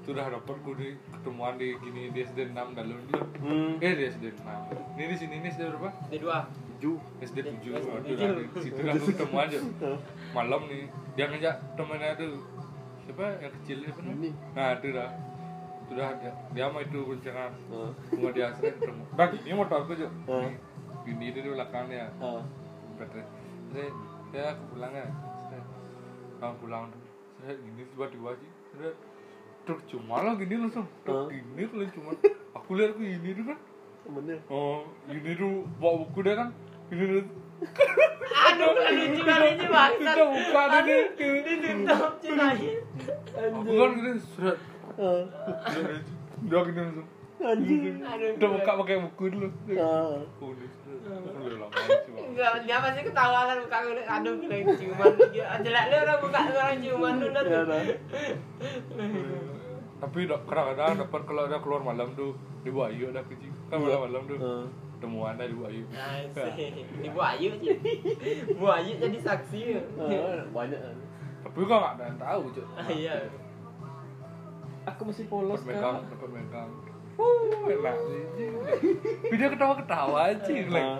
Sudah 0.00 0.32
dapat 0.32 0.56
ku 0.64 0.72
di 0.74 0.96
ketemuan 1.12 1.60
di 1.60 1.76
gini 1.78 2.08
di 2.10 2.24
SD 2.24 2.50
6 2.50 2.76
dalam 2.76 2.98
dulu. 3.08 3.22
Hmm. 3.44 3.76
Eh 3.84 3.92
di 3.94 4.04
SD 4.08 4.24
6. 4.32 4.96
Ini 4.96 5.04
di 5.06 5.16
sini 5.16 5.34
ini 5.38 5.48
SD 5.52 5.62
berapa? 5.76 5.90
Di 6.08 6.18
dua. 6.18 6.48
Ju. 6.80 6.96
SD 7.20 7.44
7 7.44 7.60
Tujuh. 7.60 7.72
Waduh, 7.76 8.16
lah, 8.16 8.40
di 8.40 8.60
situ 8.64 8.80
langsung 8.80 9.12
ketemuan 9.12 9.44
aja 9.52 9.60
malam 10.32 10.60
nih 10.70 10.88
dia 11.18 11.26
ngajak 11.28 11.54
temennya 11.76 12.14
tuh 12.16 12.40
siapa 13.04 13.24
yang 13.42 13.52
kecil? 13.60 13.78
Ini. 13.84 14.30
nah 14.54 14.78
itu 14.78 14.88
dah 14.94 15.10
sudah 15.90 16.08
dia, 16.22 16.32
dia 16.54 16.66
mau 16.70 16.78
itu 16.78 17.02
rencana 17.02 17.50
bunga 18.14 18.30
dia 18.30 18.46
sering 18.54 18.78
ketemu 18.78 19.02
bang 19.18 19.30
ini 19.42 19.50
motor 19.58 19.82
aku 19.82 19.98
juga 19.98 20.10
Hah? 20.30 20.50
gini 21.02 21.24
itu 21.34 21.38
di 21.42 21.48
belakangnya 21.50 22.06
Hah? 22.22 22.42
baterai 22.94 23.26
saya 23.74 23.88
saya 24.30 24.44
aku 24.54 24.62
pulang 24.70 24.92
ya 24.94 25.06
saya 25.50 25.62
bang 26.38 26.54
pulang 26.62 26.84
saya 27.42 27.54
gini 27.58 27.82
tiba-tiba 27.90 28.30
sih 28.38 28.50
saya 28.78 28.90
truk 29.66 29.80
cuma 29.88 30.16
lah 30.24 30.34
gini 30.36 30.54
langsung 30.56 30.86
truk 31.04 31.30
gini 31.30 31.62
kalau 31.68 31.86
cuma 31.94 32.10
aku 32.56 32.70
lihat 32.78 32.90
aku 32.96 33.02
gini 33.02 33.28
tuh 33.36 33.44
kan 33.50 33.58
Temennya. 34.00 34.36
oh 34.48 34.82
gini 35.06 35.30
tuh 35.36 35.52
bawa 35.76 35.94
buku 36.04 36.18
dia 36.24 36.34
kan 36.38 36.48
gini 36.88 37.04
tuh 37.20 37.26
Aduh, 38.30 38.72
lucu 38.72 39.20
kali 39.20 39.52
ini 39.52 39.66
bangsat. 39.68 40.16
Itu 40.16 40.24
bukan 40.32 40.80
ini. 40.80 40.96
Ditutup 41.44 42.12
cinain. 42.24 42.80
aku 43.36 43.72
kan 43.76 43.90
gini 44.00 44.10
surat 44.32 44.58
udah 46.40 46.60
gini 46.64 46.80
langsung 46.80 47.08
Anjing. 47.40 48.04
Udah 48.36 48.48
buka 48.52 48.72
pakai 48.78 48.96
buku 49.02 49.24
dulu 49.30 49.48
udah 51.40 51.56
lama 51.56 51.72
cuma 52.04 52.18
Enggak, 52.20 52.52
dia 52.62 52.76
pasti 52.78 53.00
ketawa 53.02 53.40
kan 53.48 53.56
buka 53.58 53.76
aduh 53.80 54.34
kena 54.38 54.56
ciuman. 54.70 55.12
Jelek 55.58 55.84
lu 55.86 55.96
orang 55.98 56.18
buka 56.20 56.40
orang 56.46 56.78
ciuman 56.78 57.14
lu. 57.16 57.26
Ya 57.32 57.60
dah. 57.64 57.82
tapi 60.00 60.24
da- 60.24 60.40
kadang-kadang 60.42 60.96
dapat 60.98 61.20
kalau 61.24 61.42
ada 61.44 61.58
keluar 61.58 61.82
malam 61.82 62.08
tuh 62.14 62.32
di 62.60 62.70
Buayu 62.70 63.08
ada 63.08 63.20
kucing 63.22 63.52
kan 63.68 63.76
malam 63.78 64.00
malam 64.02 64.22
tuh 64.24 64.38
Hah? 64.38 64.64
temuan 64.96 65.32
ada 65.32 65.44
di 65.44 65.52
Buayu 65.52 65.84
Asik. 65.90 66.72
Ibu 67.02 67.20
Ayu 67.20 67.50
sih. 67.54 67.76
Bu 68.54 68.64
Ayu 68.66 68.96
jadi 68.96 69.18
saksi. 69.18 69.60
Hah? 69.98 70.44
Banyak. 70.50 70.80
tapi 71.40 71.56
kok 71.58 71.72
nggak 71.74 71.94
ada 71.94 72.04
yang 72.06 72.18
tahu 72.18 72.42
cok 72.50 72.66
Iya. 72.90 73.16
Aku 74.86 75.00
masih 75.04 75.24
polos 75.26 75.60
dapat 75.60 75.68
megang 75.70 75.96
kan. 75.98 76.10
dapat 76.10 76.28
megang 76.30 76.70
uh 77.20 77.68
enak 77.68 77.96
sih 78.00 78.22
tapi 79.20 79.34
dia 79.36 79.48
ketawa-ketawa 79.52 80.18
aja 80.32 80.50
like 80.50 80.92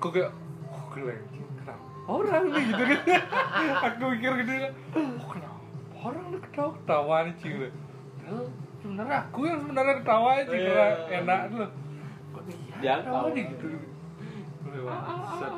kok 0.00 0.10
kayak 0.10 0.30
oh 0.72 0.84
kenapa 0.90 1.84
orang 2.08 2.44
nih 2.48 2.62
gitu 2.72 2.82
kan 2.82 3.00
aku 3.86 4.04
mikir 4.16 4.32
gitu 4.40 4.52
kan 4.56 4.72
oh 4.96 5.26
kenapa 5.28 5.60
orang 5.94 6.24
nih 6.32 6.40
ketawa-ketawa 6.48 7.16
nih 7.28 7.34
cing 7.38 7.54
sebenarnya 8.80 9.16
aku 9.24 9.40
yang 9.44 9.58
sebenarnya 9.60 9.94
ketawa 10.00 10.28
aja 10.36 10.52
Iya. 10.52 10.86
karena 11.08 11.34
enak 11.34 11.40
tuh 11.48 11.68
kok 12.34 12.42
dia 12.80 12.94
ketawa 13.00 13.20
tahu. 13.20 13.36
nih 13.36 13.44
gitu 13.52 13.68
Lewat. 14.64 14.96
Set. 15.38 15.52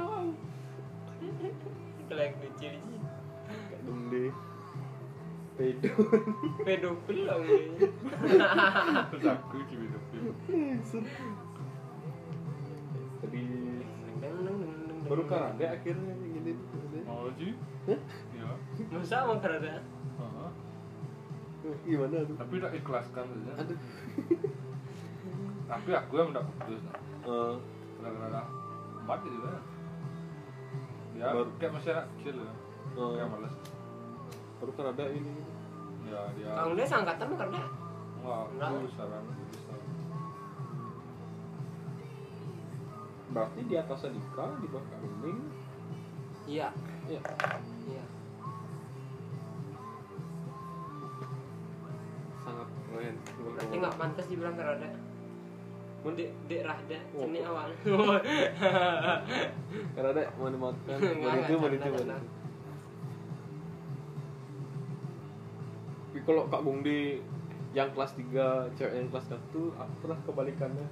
Kelek 2.05 2.33
lucu 2.37 2.69
sih. 2.69 3.01
Kayak. 3.49 4.33
Pedo. 5.57 5.89
Pedofil 6.61 7.21
lah 7.25 7.37
terus 9.09 9.25
aku 9.27 9.57
sih 9.63 9.77
gitu 9.79 9.99
Tapi 13.17 13.41
baru 15.07 15.23
ada 15.55 15.67
akhirnya 15.73 16.13
gini. 16.19 16.53
mau 17.03 17.31
sih 17.33 17.55
Hah? 17.87 18.01
ya 18.33 18.47
Masa 18.93 19.25
mau 19.25 19.39
kerja? 19.39 19.81
Heeh. 20.13 20.51
Gimana 21.83 22.23
tuh? 22.23 22.37
tapi 22.37 22.55
tak 22.59 22.73
ikhlaskan 22.75 23.25
saja 23.27 23.53
Aduh. 23.57 23.79
tapi 25.71 25.91
aku 25.91 26.13
yang 26.15 26.31
udah 26.31 26.45
putus 26.47 26.79
nah. 26.83 26.95
Eh, 27.25 27.55
gara-gara 27.99 28.43
empat 29.01 29.19
gitu 29.25 29.39
kan 29.41 29.63
ya 31.17 31.27
Baru- 31.33 31.55
kayak 31.57 31.73
masih 31.73 31.91
anak 31.91 32.07
kecil 32.13 32.37
ya 32.39 32.53
Oh. 32.95 33.13
kayak 33.13 33.29
males 33.29 33.55
baru 34.61 34.71
kan 34.73 34.79
kerada 34.79 35.05
ini. 35.13 35.35
Ya 36.07 36.21
dia 36.39 36.49
kang 36.55 36.73
dia 36.79 36.87
seangkatan 36.87 37.27
mah 37.35 37.39
kerada 37.39 37.63
enggak 38.27 38.69
aku 38.75 38.89
sekarang 38.91 39.25
berarti 43.27 43.61
di 43.69 43.75
atas 43.77 44.07
Adika 44.09 44.47
di 44.63 44.67
bawah 44.71 44.87
Kuning 45.03 45.41
iya. 46.47 46.71
Iya. 47.07 47.21
Iya. 47.87 48.05
Sangat 52.41 52.69
keren. 52.71 53.15
Berarti 53.21 53.75
nggak 53.77 53.97
pantas 53.99 54.27
dibilang 54.31 54.57
kerada 54.57 54.89
mau 56.07 56.15
dek 56.15 56.31
dek 56.47 56.63
rahda 56.63 56.99
ini 57.19 57.43
oh, 57.43 57.51
awal. 57.51 57.69
Kerada 59.99 60.23
mau 60.39 60.49
dimakan 60.49 60.99
mau 61.23 61.35
itu 61.35 61.55
mau 61.59 61.67
itu 61.67 61.89
mau 61.91 61.99
itu 61.99 62.15
kalau 66.27 66.43
Kak 66.51 66.61
Gungdi 66.61 67.23
yang 67.71 67.93
kelas 67.93 68.13
3, 68.17 68.67
cewek 68.75 68.93
yang 68.93 69.09
kelas 69.09 69.27
1, 69.31 69.39
aku 69.73 69.93
pernah 70.03 70.19
kebalikannya. 70.27 70.87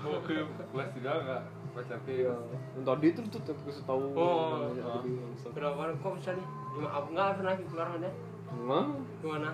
Oke, 0.00 0.36
kelas 0.44 0.88
tiga 0.92 1.10
enggak 1.16 1.42
pacar 1.70 1.98
Iya. 2.02 2.34
dia. 2.34 2.34
Yang 2.74 2.84
tadi 2.84 3.06
itu 3.08 3.20
tuh 3.30 3.40
aku 3.46 3.62
kasih 3.70 3.84
tahu. 3.86 4.02
Oh. 4.12 4.66
namanya 4.74 4.82
bangsat. 4.90 5.50
Berapa 5.54 5.80
kok 5.96 6.12
bisa 6.18 6.30
nih? 6.34 6.46
Cuma 6.74 6.88
aku 6.90 7.08
nggak 7.14 7.28
pernah 7.38 7.52
keluar 7.56 7.88
mana? 7.94 8.10
Emang 8.50 8.86
Ke 9.22 9.26
mana? 9.26 9.50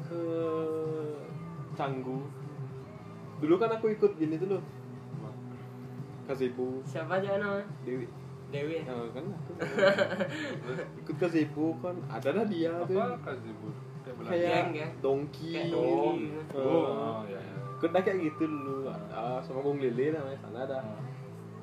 ke 0.00 0.20
Canggu. 1.72 2.18
Dulu 3.40 3.54
kan 3.56 3.70
aku 3.72 3.94
ikut 3.94 4.12
gini 4.18 4.36
tuh 4.36 4.58
loh. 4.58 4.62
Gazebo 6.26 6.78
Siapa 6.84 7.18
aja 7.18 7.38
nama? 7.38 7.62
Dewi. 7.82 8.06
Dewi. 8.50 8.82
Ya, 8.82 8.94
kan 9.14 9.24
ikut 11.00 11.16
gazebo 11.16 11.78
kan 11.78 11.96
ada 12.10 12.28
dah 12.34 12.46
dia 12.46 12.74
tuh. 12.84 12.98
Apa 12.98 13.18
kasih 13.22 13.52
bur? 13.62 13.74
Kayak 14.26 14.74
ya? 14.74 14.86
dongki. 14.98 15.54
Kayak 15.54 15.74
Oh, 15.78 16.14
dongki. 16.18 16.26
Oh, 16.58 17.18
ya 17.30 17.38
ya. 17.38 17.56
Ikut 17.78 17.90
dah 17.94 18.02
kayak 18.02 18.18
gitu 18.26 18.44
dulu. 18.50 18.90
Ada 18.90 19.40
sama 19.46 19.60
Bung 19.62 19.78
Lele 19.78 20.12
namanya 20.12 20.38
sana 20.42 20.58
ada. 20.66 20.78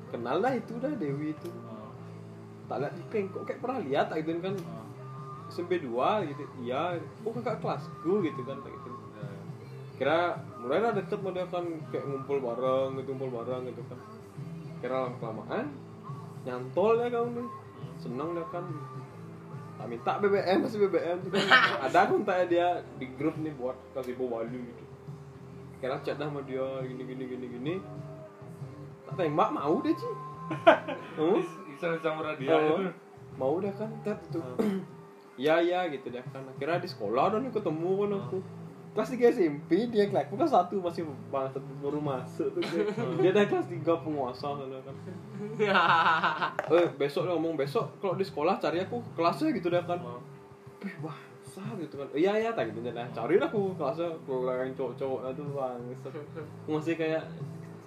Kenal 0.08 0.40
dah 0.40 0.52
itu 0.56 0.72
dah 0.80 0.92
Dewi 0.96 1.36
itu. 1.36 1.50
Oh, 1.68 1.92
Tak 2.66 2.76
lihat 2.84 2.92
di 2.96 3.04
peng 3.12 3.28
kok 3.28 3.44
kayak 3.44 3.60
pernah 3.60 3.78
lihat 3.84 4.06
tak 4.08 4.24
gitu 4.24 4.40
kan. 4.40 4.56
oh, 4.56 4.84
SMP 5.48 5.80
2 5.80 6.28
gitu. 6.32 6.42
Iya, 6.64 7.00
oh 7.24 7.32
kakak 7.32 7.60
kelasku 7.60 8.12
gitu 8.24 8.40
kan 8.44 8.60
kayak 8.64 8.76
gitu. 8.80 8.90
ya, 8.92 9.24
ya. 9.24 9.40
kira 9.98 10.18
mulai 10.60 10.78
lah 10.84 10.92
deket 10.92 11.20
model 11.24 11.46
kan 11.48 11.64
kayak 11.90 12.04
ngumpul 12.06 12.38
bareng 12.38 13.00
gitu 13.00 13.16
ngumpul 13.16 13.32
bareng 13.42 13.66
gitu 13.66 13.82
kan 13.88 13.98
kira 14.78 14.94
lama 15.10 15.16
kelamaan 15.18 15.66
nyantol 16.48 16.96
ya 16.96 17.12
kamu 17.12 17.44
nih 17.44 17.48
seneng 18.00 18.32
dia 18.32 18.46
kan. 18.48 18.64
Tak 19.78 19.86
minta 19.86 20.12
BBM 20.18 20.58
masih 20.64 20.78
BBM 20.88 21.16
tuh 21.22 21.30
ada 21.86 22.00
kontaknya 22.08 22.46
dia 22.48 22.68
di 22.96 23.06
grup 23.14 23.36
nih 23.38 23.52
buat 23.54 23.76
kasih 23.92 24.16
bawa 24.16 24.42
Bali 24.42 24.58
gitu. 24.58 24.84
Kira 25.78 26.00
chat 26.02 26.18
dah 26.18 26.26
sama 26.26 26.42
dia 26.42 26.64
gini 26.82 27.04
gini 27.04 27.24
gini 27.28 27.46
gini. 27.46 27.74
Tak 29.06 29.14
tembak 29.20 29.54
mau 29.54 29.78
deh 29.84 29.94
sih 29.94 30.14
hmm? 31.20 31.40
Iseng-iseng 31.76 32.16
dia. 32.40 32.56
Oh, 32.56 32.80
itu. 32.80 32.90
mau 33.38 33.54
deh 33.62 33.70
kan 33.76 33.92
tet 34.02 34.18
itu 34.32 34.40
iya 35.42 35.62
iya 35.62 35.80
gitu 35.92 36.10
deh 36.10 36.24
kan. 36.32 36.42
Akhirnya 36.56 36.82
di 36.82 36.88
sekolah 36.90 37.38
nih 37.38 37.52
ketemu 37.54 37.90
kan 38.02 38.10
aku 38.18 38.38
kelas 38.96 39.14
3 39.14 39.34
SMP 39.36 39.70
dia 39.92 40.10
kelas 40.10 40.32
kelas 40.32 40.50
satu 40.50 40.82
masih 40.82 41.06
bangsa 41.30 41.60
baru 41.78 42.00
masuk 42.02 42.50
tuh 42.56 42.62
dia, 42.64 42.82
dia 43.20 43.30
udah 43.30 43.44
kelas 43.46 43.66
3 43.70 44.04
penguasa 44.04 44.48
sana 44.58 44.78
kan. 44.82 44.96
Eh 46.72 46.86
besok 46.98 47.28
dia 47.28 47.32
ngomong 47.36 47.54
besok 47.54 47.86
kalau 48.02 48.18
di 48.18 48.24
sekolah 48.26 48.58
cari 48.58 48.82
aku 48.82 48.98
ke 48.98 49.10
kelasnya 49.14 49.54
gitu 49.54 49.68
deh 49.70 49.82
kan. 49.84 50.00
Oh. 50.02 50.18
Wih, 50.82 50.94
bahasa 51.02 51.62
gitu 51.78 51.94
kan. 52.00 52.08
Iya 52.16 52.32
iya 52.42 52.50
tak 52.56 52.74
gitu 52.74 52.82
dah 52.90 53.06
cari 53.14 53.38
lah 53.38 53.48
aku 53.52 53.76
kelasnya 53.78 54.08
kalau 54.26 54.54
yang 54.54 54.72
cowok-cowok 54.74 55.20
itu 55.30 55.44
bang 55.54 55.80
masih 56.66 56.94
kayak 56.96 57.22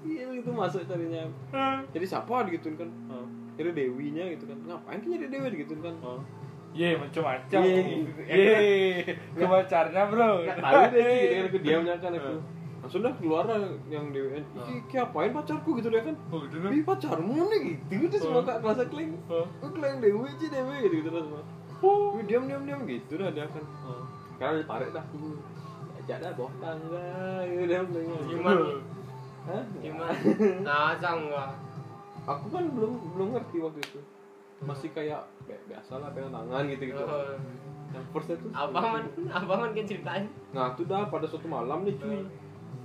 kecil 0.02 0.28
gitu 0.38 0.50
masuk 0.54 0.82
carinya. 0.88 1.28
Jadi 1.92 2.06
siapa 2.08 2.48
gitu 2.50 2.72
kan. 2.80 2.90
Jadi 3.60 3.70
dewinya 3.76 4.26
gitu 4.32 4.48
kan. 4.48 4.58
Ngapain 4.64 4.98
sih 5.04 5.10
nyari 5.12 5.28
dewi? 5.28 5.66
gitu 5.68 5.76
kan 5.84 5.96
Ye, 6.72 6.96
macam-macam. 6.96 7.60
Ye. 7.62 7.82
Ye, 8.26 9.04
ke 9.36 9.44
pacarnya 9.44 10.04
bro. 10.08 10.30
nggak 10.42 10.58
tahu 10.58 10.82
deh 10.90 11.04
gitu 11.04 11.36
kan 11.36 11.44
aku 11.46 11.58
diamnya 11.60 11.96
kan 12.00 12.12
aku 12.16 12.34
langsung 12.82 13.02
dah 13.04 13.14
keluar 13.14 13.46
yang 13.88 14.10
dewi 14.10 14.42
iki 14.42 14.74
iki 14.82 14.96
apain 14.98 15.30
pacarku 15.30 15.78
gitu 15.78 15.88
deh 15.88 16.02
kan 16.02 16.16
Oh, 16.32 16.42
gitu? 16.42 16.58
Ih 16.66 16.82
pacarmu 16.82 17.38
nih 17.46 17.60
gitu 17.86 18.10
udah 18.10 18.20
semua 18.20 18.40
Oh. 18.40 18.44
kak 18.44 18.58
kelasnya 18.60 18.86
kling 18.90 19.12
oh 19.28 19.46
kling 19.70 19.98
dewi 20.00 20.26
aja 20.26 20.48
dewi 20.50 20.76
gitu 20.82 20.96
gitu 21.04 21.10
Oh. 21.82 22.14
Wih, 22.14 22.26
diam 22.26 22.46
diam 22.46 22.62
diam 22.64 22.82
gitu 22.86 23.18
dah 23.18 23.30
dia 23.30 23.46
kan 23.46 23.62
karena 24.38 24.62
ditarik 24.62 24.90
dah 24.92 25.04
aku 25.04 25.38
ajak 26.00 26.18
dah 26.18 26.32
bawah 26.34 26.54
tangga 26.58 27.06
gitu 27.46 27.64
dia 27.68 27.80
bilang 27.86 28.22
Gimana? 28.26 28.64
Hah? 29.42 29.64
Gimana? 29.78 30.14
Nah, 30.66 30.94
enggak. 30.98 31.50
aku 32.24 32.46
kan 32.50 32.64
belum 32.70 32.92
belum 33.14 33.28
ngerti 33.34 33.58
waktu 33.60 33.82
itu 33.82 34.00
masih 34.62 34.90
kayak 34.92 35.20
bi- 35.42 35.64
biasa 35.66 35.98
lah 35.98 36.10
pegang 36.10 36.30
tangan 36.30 36.64
gitu 36.68 36.84
gitu 36.88 37.02
Oh. 37.02 37.34
yang 37.92 38.06
first 38.10 38.30
itu 38.30 38.48
Abang 38.52 38.88
man, 38.88 39.04
abang 39.30 39.60
man 39.60 39.72
ke 39.74 39.84
ceritain. 39.84 40.30
nah 40.50 40.72
itu 40.72 40.86
dah 40.86 41.06
pada 41.06 41.26
suatu 41.26 41.44
malam 41.46 41.82
nih 41.82 41.96
cuy. 41.96 42.24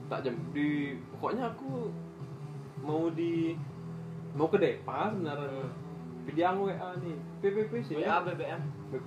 Tak 0.06 0.22
jam 0.22 0.34
di 0.50 0.94
pokoknya 1.10 1.46
aku 1.48 1.90
mau 2.78 3.06
di 3.08 3.54
mau 4.32 4.46
ke 4.46 4.56
Depa 4.56 5.10
sebenarnya. 5.10 5.46
Hmm. 5.48 5.70
tapi 6.18 6.30
dia 6.32 6.50
WA 6.50 6.74
nih. 6.98 7.14
PPP 7.38 7.72
sih. 7.82 7.94
WA 7.96 8.18
BBM. 8.20 8.58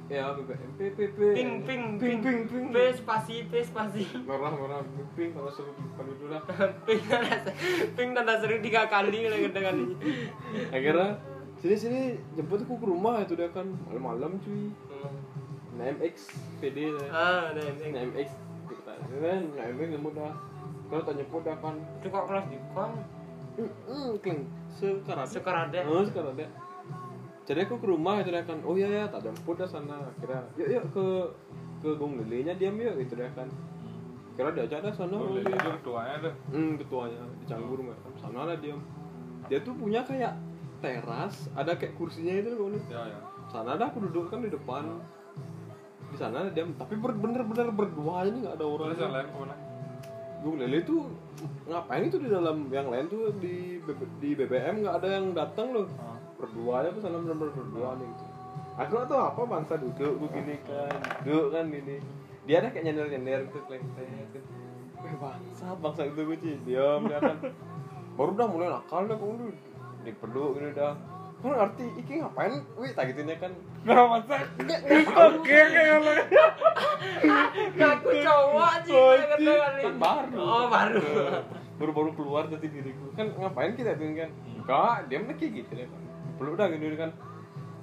Ya 0.08 0.32
BBM 0.32 0.72
PPP 0.74 1.20
Ping 1.34 1.52
ping 1.62 1.84
ping. 1.98 2.20
Ping 2.22 2.40
ping 2.46 2.66
P 2.70 2.78
spasi 2.94 3.44
P 3.44 3.60
spasi. 3.60 4.08
merah 4.22 4.52
merah 4.52 4.80
ping 5.14 5.32
kalau 5.32 5.48
seru 5.50 5.76
kalau 5.94 6.12
dulu 6.14 6.32
lah. 6.32 6.44
Ping 6.88 7.02
tanda 7.02 7.36
ping 7.92 8.10
tanda 8.14 8.34
seru 8.38 8.56
tiga 8.60 8.88
kali 8.88 9.26
lagi 9.26 9.48
kata 9.48 9.60
kali. 9.66 9.84
akhirnya 10.70 11.20
sini 11.60 11.76
sini 11.76 12.02
jemput 12.40 12.64
aku 12.64 12.80
ke 12.80 12.88
rumah 12.88 13.20
itu 13.24 13.36
dia 13.36 13.52
kan 13.52 13.68
malam-malam 13.88 14.40
cuy 14.40 14.72
nah 15.76 15.86
MX 15.88 16.16
PD 16.60 16.92
lah 16.92 17.08
Ah, 17.12 17.42
ada 17.52 17.60
yang 17.60 17.96
nah 17.96 18.02
MX 18.04 18.30
kita 18.68 18.94
kan 18.96 19.42
nah 19.56 19.66
MX 19.68 19.88
jemput 19.96 20.14
dah 20.16 20.34
kalau 20.90 21.04
tak 21.04 21.16
jemput 21.20 21.42
dah 21.44 21.56
kan 21.60 21.76
itu 22.00 22.08
kok 22.08 22.26
kelas 22.28 22.46
di 22.48 22.58
kom 22.72 22.94
Hmm, 23.60 24.16
kling 24.24 24.48
sekarang 24.72 25.28
sekarang 25.28 25.64
ada. 25.68 25.84
Oh, 25.92 26.00
sekarang 26.08 26.32
ada. 26.32 26.48
Jadi 27.44 27.60
aku 27.68 27.76
ke 27.82 27.88
rumah 27.92 28.22
itu 28.24 28.32
dia 28.32 28.46
kan, 28.48 28.56
oh 28.64 28.78
iya 28.78 28.88
ya, 28.88 29.04
tak 29.12 29.26
jemput 29.28 29.60
dah 29.60 29.68
sana. 29.68 30.00
Kira, 30.22 30.48
yuk 30.56 30.70
yuk 30.70 30.84
ke 30.96 31.06
ke 31.84 31.90
Gong 32.00 32.24
Lelenya 32.24 32.56
diam 32.56 32.78
yuk 32.80 32.96
gitu 33.04 33.20
dia 33.20 33.28
kan. 33.36 33.52
Kira 34.38 34.56
diajak 34.56 34.80
dah 34.86 34.94
sana. 34.96 35.18
Oh, 35.18 35.34
oh, 35.34 35.42
itu 35.42 35.50
dia. 35.50 35.76
ketuanya 35.76 36.16
tuh. 36.24 36.34
Hmm, 36.56 36.80
ketuanya 36.80 37.20
di 37.36 37.46
Canggur 37.50 37.80
mah. 37.84 37.98
Sana 38.16 38.48
lah 38.48 38.56
diam. 38.62 38.80
Dia 39.52 39.60
tuh 39.60 39.76
punya 39.76 40.06
kayak 40.08 40.32
teras, 40.80 41.36
ada 41.54 41.76
kayak 41.76 41.96
kursinya 41.96 42.34
itu 42.36 42.56
loh. 42.56 42.72
Ya, 42.88 43.04
ya. 43.12 43.20
Sana 43.52 43.76
dah 43.76 43.92
aku 43.92 44.04
duduk 44.10 44.32
kan 44.32 44.44
di 44.44 44.50
depan. 44.50 45.00
Di 46.10 46.18
sana 46.18 46.50
diam, 46.50 46.74
tapi 46.74 46.98
bener-bener 46.98 47.70
berdua 47.70 48.26
ini 48.26 48.48
nggak 48.48 48.56
ada 48.58 48.66
orang. 48.66 48.88
Terus 48.92 49.04
yang 49.04 49.14
lain 49.14 49.28
ke 49.30 49.38
mana? 49.38 49.56
Gung 50.40 50.56
Lele 50.56 50.80
tuh 50.88 51.02
ngapain 51.68 52.04
itu 52.08 52.18
di 52.20 52.30
dalam 52.32 52.72
yang 52.72 52.88
lain 52.88 53.06
tuh 53.12 53.32
di 53.44 53.80
di 54.24 54.30
BBM 54.36 54.84
nggak 54.84 54.96
ada 55.04 55.08
yang 55.20 55.36
datang 55.36 55.72
loh 55.72 55.88
Oh. 56.00 56.16
berdua 56.40 56.84
aja 56.84 56.90
tuh 56.96 57.04
sana 57.04 57.20
bener-bener 57.20 57.52
berdua 57.52 57.96
nih 58.00 58.08
gitu 58.08 58.24
aku 58.80 58.92
nggak 58.96 59.08
tahu 59.12 59.22
apa 59.24 59.42
bangsa 59.44 59.74
duduk 59.76 60.14
begini 60.24 60.56
kan 60.64 61.00
duduk 61.28 61.48
kan 61.52 61.64
gini 61.68 61.96
dia 62.48 62.56
ada 62.64 62.72
kayak 62.72 62.84
nyender 62.88 63.08
nyender 63.12 63.40
gitu 63.52 63.60
kelengkeng 63.68 64.12
gitu 64.32 64.40
bangsa 65.20 65.66
bangsa 65.80 66.02
itu 66.08 66.22
gue 66.24 66.38
diam 66.40 67.02
dia 67.08 67.20
kan 67.20 67.38
baru 68.20 68.32
dah 68.36 68.48
mulai 68.48 68.68
nakal 68.72 69.04
dah 69.08 69.16
kamu 69.20 69.52
tuh 70.00 70.06
dipeluk 70.06 70.56
gini 70.56 70.72
dah. 70.72 70.96
Kan 71.40 71.56
ngerti 71.56 71.84
iki 71.96 72.14
ngapain? 72.20 72.52
Wih 72.76 72.92
tak 72.92 73.12
gitunya 73.12 73.36
kan. 73.36 73.52
Nggak 73.84 74.04
masa. 74.08 74.36
Oke, 75.30 75.56
kayak? 75.56 76.28
Aku 77.80 78.10
cowok 78.12 78.72
Oh, 78.92 79.12
kali. 79.16 79.82
kan 79.84 79.96
baru. 79.96 80.36
Oh, 80.36 80.64
baru. 80.68 81.00
baru-baru 81.80 82.12
keluar 82.12 82.44
dari 82.48 82.68
diriku. 82.68 83.16
Kan 83.16 83.32
ngapain 83.36 83.72
kita 83.76 83.96
tuh 83.96 84.12
kan? 84.12 84.30
Enggak 84.60 85.08
diam 85.08 85.24
lagi 85.28 85.48
gitu 85.50 85.72
deh 85.72 85.88
kan 85.88 86.02
peluk 86.36 86.56
dah 86.56 86.68
gini 86.68 86.96
kan. 86.96 87.12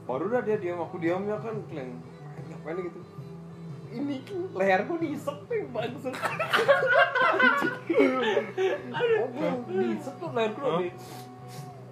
Baru 0.05 0.29
dah 0.29 0.41
dia 0.41 0.57
diam 0.57 0.81
aku 0.81 0.97
diam 0.97 1.25
ya 1.25 1.41
kan. 1.41 1.57
Kleng 1.69 1.97
ngapain 2.47 2.77
gitu? 2.77 3.01
Ini 3.87 4.21
leherku 4.53 5.01
diisep 5.01 5.47
nih 5.49 5.63
bangsa 5.73 6.11
oh 9.17 9.29
belum 9.31 9.59
diisep 9.65 10.15
tuh 10.19 10.31
leherku 10.35 10.61
Hah? 10.61 10.81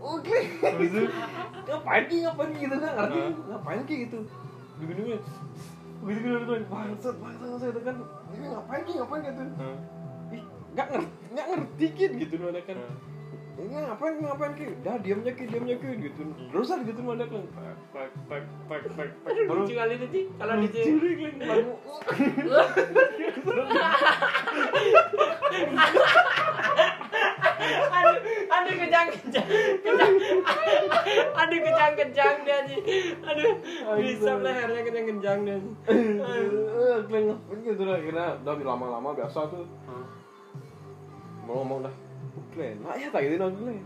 Oke. 0.04 0.36
Ngapain 1.64 2.04
ki 2.06 2.16
ngapain 2.28 2.50
gitu 2.52 2.76
kan 2.76 2.92
ngerti? 2.92 3.20
Ngapain 3.48 3.80
ki 3.88 3.94
gitu? 4.04 4.18
Begini 4.76 5.00
begini 5.00 5.16
begitu 6.04 6.26
gitu 6.28 6.52
gitu. 6.60 6.68
Bangsat 6.68 7.16
bangsat 7.16 7.48
bangsat 7.48 7.68
gitu 7.72 7.80
kan. 7.80 7.96
Ini 8.36 8.46
ngapain 8.52 8.80
ki 8.84 8.92
ngapain 9.00 9.20
gitu? 9.24 9.42
Ih 10.36 10.42
nggak 10.76 10.86
ngerti 10.92 11.14
nggak 11.32 11.46
ngerti 11.48 11.86
gitu 11.96 12.34
ada 12.44 12.60
kan. 12.68 12.78
Ini 13.54 13.70
ngapain 13.86 14.14
ngapain 14.18 14.52
ki? 14.58 14.66
Dah 14.84 14.98
diamnya 15.00 15.32
ki 15.32 15.44
diamnya 15.48 15.76
ki 15.80 15.88
gitu. 16.04 16.22
Terus 16.52 16.68
ada 16.68 16.82
gitu 16.84 17.00
ada 17.08 17.24
kan. 17.24 17.42
Pak 17.94 18.10
pak 18.26 18.42
pak 18.66 18.80
pak 18.90 19.08
pak 19.24 19.32
baru 19.46 19.62
Lucu 19.62 19.78
kali 19.78 19.94
itu, 19.94 20.06
Ci. 20.10 20.20
Kalau 20.34 20.54
di 20.58 20.68
curi 20.68 21.10
kling 21.14 21.38
baru 21.38 21.72
aduh, 27.94 28.16
aduh 28.52 28.74
kejang 28.76 29.08
kejang 29.08 29.46
kejang 29.80 30.12
aduh 31.32 31.58
kejang 32.04 32.36
kejang 32.44 32.44
dia 32.44 32.58
nih 32.68 32.80
aduh 33.24 33.52
bisa 34.00 34.30
lehernya 34.40 34.80
kejang 34.84 35.06
kejang 35.16 35.38
dia 35.48 35.56
Eh, 35.88 36.96
ngapain 37.08 37.58
gitu 37.64 37.82
lah 37.88 37.98
kira 37.98 38.24
udah 38.40 38.54
lama-lama 38.60 39.16
biasa 39.16 39.48
tuh. 39.48 39.64
Mau 41.44 41.64
ngomong 41.64 41.88
dah. 41.88 41.94
Glenn 42.54 42.86
nah 42.86 42.94
ya 42.94 43.10
tak 43.10 43.26
gitu 43.26 43.34
dong 43.34 43.54
Glenn 43.58 43.82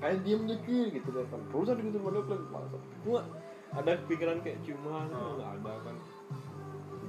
kayak 0.00 0.24
diem 0.24 0.48
nyekir 0.48 0.88
gitu 0.92 1.08
deh 1.12 1.24
kan 1.28 1.40
terus 1.52 1.68
ada 1.68 1.80
gitu 1.84 1.98
pada 2.00 2.18
Glenn 2.24 2.42
masa 2.48 2.78
gua 3.04 3.20
ada 3.76 3.92
pikiran 4.08 4.40
kayak 4.40 4.64
cuma 4.64 5.04
nggak 5.10 5.50
ada 5.60 5.72
kan. 5.84 5.96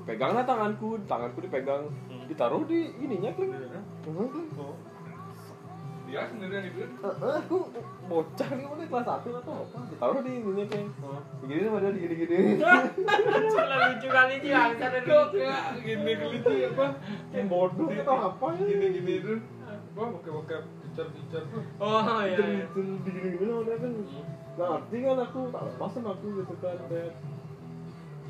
Pegang 0.04 0.36
lah 0.36 0.44
tanganku 0.44 1.00
tanganku 1.08 1.40
dipegang. 1.44 1.88
Ditaruh 2.28 2.68
di 2.68 2.92
ininya 3.00 3.32
Glenn 3.32 3.56
Dia 6.08 6.24
sendirian 6.24 6.64
itu 6.64 6.80
Eh, 6.80 7.04
eh, 7.04 7.36
aku 7.36 7.58
bocah 8.08 8.50
nih 8.50 8.64
mana 8.64 8.84
kelas 8.88 9.06
satu 9.06 9.28
atau 9.36 9.54
apa? 9.60 9.78
Ditaruh 9.92 10.22
di 10.24 10.32
ininya 10.40 10.66
Glenn 10.66 10.88
gini 11.44 11.62
sama 11.68 11.78
dia 11.84 11.92
digini-gini 11.92 12.38
Cila 13.52 13.76
lucu 13.84 14.08
kali 14.08 14.36
sih 14.40 14.52
bangsa 14.52 14.86
dan 14.88 15.04
kok 15.04 15.20
lucu. 15.28 15.38
kayak 15.38 15.62
gini 15.84 16.12
gitu 16.16 16.52
apa? 16.72 16.86
Yang 17.36 17.46
bodoh 17.52 17.88
atau 17.92 18.16
apa 18.32 18.46
ya? 18.56 18.64
gini 18.66 18.86
gini 18.96 19.14
itu 19.20 19.34
wah 19.98 20.08
pakai 20.14 20.32
pakai 20.32 20.58
picar 20.86 21.08
picar 21.10 21.42
tuh 21.50 21.64
oh 21.82 22.02
iya 22.24 22.38
iya. 22.40 22.64
Itu 22.72 22.80
digini-gini 23.04 23.44
sama 23.52 23.62
dia 23.68 23.76
kan. 23.76 23.92
Nah, 24.58 24.68
arti 24.80 24.98
kan 25.04 25.18
aku 25.22 25.40
tak 25.52 25.64
lepasin 25.68 26.04
aku 26.08 26.26
gitu 26.40 26.54
kan 26.64 26.78
kayak 26.88 27.12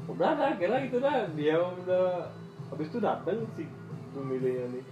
udah 0.08 0.30
dah 0.34 0.52
kira 0.56 0.76
gitu 0.88 0.98
dah. 0.98 1.16
Dia 1.38 1.56
udah 1.62 2.08
habis 2.68 2.88
itu 2.90 2.98
datang 3.00 3.46
si 3.54 3.64
pemilihnya 4.12 4.66
nih 4.74 4.84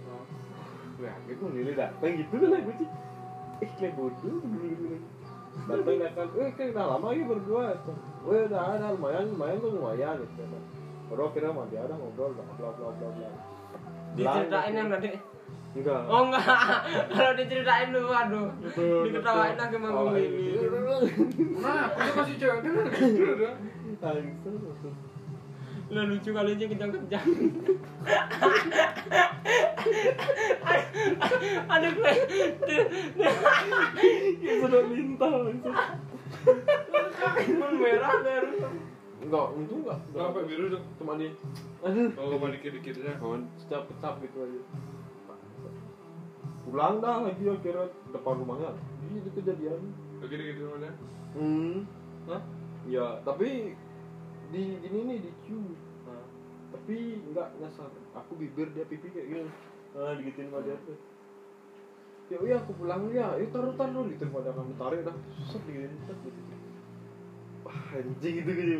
Wah, 0.96 1.16
aku 1.28 1.44
pemilih 1.52 1.74
datang 1.76 2.12
gitu 2.16 2.34
kan 2.40 2.56
aku 2.56 2.72
sih. 2.80 2.88
Eh 3.64 3.70
kayak 3.80 3.96
bodoh 3.96 4.36
datang 5.66 5.96
datang 5.96 6.28
eh 6.36 6.50
kayak 6.52 6.76
udah 6.76 6.84
lama 6.96 7.06
lagi 7.12 7.22
berdua. 7.24 7.64
Ya 8.26 8.40
udah 8.48 8.62
ada 8.76 8.86
lumayan 8.96 9.24
lumayan 9.32 9.56
tuh 9.60 9.70
lumayan. 9.76 10.16
Gitu 10.20 10.44
baru 11.06 11.30
kira 11.30 11.54
sama 11.54 11.62
dia 11.70 11.86
ada 11.86 11.94
ngobrol 11.94 12.34
bla 12.34 12.42
bla 12.58 12.70
bla 12.74 12.88
bla 12.90 13.08
bla. 13.14 13.30
Diceritain 14.18 14.74
yang 14.74 14.90
tadi? 14.90 15.14
Enggak. 15.76 16.02
Oh 16.10 16.20
enggak. 16.26 16.42
Kalau 17.14 17.32
diceritain 17.38 17.88
lu 17.94 18.10
aduh. 18.10 18.50
Diketawain 19.06 19.54
lagi 19.54 19.76
sama 19.78 19.88
gue 20.10 20.26
nah 21.56 21.88
aku 21.90 22.22
masih 22.22 22.36
cewek 22.38 22.62
kan 22.62 22.74
Lah 25.86 26.02
lucu 26.02 26.30
kali 26.34 26.50
aja 26.58 26.66
kejang-kejang. 26.66 27.28
Aduh, 31.70 31.90
gue. 31.94 32.12
Kayak 34.42 34.56
sudah 34.62 34.82
lintah 34.90 35.32
itu. 35.46 35.70
merah 37.78 38.14
dari. 38.26 38.58
Enggak, 39.22 39.46
untung 39.54 39.80
enggak. 39.86 39.98
Kenapa 40.10 40.38
biru 40.42 40.64
dong? 40.74 40.84
Cuma 40.98 41.12
di 41.18 41.30
aduh. 41.86 42.10
Oh, 42.18 42.34
cuma 42.34 42.50
dikit-dikitnya. 42.50 43.22
Kawan 43.22 43.46
secap-cap 43.62 44.18
gitu 44.26 44.42
aja. 44.42 44.60
Pulang 46.66 46.98
dah 46.98 47.22
lagi 47.30 47.46
akhirnya 47.46 47.86
depan 48.10 48.42
rumahnya. 48.42 48.74
Ini 49.06 49.22
itu 49.22 49.30
kejadian. 49.38 49.80
Begitu-gitu 50.18 50.66
mana? 50.66 50.90
Hmm. 51.38 51.86
Hah? 52.26 52.42
Ya, 52.90 53.22
tapi 53.22 53.78
di 54.56 54.64
gini 54.80 54.98
nih 55.04 55.18
di 55.20 55.30
Q. 55.44 55.46
Tapi 56.72 56.96
enggak 57.28 57.52
nyasar. 57.60 57.92
Aku 58.16 58.40
bibir 58.40 58.72
dia 58.72 58.88
pipi 58.88 59.12
kayak 59.12 59.28
gini. 59.28 59.50
Ah, 59.92 60.16
digituin 60.16 60.48
sama 60.48 60.64
dia 60.64 60.76
tuh. 60.88 60.96
Ya 62.26 62.38
iya 62.42 62.56
aku 62.58 62.74
pulang 62.74 63.06
ya, 63.14 63.38
ya 63.38 63.46
taruh 63.54 63.76
taruh 63.78 64.02
gitu 64.10 64.26
pada 64.34 64.50
kamu 64.50 64.74
tarik 64.74 65.06
dah, 65.06 65.14
set 65.46 65.62
digituin 65.62 65.94
gitu. 65.94 66.56
Wah 67.62 67.80
anjing 67.94 68.34
itu 68.42 68.50
gitu. 68.50 68.76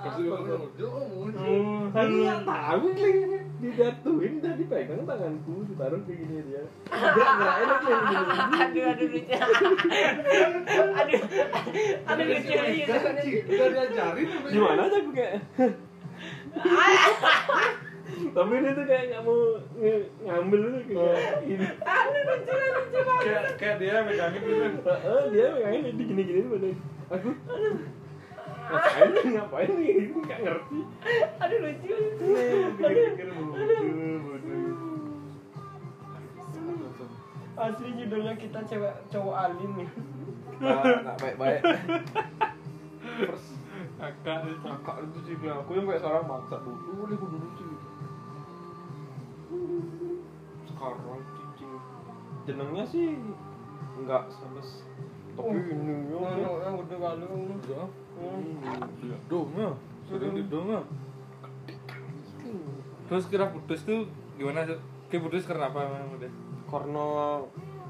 Apa 0.00 0.20
bakal 0.20 0.68
tuh? 0.78 0.88
ngomong. 0.88 1.90
Nggak 1.90 2.40
tahu 2.46 2.86
kling 2.94 3.39
dijatuhin 3.60 4.40
dah 4.40 4.56
dipegang 4.56 5.04
tanganku 5.04 5.68
ditaruh 5.68 6.00
kayak 6.08 6.18
gini 6.24 6.40
dia. 6.48 6.64
Dia 6.88 7.28
nggak 7.36 7.56
enak 7.60 7.78
gini. 7.84 8.16
Aduh, 8.56 8.84
aduh 8.88 9.06
lucu. 9.12 9.32
Aduh. 10.96 11.20
Aduh 12.08 12.24
lucu 12.24 12.52
lucu. 12.56 12.92
Udah 13.52 13.68
diajarin 13.68 14.28
Gimana 14.48 14.80
aja 14.88 14.96
aku 14.96 15.10
kayak. 15.12 15.44
Tapi 18.10 18.52
dia 18.58 18.72
tuh 18.74 18.84
kayak 18.88 19.04
nggak 19.12 19.22
mau 19.28 19.38
ngambil 20.24 20.60
tuh 20.64 20.82
kayak 20.88 21.44
gini. 21.44 21.66
Aduh 21.84 22.22
lucu 22.24 22.52
lucu 22.56 22.98
banget. 23.04 23.54
kayak 23.60 23.76
dia 23.76 23.94
megangin 24.00 24.40
gitu. 24.40 24.92
Dia 25.36 25.46
megangin 25.52 25.82
di 26.00 26.04
gini-gini 26.08 26.48
pada 26.48 26.68
aku. 27.12 27.30
Ngapain 28.70 29.10
nih, 29.10 29.24
ngapain 29.34 29.70
nih? 29.72 29.92
Nggak 30.14 30.38
ngerti. 30.40 30.78
Aduh 31.36 31.58
lucu. 31.60 31.94
Pikir-pikir 32.76 33.28
bodoh. 33.28 33.58
Asli 37.56 37.90
judulnya 37.92 38.34
kita 38.34 38.60
cewek 38.64 38.94
cowok 39.08 39.36
alim 39.36 39.72
ya. 39.76 39.88
Nggak 40.60 41.16
baik-baik. 41.18 41.60
Terus 43.20 43.44
Kakak 43.96 44.48
itu. 44.48 44.64
kakak 44.64 44.96
itu 45.04 45.18
sih 45.22 45.34
bilang 45.36 45.60
aku 45.60 45.76
yang 45.76 45.84
kayak 45.84 46.00
seorang 46.00 46.24
maksa 46.24 46.56
dulu 46.64 47.04
boleh 47.04 47.16
kudu 47.16 47.36
lucu 47.36 47.64
gitu 47.68 47.88
sekarang 50.64 51.20
cicing 51.36 51.72
jenengnya 52.46 52.84
sih 52.86 53.20
nggak 54.00 54.24
sampai 54.32 54.64
s- 54.64 54.88
tapi 55.36 55.52
ini 55.52 56.16
ya 56.16 56.32
Yang 56.64 56.74
udah 56.80 56.96
kali. 56.98 57.24
Udah. 57.28 57.86
Hmm. 58.20 58.76
Iya, 59.00 59.16
dong 59.26 59.48
ya. 59.54 59.70
Sering 60.06 60.32
di 60.34 60.44
dong. 60.44 60.68
Terus 63.06 63.24
kira 63.26 63.48
putus 63.48 63.82
tuh 63.82 64.06
gimana 64.36 64.62
sih? 64.62 64.76
Kayak 65.08 65.22
putus 65.24 65.42
karena 65.44 65.66
apa 65.66 65.80
emang 65.82 66.14
udah? 66.14 66.32
karena 66.70 67.06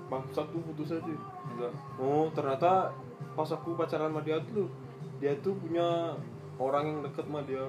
bangsa 0.08 0.40
tuh 0.48 0.64
putus 0.64 0.88
aja 0.90 1.04
Enggak. 1.04 1.68
oh 2.00 2.32
ternyata 2.32 2.88
pas 3.30 3.44
aku 3.44 3.76
pacaran 3.76 4.08
sama 4.08 4.24
dia 4.24 4.40
tuh 4.48 4.64
dia 5.20 5.36
tuh 5.36 5.52
punya 5.54 6.16
orang 6.56 6.88
yang 6.88 6.98
deket 7.04 7.28
sama 7.28 7.44
dia 7.44 7.60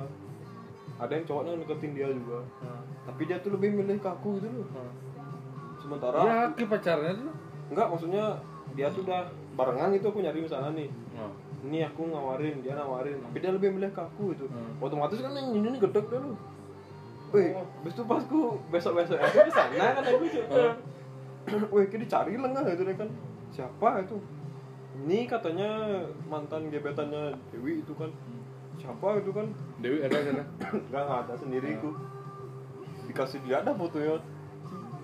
ada 0.96 1.12
yang 1.12 1.28
cowoknya 1.28 1.52
yang 1.52 1.62
deketin 1.62 1.92
dia 1.92 2.08
juga 2.08 2.40
Nah. 2.64 2.80
tapi 3.04 3.28
dia 3.28 3.44
tuh 3.44 3.52
lebih 3.52 3.76
milih 3.76 4.00
ke 4.00 4.08
aku 4.08 4.40
gitu 4.40 4.48
loh 4.48 4.68
Nah. 4.72 4.92
sementara 5.76 6.16
Ya, 6.24 6.38
ke 6.50 6.64
pacarnya 6.64 7.12
tuh. 7.12 7.34
enggak 7.68 7.88
maksudnya 7.92 8.24
dia 8.72 8.88
tuh 8.88 9.04
udah 9.04 9.28
barengan 9.54 9.92
itu 9.92 10.08
aku 10.08 10.24
nyari 10.24 10.40
misalnya 10.40 10.72
nih 10.72 10.88
Nah. 11.12 11.28
Ini 11.62 11.86
aku 11.86 12.10
ngawarin 12.10 12.66
dia 12.66 12.74
nawarin. 12.74 13.22
Tapi 13.22 13.38
dia 13.38 13.52
lebih 13.54 13.70
milih 13.78 13.94
ke 13.94 14.02
aku 14.02 14.34
itu. 14.34 14.46
Hmm. 14.50 14.82
otomatis 14.82 15.22
kan 15.22 15.34
yang 15.38 15.54
ini 15.54 15.78
gedek 15.78 16.10
dah 16.10 16.20
lu 16.22 16.34
Wih, 17.32 17.56
habis 17.56 17.96
itu 17.96 18.04
pas 18.04 18.20
ku 18.28 18.60
besok-besok 18.68 19.16
aku 19.16 19.48
di 19.48 19.54
sana 19.56 19.96
kan 19.96 20.04
aku 20.04 20.28
Hmm. 20.52 20.76
Wih, 21.74 21.88
kayak 21.88 22.04
dicari 22.06 22.36
lah 22.36 22.50
nggak 22.52 22.76
itu 22.76 22.84
deh 22.86 22.98
kan. 23.00 23.10
Siapa 23.56 24.04
itu? 24.04 24.20
Ini 25.02 25.26
katanya 25.32 25.70
mantan 26.28 26.68
gebetannya 26.68 27.34
Dewi 27.56 27.82
itu 27.82 27.96
kan. 27.96 28.12
Siapa 28.76 29.24
itu 29.24 29.32
kan? 29.32 29.48
Dewi 29.80 30.04
ada 30.04 30.18
ada. 30.20 30.44
Enggak, 30.92 31.04
nggak 31.08 31.20
ada 31.24 31.34
sendiri 31.40 31.72
ku. 31.80 31.96
Dikasih 33.08 33.40
dia 33.48 33.64
ada 33.64 33.72
fotonya 33.72 34.20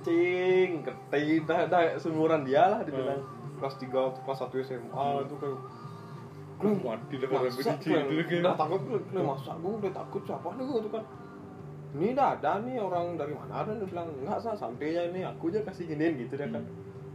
Cing, 0.06 0.88
ketih, 0.88 1.44
dah, 1.44 1.68
dah, 1.68 2.00
seumuran 2.00 2.48
dia 2.48 2.64
lah 2.64 2.80
dibilang 2.86 3.20
Kelas 3.58 3.76
3, 3.76 4.24
kelas 4.24 4.40
1 4.40 4.68
SMA 4.70 5.08
itu 5.26 5.36
kayak 5.42 5.58
Gue 6.58 6.74
mati 6.82 7.16
dah 7.22 7.28
benci 7.30 7.90
Udah 8.42 8.56
takut 8.58 8.82
gue, 8.82 9.22
masa 9.22 9.54
gue 9.62 9.74
udah 9.78 9.94
takut 9.94 10.22
siapa 10.26 10.48
nih 10.58 10.66
gue 10.66 10.80
tuh 10.90 10.92
kan? 10.98 11.04
Ini 11.98 12.08
udah 12.18 12.28
ada 12.38 12.52
nih 12.66 12.76
orang 12.82 13.16
dari 13.16 13.34
mana 13.38 13.64
dan 13.64 13.78
dia 13.78 13.88
bilang 13.88 14.10
Enggak 14.18 14.42
sah 14.42 14.58
santai 14.58 14.92
aja 14.98 15.08
ini 15.08 15.22
aku 15.22 15.54
aja 15.54 15.62
kasih 15.64 15.86
giniin 15.86 16.18
gitu 16.18 16.34
dia 16.34 16.50
kan. 16.50 16.66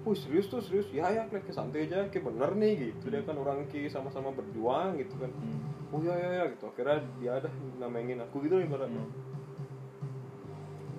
Oh 0.02 0.14
serius 0.14 0.46
tuh 0.50 0.62
serius? 0.62 0.90
Ya 0.90 1.10
ya 1.10 1.26
Glenn, 1.30 1.42
ke 1.46 1.54
santai 1.54 1.86
aja 1.86 2.06
kayak 2.10 2.26
bener 2.26 2.50
nih 2.58 2.72
gitu 2.90 3.10
dia 3.10 3.22
kan 3.22 3.38
orang 3.38 3.66
ki 3.66 3.90
sama-sama 3.90 4.30
berjuang 4.30 4.98
gitu 4.98 5.14
kan. 5.18 5.30
Oh 5.90 5.98
ya 6.02 6.14
ya 6.14 6.30
ya 6.42 6.44
gitu. 6.54 6.70
Akhirnya 6.70 7.02
dia 7.18 7.32
ada 7.42 7.50
namain 7.82 8.18
aku 8.22 8.46
gitu 8.46 8.62
ibaratnya. 8.62 9.02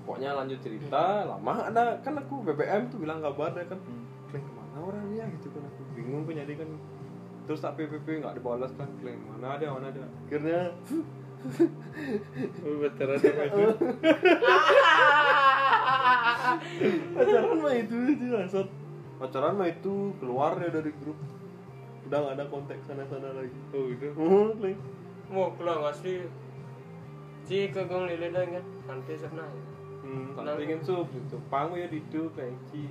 Pokoknya 0.04 0.36
lanjut 0.36 0.60
cerita 0.60 1.24
lama 1.24 1.72
ada 1.72 1.96
kan 2.04 2.20
aku 2.20 2.44
BBM 2.44 2.92
tuh 2.92 3.00
bilang 3.00 3.24
kabar 3.24 3.56
deh 3.56 3.68
kan. 3.68 3.80
Glenn 4.28 4.44
ke 4.44 4.52
mana 4.52 4.78
orangnya 4.84 5.26
gitu 5.40 5.48
kan 5.52 5.64
aku 5.64 5.82
bingung 5.96 6.24
kan 6.28 6.36
jadi 6.44 6.54
kan 6.60 6.70
terus 7.44 7.60
tak 7.60 7.76
PPP 7.76 8.24
nggak 8.24 8.36
dibalas 8.40 8.72
kan? 8.76 8.88
Glenn 9.04 9.20
mana 9.28 9.60
ada 9.60 9.66
mana 9.76 9.88
ada. 9.92 10.04
Akhirnya 10.28 10.72
Oh, 12.64 12.80
pacaran 12.80 13.20
sama 13.20 13.44
itu. 13.44 13.64
pacaran 17.16 17.58
mah 17.60 17.76
itu 17.76 17.98
itu 18.16 18.26
langsung 18.32 18.68
pacaran 19.20 19.54
mah 19.60 19.68
itu 19.68 20.16
keluar 20.24 20.56
ya 20.60 20.70
dari 20.72 20.92
grup. 21.04 21.20
Udah 22.08 22.18
nggak 22.20 22.36
ada 22.40 22.46
kontak 22.48 22.80
sana 22.88 23.04
sana 23.08 23.36
lagi. 23.36 23.60
Oh, 23.76 23.92
itu. 23.92 24.08
oh 24.16 24.56
Glenn 24.56 24.80
Mau 25.28 25.52
pulang 25.56 25.84
asli. 25.84 26.24
Si 27.44 27.68
kegong 27.76 28.08
lele 28.08 28.32
kan, 28.32 28.64
santai 28.88 29.20
sana. 29.20 29.44
hmm, 30.04 30.32
sampingin 30.36 30.80
sup 30.80 31.08
gitu. 31.12 31.36
Pang 31.52 31.76
ya 31.76 31.88
di 31.88 32.00
itu 32.00 32.28
kayak 32.36 32.56
ci 32.72 32.88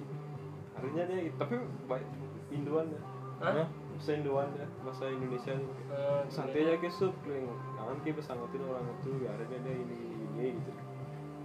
harinya 0.76 1.04
dia 1.08 1.28
tapi 1.40 1.56
baik 1.88 2.04
Induan 2.52 2.88
ya. 2.88 3.00
Hah? 3.40 3.68
Bahasa 4.02 4.18
Induan 4.18 4.50
ya 4.58 4.66
bahasa 4.82 5.04
Indonesia. 5.14 5.54
Eh, 5.54 6.22
santai 6.26 6.66
aja 6.66 6.74
ke 6.82 6.90
sub 6.90 7.14
yang 7.22 7.46
jangan 7.78 8.02
bersangkutin 8.02 8.66
orang 8.66 8.82
itu 8.98 9.14
ya 9.22 9.30
akhirnya 9.30 9.58
dia 9.62 9.74
ini 9.78 9.94
ini, 9.94 10.18
ini 10.34 10.46
gitu. 10.58 10.70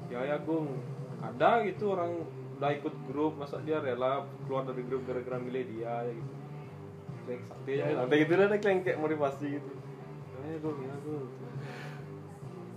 Ya 0.10 0.26
ya 0.26 0.42
gung. 0.42 0.82
Ada 1.22 1.62
gitu 1.70 1.94
orang 1.94 2.26
udah 2.58 2.72
ikut 2.74 2.94
grup 3.14 3.38
masa 3.38 3.62
dia 3.62 3.78
rela 3.78 4.26
keluar 4.50 4.66
dari 4.66 4.82
grup 4.90 5.06
gara-gara 5.06 5.38
milih 5.38 5.70
dia 5.70 6.02
ya 6.02 6.14
gitu. 6.18 6.34
Kayak 7.30 7.42
santai 7.46 7.74
aja. 7.78 7.94
Santai 8.02 8.18
gitu 8.26 8.32
ada 8.34 8.58
yang 8.58 8.82
kayak 8.82 8.98
motivasi 8.98 9.46
gitu. 9.62 9.72
Ya 10.42 10.58
gung 10.58 10.80
ya 10.82 10.96
gung. 11.06 11.30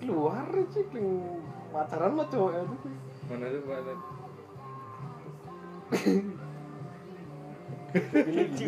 Keluar 0.04 0.44
sih 0.68 0.84
yang 0.92 1.08
pacaran 1.72 2.12
mah 2.20 2.28
cowok 2.28 2.52
ya 2.52 2.62
tuh 2.68 2.78
mana 3.30 3.46
tuh 3.46 3.62
pak 3.62 3.78
lucu 7.90 8.64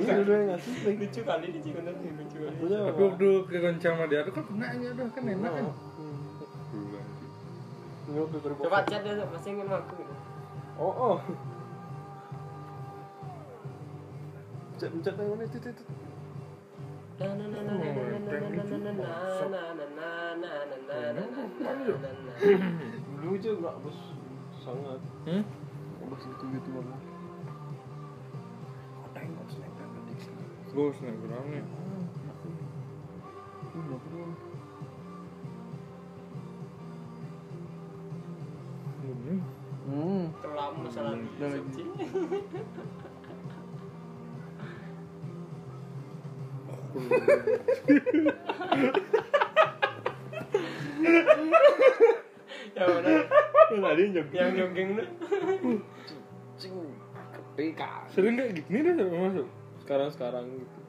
lucu 0.99 1.21
kali 1.23 1.47
di 1.55 1.61
lucu 1.71 2.39
kali 2.43 2.75
aku 2.91 3.03
dulu 3.15 3.47
ke 3.47 3.59
sama 3.79 4.11
dia 4.11 4.27
pernah 4.27 4.69
aja 4.75 4.89
tuh 4.99 5.07
kan 5.15 5.25
enak 5.31 5.53
kan 5.55 5.67
coba 8.59 8.79
chat 8.91 9.01
deh 9.07 9.15
masih 9.15 9.51
ingin 9.55 9.71
aku 9.71 9.95
oh 10.83 10.95
oh 11.15 11.19
chat 14.75 14.91
chat 15.07 15.15
yang 15.15 15.39
dulu 23.23 23.39
aja 23.39 23.51
bos 23.79 23.99
sangat 24.59 25.01
hmm? 25.31 25.43
bos 26.11 26.23
gitu 26.27 26.45
gitu 26.51 26.71
apa 26.83 27.12
Сложное 30.73 31.13
уравнение. 31.13 31.69
Hmm. 39.83 40.33
Kelam 40.41 40.73
masalah 40.81 41.13
di 41.13 41.29
ya 41.37 41.61
yang 54.01 54.17
jogging 54.17 54.17
Yang 54.17 54.17
jogging. 54.17 54.39
Yang 54.41 54.53
jogging 54.57 54.89
lu. 54.97 55.05
Sering 58.17 58.33
gak 58.41 58.57
gini 58.57 58.79
deh 58.81 59.05
masuk. 59.05 59.49
Sekarang 59.93 60.09
sekarang 60.09 60.45
gitu. 60.57 60.81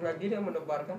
Lagi 0.00 0.24
dia 0.32 0.40
menebarkan. 0.40 0.96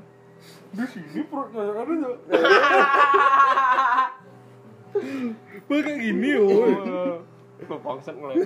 di 0.70 0.86
sini 0.86 1.26
perutnya 1.26 1.66
ada 1.66 1.82
tuh 1.82 2.14
Wah 5.66 5.80
kayak 5.82 5.98
gini 5.98 6.30
woi 6.38 6.74
Gue 7.60 7.78
bangsat 7.82 8.14
ngeliat. 8.14 8.46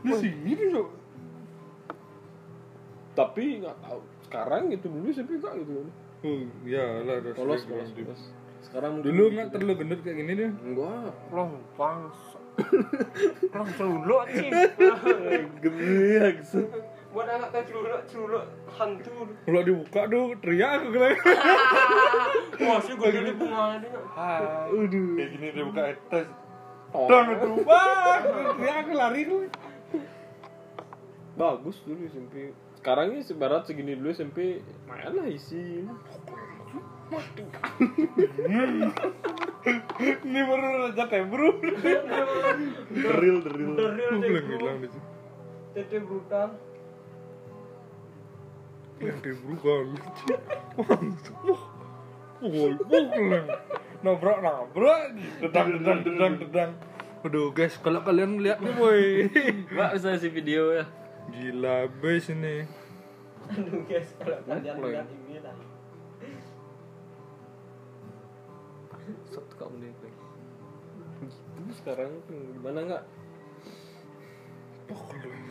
di 0.00 0.12
sini 0.16 0.56
tuh. 0.72 0.88
Tapi 3.12 3.60
nggak 3.60 3.76
tahu. 3.84 4.00
Sekarang 4.24 4.72
gitu 4.72 4.88
dulu 4.88 5.12
SMP 5.12 5.36
nggak 5.36 5.54
gitu. 5.60 5.84
oh 5.84 6.40
ya 6.64 7.04
lah 7.04 7.20
Polos 7.36 7.68
polos 7.68 7.92
polos. 7.92 8.22
Sekarang 8.64 9.04
dulu 9.04 9.36
nggak 9.36 9.52
terlalu 9.52 9.84
gendut 9.84 10.00
kayak 10.00 10.16
gini 10.16 10.32
deh 10.32 10.50
Enggak. 10.64 11.12
Long 11.28 11.60
bangsa. 11.76 12.39
Long 13.54 13.70
celuluk 13.76 14.24
sih. 14.32 14.50
Gede 15.60 16.40
gitu. 16.40 16.58
Buat 17.10 17.26
anak 17.26 17.48
teh 17.50 17.62
celuluk 17.66 18.02
celuluk 18.06 18.44
hantu. 18.70 19.34
kalau 19.42 19.62
dibuka 19.66 20.00
tuh 20.06 20.24
teriak 20.38 20.70
aku 20.78 20.86
bilang 20.94 21.18
Wah, 22.62 22.78
sih 22.78 22.94
gue 22.94 23.08
jadi 23.10 23.32
bunga 23.34 23.82
dia. 23.82 24.00
Aduh. 24.70 25.18
Kayak 25.18 25.30
gini 25.34 25.46
dia 25.50 25.64
buka 25.66 25.82
etas. 25.90 26.26
Dan 26.90 27.24
itu 27.34 27.48
wah, 27.66 28.18
teriak 28.54 28.76
aku 28.86 28.92
lari 28.94 29.20
tuh. 29.26 29.42
Bagus 31.34 31.76
dulu 31.82 32.04
SMP. 32.06 32.54
Sekarang 32.78 33.12
ini 33.12 33.20
sebarat 33.26 33.66
segini 33.66 33.98
dulu 33.98 34.14
SMP 34.14 34.62
main 34.86 35.12
lah 35.12 35.26
isi. 35.26 35.84
Ini 40.00 40.40
baru 40.46 40.66
raja 40.86 41.04
tembru. 41.10 41.48
Deril 42.90 43.36
deril. 43.44 43.70
Deril 43.76 44.10
Aku 44.10 44.22
deh, 44.22 44.28
bilang 44.30 44.46
bro. 44.46 44.56
hilang 44.56 44.76
di 44.80 44.88
situ. 44.88 45.08
Tete 45.74 45.98
brutal. 46.02 46.48
Yang 49.00 49.18
tembru 49.24 49.54
kali. 49.58 49.96
Wah, 50.76 51.62
wah, 52.40 52.72
bilang. 52.88 53.46
Nabrak 54.00 54.38
nabrak, 54.40 55.02
dedang 55.44 55.76
dedang 55.76 55.98
dedang 56.00 56.34
dedang. 56.40 56.70
Aduh 57.20 57.52
guys, 57.52 57.76
kalau 57.84 58.00
kalian 58.00 58.40
lihat 58.40 58.64
nih 58.64 58.72
boy, 58.72 59.28
Mbak 59.68 59.90
bisa 60.00 60.16
sih 60.16 60.32
video 60.32 60.72
ya. 60.72 60.88
gila 61.28 61.84
base 62.00 62.32
ini. 62.32 62.64
Aduh 63.52 63.84
guys, 63.84 64.08
kalau 64.16 64.40
kalian 64.48 64.76
lihat 64.80 65.04
ini 65.04 65.36
lah. 65.44 65.52
Satu 69.30 69.52
kau 69.58 69.70
menit 69.72 69.96
lagi. 70.00 70.22
Gitu 71.20 71.72
sekarang 71.84 72.10
gimana 72.28 72.80
nggak? 72.86 73.04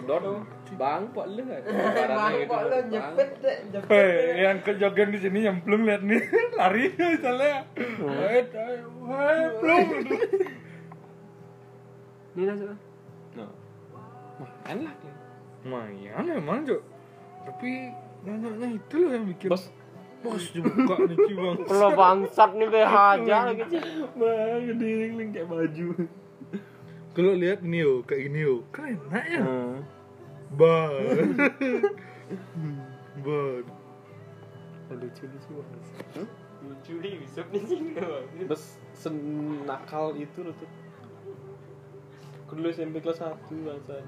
Dor, 0.04 0.44
bang, 0.76 1.04
pak 1.16 1.26
lu 1.32 1.42
kan? 1.48 1.64
Bang, 2.12 2.34
kok 2.44 2.62
lo 2.68 2.78
jepit 2.92 3.30
deh. 3.40 3.58
Hei, 3.88 4.44
yang 4.44 4.60
kejogen 4.64 5.10
di 5.16 5.20
sini 5.20 5.38
nyemplung 5.48 5.88
lihat 5.88 6.04
nih, 6.04 6.20
lari 6.60 6.92
misalnya. 6.92 7.64
Hei, 7.78 8.44
hei, 8.52 9.40
belum. 9.64 9.88
Ini 12.36 12.44
lah 12.48 12.56
coba. 12.56 12.76
Nah, 13.36 13.52
makan 14.44 14.78
lah. 14.88 14.94
Kling. 15.00 15.18
Lumayan 15.68 16.26
emang, 16.32 16.60
Cok. 16.64 16.82
Tapi 17.48 17.72
banyaknya 18.24 18.68
itu 18.80 18.96
loh 19.00 19.12
yang 19.12 19.26
bikin. 19.28 19.50
Bos, 19.52 19.64
bos 20.20 20.44
dibuka 20.52 20.96
nih 21.08 21.18
Ci, 21.18 21.34
bang. 21.36 21.58
Kalau 21.64 21.90
bangsat 21.96 22.52
nih 22.56 22.68
BH 22.68 22.94
aja 22.94 23.38
lagi 23.48 23.64
bang, 24.20 24.60
gede 24.74 24.92
kling 25.16 25.30
kayak 25.32 25.48
baju. 25.48 25.88
Kalau 27.16 27.34
lihat 27.36 27.60
ini 27.66 27.84
yo, 27.84 28.06
kayak 28.06 28.22
gini 28.30 28.40
yo, 28.46 28.56
kan 28.72 28.96
enak 28.96 29.26
ya. 29.28 29.42
Hmm. 29.44 29.82
Bar. 30.56 30.94
Bar. 33.26 33.64
Lucu 34.90 35.24
lucu 35.30 35.50
banget. 35.54 35.84
Lucu 36.60 36.94
nih, 37.00 37.14
bisa 37.24 37.42
nih 37.50 37.64
sih. 37.66 37.80
Bes 38.46 38.78
senakal 38.94 40.16
itu 40.20 40.44
loh 40.44 40.54
tuh. 40.58 40.70
Aku 42.46 42.58
dulu 42.58 42.68
SMP 42.74 43.00
kelas 43.00 43.22
1 43.22 43.38
bangsa. 43.62 44.02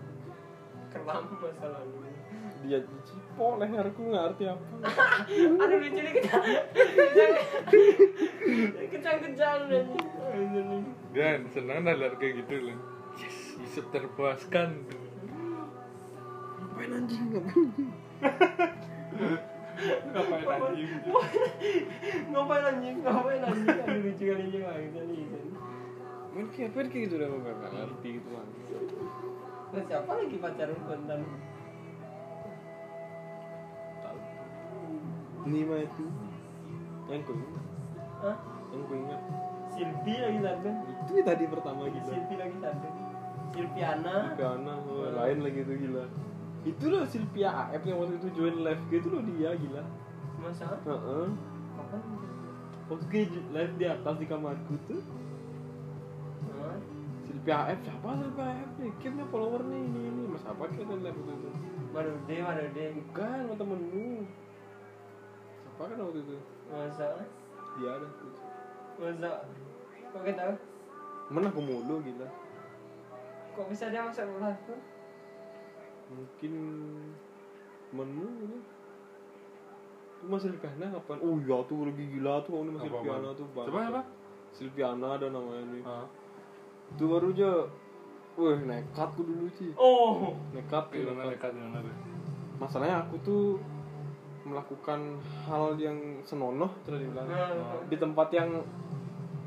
Kelam 0.91 1.23
masa 1.39 1.67
lalu. 1.71 2.10
Dia 2.61 2.79
cipo 3.01 3.57
leherku 3.57 4.01
nggak 4.13 4.23
arti 4.33 4.43
apa. 4.45 4.65
Aduh 5.65 5.77
lucu 5.81 5.99
nih 6.01 6.13
kejang. 6.13 6.45
Kejang-kejang 8.93 9.59
nih. 9.65 9.83
Dan 11.11 11.39
senang 11.49 11.81
dah 11.89 11.95
lihat 11.97 12.21
kayak 12.21 12.45
gitu 12.45 12.69
lah. 12.69 12.77
Yes, 13.17 13.57
bisa 13.57 13.81
terpuaskan. 13.89 14.85
Ngapain 16.61 16.91
anjing 16.97 17.25
ngapain? 17.33 17.69
Ngapain 20.13 20.47
anjing? 20.69 20.89
Ngapain 22.29 22.63
anjing? 22.69 22.95
Ngapain 23.01 23.41
anjing? 23.41 23.77
Aduh 23.81 24.01
lucu 24.05 24.23
kali 24.29 24.43
ini 24.53 24.57
bangsa 24.61 25.01
nih. 25.09 25.25
Main 26.31 26.47
kayak 26.47 26.89
gitu 27.09 27.13
udah 27.19 27.27
nggak 27.27 27.71
ngerti 27.75 28.07
gitu. 28.21 28.29
Nah, 29.71 29.83
siapa 29.87 30.11
lagi 30.15 30.35
pacaran 30.39 30.79
kontan? 30.83 31.19
Nima 35.45 35.75
itu 35.81 36.05
yang 37.09 37.21
ku 37.25 37.33
ingat, 37.33 37.65
Hah? 38.23 38.37
yang 38.71 38.83
ku 38.85 38.93
ingat 38.95 39.21
Silvi 39.71 40.13
lagi 40.19 40.39
satu. 40.43 40.69
itu 41.01 41.11
tadi 41.23 41.43
pertama 41.47 41.87
gila. 41.87 42.03
Silvi 42.11 42.35
lagi 42.35 42.57
satu. 42.59 42.87
Silviana. 43.55 44.15
Silviana 44.35 44.73
oh, 44.83 45.09
lain 45.15 45.37
lagi 45.41 45.59
tuh 45.63 45.75
gila. 45.79 46.05
Itu 46.61 46.85
loh 46.91 47.03
Silvia 47.07 47.49
AF 47.71 47.81
yang 47.87 47.97
waktu 48.03 48.19
itu 48.19 48.27
join 48.35 48.61
live 48.61 48.83
gitu 48.91 49.07
loh 49.09 49.23
dia 49.23 49.55
gila. 49.55 49.83
Masa? 50.43 50.75
Heeh. 50.83 51.27
Waktu 52.91 53.05
dia 53.07 53.23
ju- 53.31 53.47
live 53.55 53.73
di 53.79 53.85
atas 53.87 54.15
di 54.19 54.25
kamarku 54.27 54.75
tuh 54.91 54.99
Hah? 56.59 56.77
Silvia 57.23 57.55
AF 57.71 57.79
siapa 57.81 58.09
Silvia 58.19 58.45
AF 58.51 58.71
nih? 58.75 58.91
Kimnya 58.99 59.25
follower 59.31 59.63
nih 59.65 59.81
ini 59.87 60.01
ini 60.11 60.21
mas 60.27 60.43
apa 60.43 60.67
kita 60.69 60.99
live 60.99 61.15
itu 61.15 61.33
tuh? 61.33 61.53
Marude, 61.91 62.35
Marude. 62.43 62.85
Bukan 62.99 63.35
sama 63.47 63.55
temenmu. 63.55 64.07
Siapa 65.81 65.97
kan 65.97 66.05
waktu 66.05 66.19
itu? 66.21 66.37
Masa? 66.69 67.05
Dia 67.73 67.89
ada. 67.89 68.07
Masa? 69.01 69.29
Kok 70.13 70.21
kita 70.21 70.37
tahu? 70.37 70.53
Mana 71.33 71.49
aku 71.49 71.57
mulu 71.59 71.95
gila. 71.99 72.27
Kok 73.51 73.65
bisa 73.65 73.89
dia 73.89 74.05
masuk 74.05 74.29
kelas 74.29 74.61
tuh? 74.63 74.77
mungkin 76.11 76.51
temenmu 77.87 78.27
gitu 78.35 78.57
itu 80.19 80.25
mas 80.27 80.43
Silviana 80.43 80.91
ngapain 80.91 81.23
oh 81.23 81.39
iya 81.39 81.57
tuh 81.63 81.87
lagi 81.87 82.03
gila 82.03 82.43
tuh 82.43 82.59
ini 82.59 82.69
mas 82.69 82.83
Apa, 82.83 82.87
Silviana 82.91 83.29
apa? 83.31 83.39
tuh 83.39 83.45
Coba 83.55 83.79
apa? 83.87 84.01
Silviana 84.51 85.07
ada 85.15 85.27
namanya 85.31 85.63
nih 85.71 85.83
Ah. 85.87 86.03
itu 86.91 87.03
baru 87.07 87.31
aja 87.31 87.51
wah 88.35 88.57
nekat 88.59 89.09
ku 89.15 89.23
dulu 89.23 89.47
sih 89.55 89.71
Oh. 89.79 90.35
nekat 90.51 90.91
Gimana 90.91 91.31
nekat. 91.31 91.31
nekat 91.31 91.51
gimana 91.55 91.79
tuh? 91.79 91.95
masalahnya 92.59 92.95
aku 93.01 93.15
tuh 93.23 93.43
melakukan 94.51 94.99
hal 95.47 95.73
yang 95.79 95.95
senonoh 96.21 96.67
terus 96.83 96.99
dibilang 96.99 97.25
Nah, 97.25 97.79
di 97.87 97.95
tempat 97.95 98.27
yang 98.31 98.49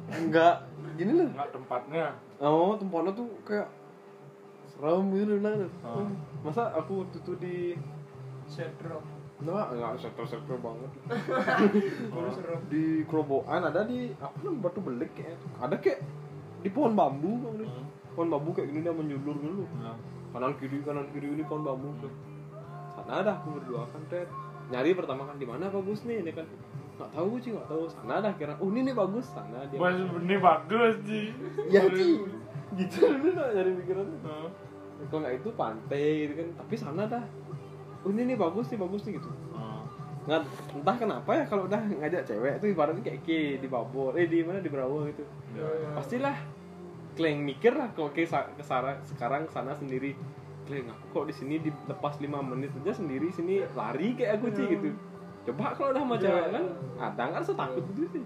enggak 0.08 0.64
gini 0.94 1.12
loh 1.14 1.28
Enggak 1.28 1.50
tempatnya. 1.52 2.06
oh 2.40 2.74
tempatnya 2.74 3.12
tuh 3.12 3.28
kayak 3.44 3.68
serem 4.66 5.06
gitu 5.12 5.38
bilang 5.38 5.54
tuh. 5.60 5.70
Ah. 5.86 6.08
masa 6.42 6.72
aku 6.72 7.04
waktu 7.04 7.18
itu 7.22 7.32
di 7.38 7.56
Setro. 8.44 9.00
Enggak, 9.40 9.72
enggak 9.72 9.92
sektor-sektor 9.98 10.56
banget. 10.58 10.90
Seru. 12.36 12.56
Di 12.68 13.02
Kerobokan 13.04 13.64
ada 13.64 13.82
di 13.82 14.12
apa 14.18 14.36
namanya 14.42 14.68
batu 14.68 14.80
belik 14.80 15.10
kayak. 15.14 15.38
Ada 15.58 15.76
kayak 15.80 16.00
di 16.60 16.68
pohon 16.68 16.92
bambu 16.92 17.40
Bang, 17.40 17.54
nih. 17.60 17.68
Hmm. 17.68 17.86
Pohon 18.12 18.28
bambu 18.30 18.50
kayak 18.52 18.68
gini 18.68 18.80
dia 18.82 18.92
menjulur 18.92 19.36
dulu. 19.36 19.64
Nah. 19.80 19.96
Kanan 20.30 20.58
kiri 20.58 20.82
kanan 20.82 21.06
kiri 21.10 21.32
ini 21.32 21.42
pohon 21.46 21.62
bambu 21.62 21.88
tuh. 21.98 22.12
Sana 22.90 23.22
ada 23.22 23.40
aku 23.40 23.58
berdua 23.58 23.86
kan 23.88 24.02
Ted. 24.06 24.28
Nyari 24.72 24.90
pertama 24.96 25.28
kan 25.28 25.36
di 25.36 25.46
mana 25.48 25.68
bagus 25.68 26.04
nih 26.08 26.24
ini 26.24 26.32
kan. 26.32 26.46
Enggak 26.94 27.10
tahu 27.10 27.32
sih, 27.42 27.50
enggak 27.52 27.68
tahu. 27.68 27.82
Sana 27.90 28.22
ada 28.22 28.30
kira, 28.38 28.54
oh 28.62 28.68
ini 28.70 28.80
nih 28.90 28.94
bagus. 28.94 29.26
Sana 29.28 29.66
dia. 29.68 29.78
Mas 29.78 29.98
ini 29.98 30.36
bagus 30.38 30.94
sih. 31.04 31.34
Ya 31.68 31.82
Ci. 31.90 32.22
Gitu 32.74 32.96
dulu 33.20 33.28
lah 33.36 33.48
nyari 33.52 33.70
pikiran. 33.84 34.06
Ah. 34.24 34.48
Kalau 35.10 35.20
nggak 35.26 35.34
itu 35.42 35.48
pantai 35.58 36.06
gitu 36.24 36.32
kan. 36.38 36.48
Tapi 36.64 36.74
sana 36.78 37.02
dah. 37.04 37.24
Oh 38.04 38.10
ini 38.12 38.22
nih 38.32 38.36
bagus 38.38 38.70
nih, 38.70 38.78
bagus 38.80 39.02
nih 39.04 39.18
gitu. 39.20 39.30
Ah. 39.52 39.82
nggak 40.24 40.40
entah 40.80 40.96
kenapa 40.96 41.30
ya 41.36 41.44
kalau 41.44 41.68
udah 41.68 41.76
ngajak 41.84 42.24
cewek 42.24 42.56
tuh 42.56 42.72
ibaratnya 42.72 43.04
kayak 43.04 43.20
ke 43.28 43.60
di 43.60 43.68
Babor 43.68 44.16
eh 44.16 44.24
di 44.24 44.40
mana 44.40 44.56
di 44.64 44.72
Brawo 44.72 45.04
gitu 45.04 45.20
Ya. 45.52 45.68
pastilah 45.92 46.32
kleng 47.12 47.44
mikir 47.44 47.76
lah 47.76 47.92
kalau 47.92 48.08
ke 48.08 48.24
sekarang 48.24 49.44
sana 49.52 49.76
sendiri 49.76 50.16
kleng 50.64 50.86
aku 50.86 51.04
kok 51.12 51.24
di 51.26 51.34
sini 51.34 51.54
dilepas 51.58 52.14
5 52.16 52.24
menit 52.44 52.70
aja 52.74 52.92
sendiri 52.94 53.28
sini 53.28 53.54
lari 53.70 54.12
kayak 54.12 54.38
aku 54.38 54.46
sih 54.50 54.64
gitu 54.66 54.88
coba 55.44 55.72
kalau 55.72 55.92
udah 55.92 56.02
sama 56.02 56.14
Ya. 56.14 56.22
cewek 56.22 56.46
kan 56.50 56.64
ada 56.98 57.22
nggak 57.22 57.40
rasa 57.40 57.52
takut 57.54 57.84
itu 57.90 58.04
sih 58.10 58.24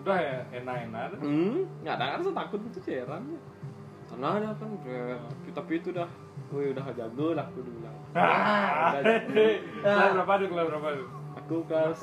Udah 0.00 0.16
ya 0.16 0.38
enak-enak. 0.54 1.18
hmm 1.18 1.58
nggak 1.80 1.92
ada 1.92 2.04
nggak 2.06 2.18
rasa 2.20 2.32
takut 2.34 2.60
itu 2.62 2.78
sih 2.80 2.94
heran 2.96 3.22
ya 3.26 3.40
sana 4.06 4.26
ada 4.34 4.50
kan 4.52 4.68
tapi, 4.80 5.50
tapi 5.52 5.72
itu 5.76 5.90
udah 5.90 6.08
Wih 6.50 6.70
udah 6.70 6.82
jago 6.90 7.30
lah 7.30 7.46
aku 7.46 7.60
dulu 7.60 7.78
bilang 7.78 7.94
Ah. 8.12 8.98
Kelas 9.84 10.10
berapa 10.12 10.32
tuh? 10.36 10.48
Kelas 10.48 10.66
berapa 10.68 10.88
tuh? 10.92 11.08
aku 11.32 11.56
kelas 11.64 12.00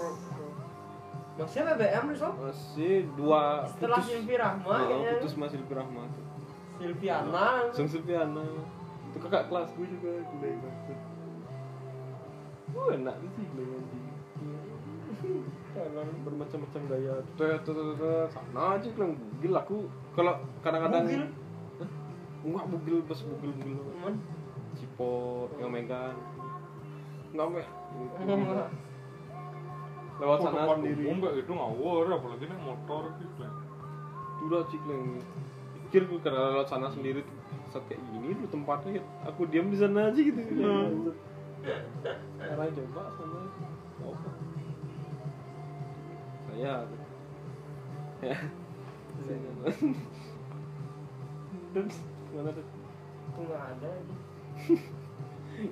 Masih 1.37 1.61
BBM 1.61 2.03
nih 2.07 2.17
sob. 2.17 2.33
masih 2.35 2.95
dua 3.13 3.61
Setelah 3.67 3.97
putus 3.97 4.09
Silvi 4.09 4.35
Rahma 4.35 4.65
Oh, 4.65 4.77
kayaknya. 4.81 5.11
putus 5.15 5.33
mas 5.35 5.49
Silvi 5.51 5.69
Rahma 5.71 6.01
tuh 6.09 6.23
Silviana. 6.77 7.45
Langsung 7.65 7.87
Silviana 7.87 8.45
Itu 9.17 9.25
kakak 9.25 9.49
kelas 9.49 9.73
gue 9.73 9.87
juga 9.89 10.11
Gila 10.29 10.47
banget 10.61 10.99
Oh 12.77 12.87
enak 12.93 13.15
sih 13.17 13.45
gila 13.49 13.63
anjing 13.65 14.05
Kadang 15.73 16.09
bermacam-macam 16.21 16.81
gaya. 16.93 17.15
Sana 18.29 18.77
aja 18.77 18.87
bilang 18.93 19.17
bugil 19.17 19.53
aku 19.57 19.89
Kalau 20.13 20.37
kadang-kadang 20.61 21.09
Bugil? 21.09 21.25
Enggak 22.45 22.65
bugil, 22.69 22.97
bos 23.09 23.25
bugil-bugil 23.25 23.81
Temen. 23.81 24.21
Cipo 24.77 25.49
yang 25.57 25.73
megang 25.73 26.13
Enggak 27.33 27.47
meh. 27.57 27.67
Lewat 30.21 30.37
sana 30.45 30.77
sendiri 30.77 31.09
kayak 31.09 31.33
gitu 31.45 31.51
ngawur 31.53 32.09
apalagi 32.09 32.49
naik 32.49 32.61
motor 32.61 33.13
gitu. 33.17 33.41
Udah 34.45 34.61
cik 34.69 34.85
leng 34.85 35.17
Pikir 35.89 36.05
gue 36.05 36.21
karena 36.21 36.61
lewat 36.61 36.69
sana 36.69 36.93
sendiri 36.93 37.25
tuh 37.25 37.36
Saat 37.67 37.83
kayak 37.91 38.01
gini 38.11 38.35
tuh 38.39 38.49
tempatnya 38.51 39.03
Aku 39.27 39.47
diam 39.51 39.67
di 39.71 39.77
sana 39.77 40.07
aja 40.09 40.19
gitu 40.19 40.39
Sekarang 42.39 42.71
coba 42.71 43.03
sana 43.17 43.39
apa? 43.97 44.29
Saya 46.47 46.73
Ya 48.23 48.37
Dan 51.75 51.85
Mana 52.33 52.49
tuh? 52.51 52.65
Nggak 53.37 53.61
ada. 53.77 53.89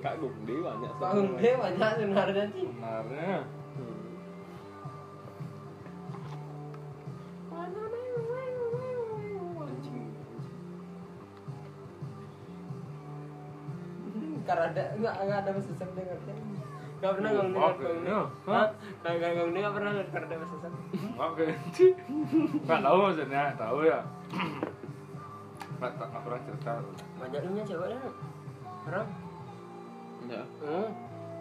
Kak 0.02 0.14
Gungde 0.18 0.54
banyak 0.62 0.92
Pak 0.98 1.10
Hungde 1.14 1.50
banyak 1.58 1.94
sebenarnya 1.98 2.44
sih. 2.54 2.66
Sebenarnya 2.66 3.38
Hmm. 3.76 3.92
Karena 14.46 14.64
ada 14.70 14.82
nggak 14.94 15.14
nggak 15.20 15.38
ada 15.42 15.50
bahasa 15.50 15.72
Sunda 15.74 16.00
ngerti. 16.00 16.32
Nggak 16.96 17.12
pernah 17.12 17.28
Oh, 17.28 17.36
ngomong 17.36 17.52
dengar 17.76 18.06
ya. 18.06 18.20
Nggak 18.46 19.12
nggak 19.12 19.30
ngomong 19.36 19.52
nggak 19.52 19.74
pernah 19.74 19.90
dengar 19.92 20.22
ada 20.22 20.36
bahasa 20.38 20.56
Sunda. 20.56 20.78
Oke, 21.18 21.46
nggak 22.62 22.80
tahu 22.80 22.96
maksudnya, 23.02 23.42
tahu 23.54 23.78
ya. 23.82 23.98
Nggak 25.76 25.90
tak 25.92 26.06
nggak 26.08 26.22
pernah 26.24 26.40
cerita. 26.40 26.72
Banyak 27.18 27.40
punya 27.42 27.64
cewek 27.64 27.88
dah. 27.92 28.12
Orang. 28.86 29.08
Ya 30.26 30.42
Hmm. 30.58 30.88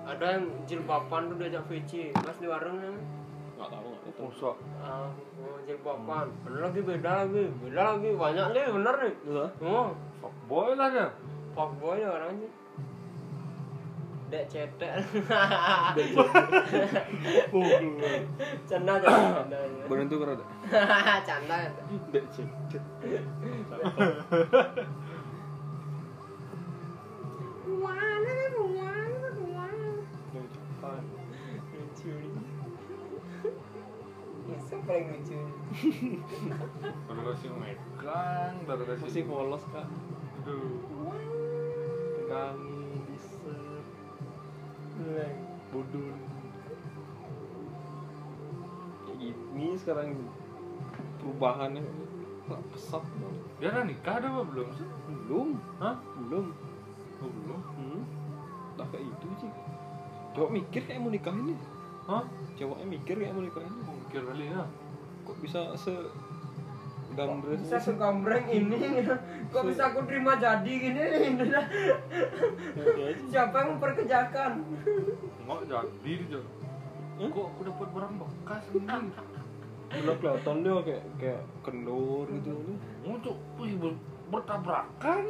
Ada 0.06 0.26
yang 0.38 0.46
jilbaban 0.66 1.22
tuh 1.26 1.38
diajak 1.40 1.66
VC, 1.66 2.14
pas 2.14 2.38
di 2.38 2.46
warung 2.46 2.78
ya. 2.78 2.94
Gak 3.56 3.70
tau 3.72 3.82
gak 3.82 4.02
tau 4.14 4.30
Usok. 4.30 4.56
Ah, 4.78 5.10
oh, 5.42 5.58
jilbaban. 5.66 6.30
Bener 6.46 6.62
lagi 6.62 6.82
beda 6.82 7.26
lagi, 7.26 7.44
beda 7.58 7.82
lagi 7.96 8.10
banyak 8.14 8.48
nih, 8.54 8.64
bener 8.70 8.96
nih. 9.02 9.14
Iya 9.26 9.46
Oh, 9.66 9.88
Boy 10.46 10.78
lah 10.78 10.90
dia. 10.90 11.10
fuckboy 11.56 11.98
ya 11.98 12.10
orangnya. 12.12 12.50
Dek 14.36 14.52
cetek. 14.52 14.92
Canda 18.68 18.92
aja, 19.00 19.08
canda 19.08 19.58
aja. 19.64 19.84
Beruntung 19.88 20.20
kan 20.20 20.36
ada 20.36 20.44
Canda 21.28 21.56
ya. 21.64 21.72
Dek 22.12 22.26
cek 22.36 22.50
Lucu 31.76 32.12
nih. 32.12 32.54
Itu 34.46 34.76
paling 34.84 35.08
lucu. 35.16 35.40
Baru 37.08 37.22
kasih 37.32 37.50
megang, 37.56 38.56
baru 38.68 38.84
kasih. 38.84 39.06
Masih 39.08 39.24
polos 39.26 39.64
kak 39.72 39.88
Aduh. 40.46 40.84
Pegangi 42.20 43.00
Bisa 43.10 43.35
Bodun 45.70 46.16
Kayak 49.06 49.18
gini 49.22 49.68
sekarang 49.78 50.08
Perubahannya 51.22 51.82
Kok 52.46 52.62
pesat 52.74 53.04
banget 53.06 53.44
Dia 53.58 53.70
udah 53.72 53.86
nikah 53.86 54.14
ada 54.18 54.28
apa 54.30 54.42
belum 54.46 54.68
sih? 54.74 54.88
Belum 55.06 55.50
Hah? 55.78 55.96
Belum 56.18 56.46
Oh, 57.16 57.32
belum. 57.32 57.62
hmm. 57.80 58.02
Udah 58.76 58.88
kayak 58.92 59.06
itu 59.06 59.28
sih 59.40 59.52
Cowok 60.36 60.52
mikir 60.52 60.82
kayak 60.84 61.00
mau 61.00 61.10
nikahin 61.10 61.54
nih 61.54 61.60
Hah? 62.06 62.24
Cowoknya 62.54 62.86
mikir 62.86 63.16
kayak 63.16 63.34
mau 63.34 63.44
nikahin 63.44 63.72
nih 63.72 63.86
Mungkin 63.86 64.22
kali 64.26 64.46
ya. 64.50 64.64
Kok 65.24 65.38
bisa 65.40 65.62
se 65.76 65.94
Gambres 67.16 67.62
Bisa 67.62 67.80
segambreng 67.80 68.46
ini 68.46 68.78
Kok 69.56 69.72
bisa 69.72 69.88
aku 69.88 70.04
terima 70.04 70.36
jadi 70.36 70.68
gini. 70.68 71.00
Siapa 73.32 73.56
yang 73.56 73.80
memperkejakan? 73.80 74.52
Nggak 75.48 75.62
jadi 75.72 76.12
dia. 76.28 76.42
Hmm? 77.16 77.32
Kok 77.32 77.46
aku 77.56 77.62
dapat 77.64 77.88
barang 77.96 78.14
bekas 78.20 78.64
ini? 78.76 78.84
Udah 79.96 80.16
kelihatan 80.20 80.56
dia 80.60 80.76
kayak 80.84 81.04
kayak 81.16 81.42
kendor 81.64 82.28
gitu 82.28 82.52
Untuk 83.08 83.40
wih 83.56 83.80
ber- 83.80 84.04
bertabrakan. 84.28 85.24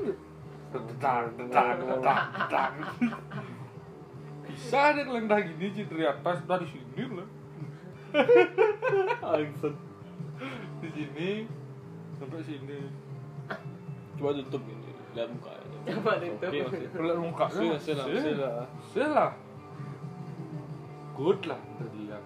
Bisa 4.49 4.82
dia 4.97 5.03
kalau 5.05 5.21
dah 5.30 5.39
gini 5.45 5.67
sih 5.69 5.86
dari 5.86 6.05
atas 6.09 6.41
dari 6.49 6.65
sini 6.65 7.03
lah. 7.13 7.28
Angsat 9.21 9.76
Di 10.82 10.89
sini 10.89 11.45
sampai 12.17 12.41
sini. 12.41 13.04
Coba 14.16 14.30
tutup 14.34 14.63
ini 14.66 14.89
Lihat 15.13 15.30
mukanya 15.32 15.66
Coba 15.86 16.11
tutup. 16.18 16.39
Oke 16.41 16.57
oke 16.61 16.78
Lihat 16.95 17.18
mukanya. 17.18 17.51
Sudah 17.51 17.80
sudah 17.80 18.05
Sih. 18.05 18.22
sudah 18.26 18.53
Sih 18.89 19.05
lah. 19.05 19.32
Good 21.13 21.41
lah 21.45 21.59
terlihat. 21.78 22.24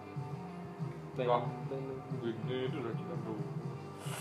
Teng- 1.14 1.30
Wah. 1.30 1.44
teng- 1.68 1.98
Gini 2.20 2.56
itu 2.66 2.78
udah 2.78 2.94
kita 2.94 3.14
bro. 3.16 3.34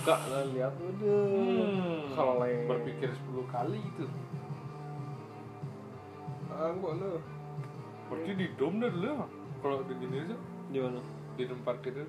Kak 0.04 0.20
lah 0.28 0.42
lihat 0.48 0.74
udah 0.74 1.20
Hmm. 1.28 2.02
Kalau 2.12 2.34
berpikir 2.66 3.08
10 3.10 3.46
kali 3.46 3.78
itu. 3.78 4.04
angkot 6.50 6.98
lo 6.98 7.22
berarti 8.10 8.32
di 8.34 8.46
dom 8.58 8.82
dah 8.82 8.90
dulu 8.90 9.06
ya 9.06 9.26
kalau 9.60 9.78
di 9.86 9.94
gini 9.94 10.16
aja 10.18 10.36
di 10.66 10.78
mana 10.80 10.98
di 11.36 11.44
tempat 11.46 11.76
kita 11.78 12.02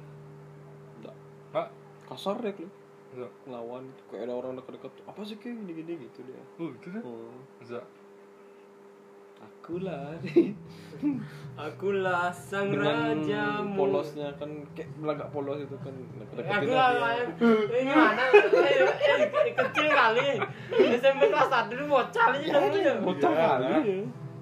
enggak 0.98 1.16
Pak, 1.52 1.68
kasar 2.08 2.42
deh 2.42 2.50
lo 2.50 2.70
enggak. 3.12 3.32
lawan 3.46 3.84
kayak 4.06 4.24
ada 4.24 4.34
orang 4.36 4.54
dekat-dekat 4.54 4.92
apa 5.04 5.22
sih 5.22 5.36
kayak 5.36 5.56
gini-gini 5.60 5.94
gitu 6.04 6.20
dia 6.24 6.42
Oh, 6.56 6.70
itu 6.70 6.88
dah. 6.90 7.02
oh. 7.02 7.34
Enggak. 7.60 7.86
aku 9.40 9.74
lah 9.80 10.12
Akulah 11.60 12.28
sang 12.30 12.72
dengan 12.72 13.20
raja 13.20 13.64
polosnya 13.70 14.32
kan 14.36 14.48
kayak 14.72 14.92
belagak 14.96 15.28
polos 15.30 15.60
itu 15.60 15.76
kan 15.78 15.92
Aku 16.40 16.72
lah 16.72 17.20
ini 17.70 17.88
mana? 17.88 18.24
Eh, 18.32 18.84
eh, 19.24 19.52
kecil 19.54 19.88
kali. 19.90 20.40
SMP 20.94 21.28
kelas 21.28 21.48
satu 21.48 21.72
dulu 21.72 21.84
bocah 21.94 22.26
aja 22.32 22.48
namanya. 22.50 22.94
bocah 23.00 23.30
Iya, 23.30 23.40
kali 23.42 23.64
lah. 23.66 23.80
ya 23.80 24.00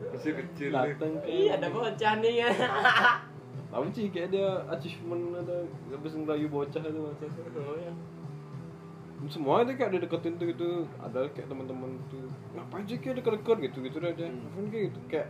Masih 0.07 0.31
kecil 0.35 0.69
datang 0.71 1.11
Iya 1.23 1.51
ada 1.55 1.67
bocah 1.69 2.13
nih 2.17 2.33
ya. 2.35 2.49
tahu 3.67 3.83
sih 3.91 4.07
kayak 4.07 4.29
dia 4.31 4.47
achievement 4.65 5.35
ada 5.35 5.57
habis 5.91 6.13
ngelayu 6.15 6.47
bocah 6.47 6.79
itu 6.79 6.99
masa 6.99 7.25
Oh 7.55 7.75
ya. 7.75 7.93
Semua 9.25 9.65
itu 9.65 9.73
kayak 9.73 9.91
dideketin 9.97 10.37
tuh 10.37 10.45
gitu. 10.53 10.69
Ada 11.01 11.25
kayak 11.33 11.49
teman-teman 11.49 11.97
tuh 12.13 12.29
ngapain 12.53 12.85
sih 12.85 13.01
kayak 13.01 13.25
deket-deket? 13.25 13.57
gitu 13.73 13.77
gitu 13.89 13.97
aja. 13.97 14.29
Ngapain 14.29 14.65
kayak 14.69 14.83
gitu? 14.93 14.99
Kayak 15.09 15.27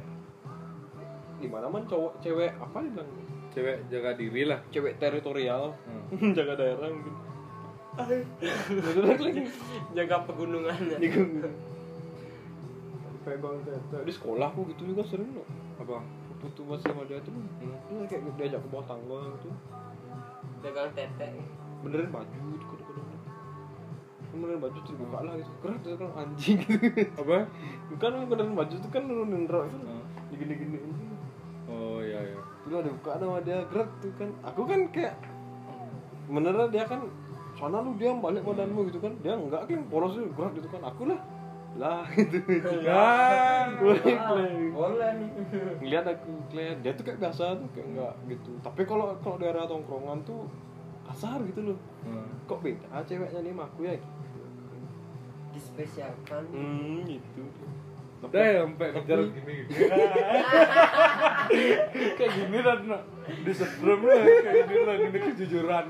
gimana 1.40 1.66
man 1.72 1.88
cowok 1.88 2.20
cewek 2.20 2.52
apa 2.58 2.82
dia 2.82 2.92
bilang 2.98 3.10
Cewek 3.54 3.78
jaga 3.88 4.12
diri 4.20 4.44
lah. 4.44 4.60
cewek 4.70 5.00
teritorial. 5.00 5.72
Hmm. 6.12 6.34
jaga 6.38 6.54
daerah 6.60 6.92
mungkin. 6.92 7.16
Gitu 8.70 9.02
lagi. 9.02 9.44
Jaga 9.98 10.22
pegunungannya. 10.30 10.98
di 11.02 11.10
pegang 13.26 13.60
tete 13.66 13.98
di 14.08 14.14
sekolah 14.14 14.54
aku 14.54 14.72
gitu 14.72 14.94
juga 14.94 15.04
sering 15.08 15.32
loh. 15.34 15.48
Apa? 15.82 16.00
putu 16.38 16.62
masih 16.70 16.94
sama 16.94 17.02
dia 17.10 17.18
tuh. 17.26 17.34
Dia 17.90 18.06
kayak 18.06 18.22
diajak 18.38 18.62
ke 18.62 18.70
bawah 18.70 18.86
tangga 18.86 19.20
gitu. 19.40 19.50
Pegang 20.62 20.94
tete. 20.94 21.30
benerin 21.78 22.10
baju 22.10 22.42
gitu 22.58 22.87
benerin 24.40 24.62
baju 24.62 24.80
terus 24.82 24.98
buka 24.98 25.18
lah 25.26 25.34
gitu. 25.38 25.52
Keren 25.62 25.78
tuh 25.82 25.90
kan 25.98 26.10
anjing. 26.18 26.58
Gitu 26.62 27.04
Apa? 27.22 27.38
bukan 27.94 28.12
benerin 28.30 28.54
baju 28.56 28.76
tuh 28.78 28.90
kan 28.94 29.02
nurunin 29.06 29.44
rok 29.50 29.64
itu. 29.68 29.78
Hmm. 29.78 30.04
digini-gini 30.32 30.80
Oh 31.68 32.00
iya 32.00 32.20
iya. 32.24 32.40
Terus 32.64 32.76
ada 32.80 32.90
buka 32.92 33.12
sama 33.20 33.40
dia 33.44 33.58
gerak 33.68 33.90
tuh 34.00 34.12
kan. 34.16 34.30
Aku 34.44 34.62
kan 34.64 34.80
kayak 34.92 35.16
beneran 36.28 36.68
dia 36.72 36.84
kan 36.88 37.02
sana 37.58 37.82
lu 37.82 37.98
diam 37.98 38.22
balik 38.22 38.44
badanmu 38.46 38.88
gitu 38.88 39.00
kan. 39.04 39.14
Dia 39.26 39.36
enggak 39.36 39.68
kan 39.68 39.82
polos 39.92 40.16
tuh 40.16 40.30
gerak 40.32 40.52
gitu 40.56 40.68
kan. 40.72 40.82
Aku 40.88 41.08
lah. 41.12 41.20
Lah 41.78 42.04
gitu. 42.16 42.40
Ya. 42.82 43.68
Boleh 43.78 45.10
nih. 45.20 45.30
ngeliat 45.84 46.06
aku 46.08 46.32
ngeliat 46.52 46.78
dia 46.84 46.92
tuh 46.96 47.04
kayak 47.04 47.20
biasa 47.20 47.60
tuh 47.60 47.68
kayak 47.76 47.88
enggak 47.92 48.14
gitu. 48.32 48.52
Tapi 48.64 48.82
kalau 48.88 49.16
kalau 49.20 49.38
daerah 49.40 49.68
tongkrongan 49.68 50.24
tuh 50.24 50.48
kasar 51.08 51.40
gitu 51.48 51.72
loh. 51.72 51.80
Hmm. 52.08 52.24
kok 52.48 52.64
beda 52.64 53.04
ceweknya 53.04 53.44
nih 53.44 53.52
sama 53.52 53.64
aku 53.68 53.80
ya 53.84 54.00
Dispesialkan. 55.58 56.44
hmm 56.54 57.02
gitu 57.10 57.42
Udah 58.18 58.42
ya 58.42 58.66
sampai 58.66 58.88
kejar 58.98 59.20
gini 59.30 59.54
gitu. 59.70 59.94
kayak 62.18 62.32
gini 62.34 62.58
dan 62.62 62.80
disedrum 63.46 64.00
lah 64.02 64.18
kayak 64.22 64.66
gini 64.66 64.82
lah 64.86 64.96
ini 64.98 65.20
kejujuran. 65.22 65.86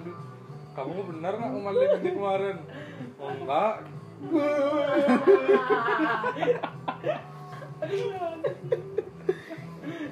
Kamu 0.75 1.01
benar 1.09 1.33
nggak 1.35 1.51
kemarin 1.55 1.89
ini 1.97 2.09
kemarin? 2.13 2.57
Oh, 3.17 3.31
enggak. 3.31 3.75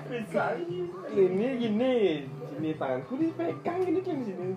Bisa. 0.05 0.43
ini 1.11 1.47
gini 1.59 1.93
sini 2.47 2.69
tanganku 2.79 3.19
dipegang 3.19 3.83
gini 3.83 3.99
kan 3.99 4.17
sini 4.23 4.55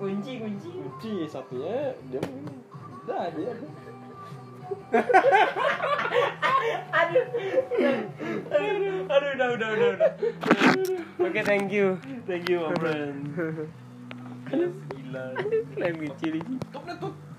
Kunci 0.00 0.32
kunci. 0.42 0.70
kunci 0.72 1.12
satunya 1.28 1.92
dia 2.08 2.18
begini 2.18 2.54
udah 3.02 3.24
dia 3.34 3.50
Aduh. 6.92 7.24
Aduh 8.52 9.30
udah 9.32 9.48
udah 9.56 9.68
udah 9.74 9.92
udah. 9.96 10.10
Oke 11.22 11.40
thank 11.44 11.72
you. 11.72 11.98
thank 12.28 12.46
you 12.48 12.60
my 12.62 12.74
friend 12.76 13.16
Gila. 14.92 15.24
Klaim 15.72 15.96
kecil 16.12 16.32
ini. 16.44 16.54
tutup 16.68 16.82
deh 16.84 16.96
tutup 17.00 17.31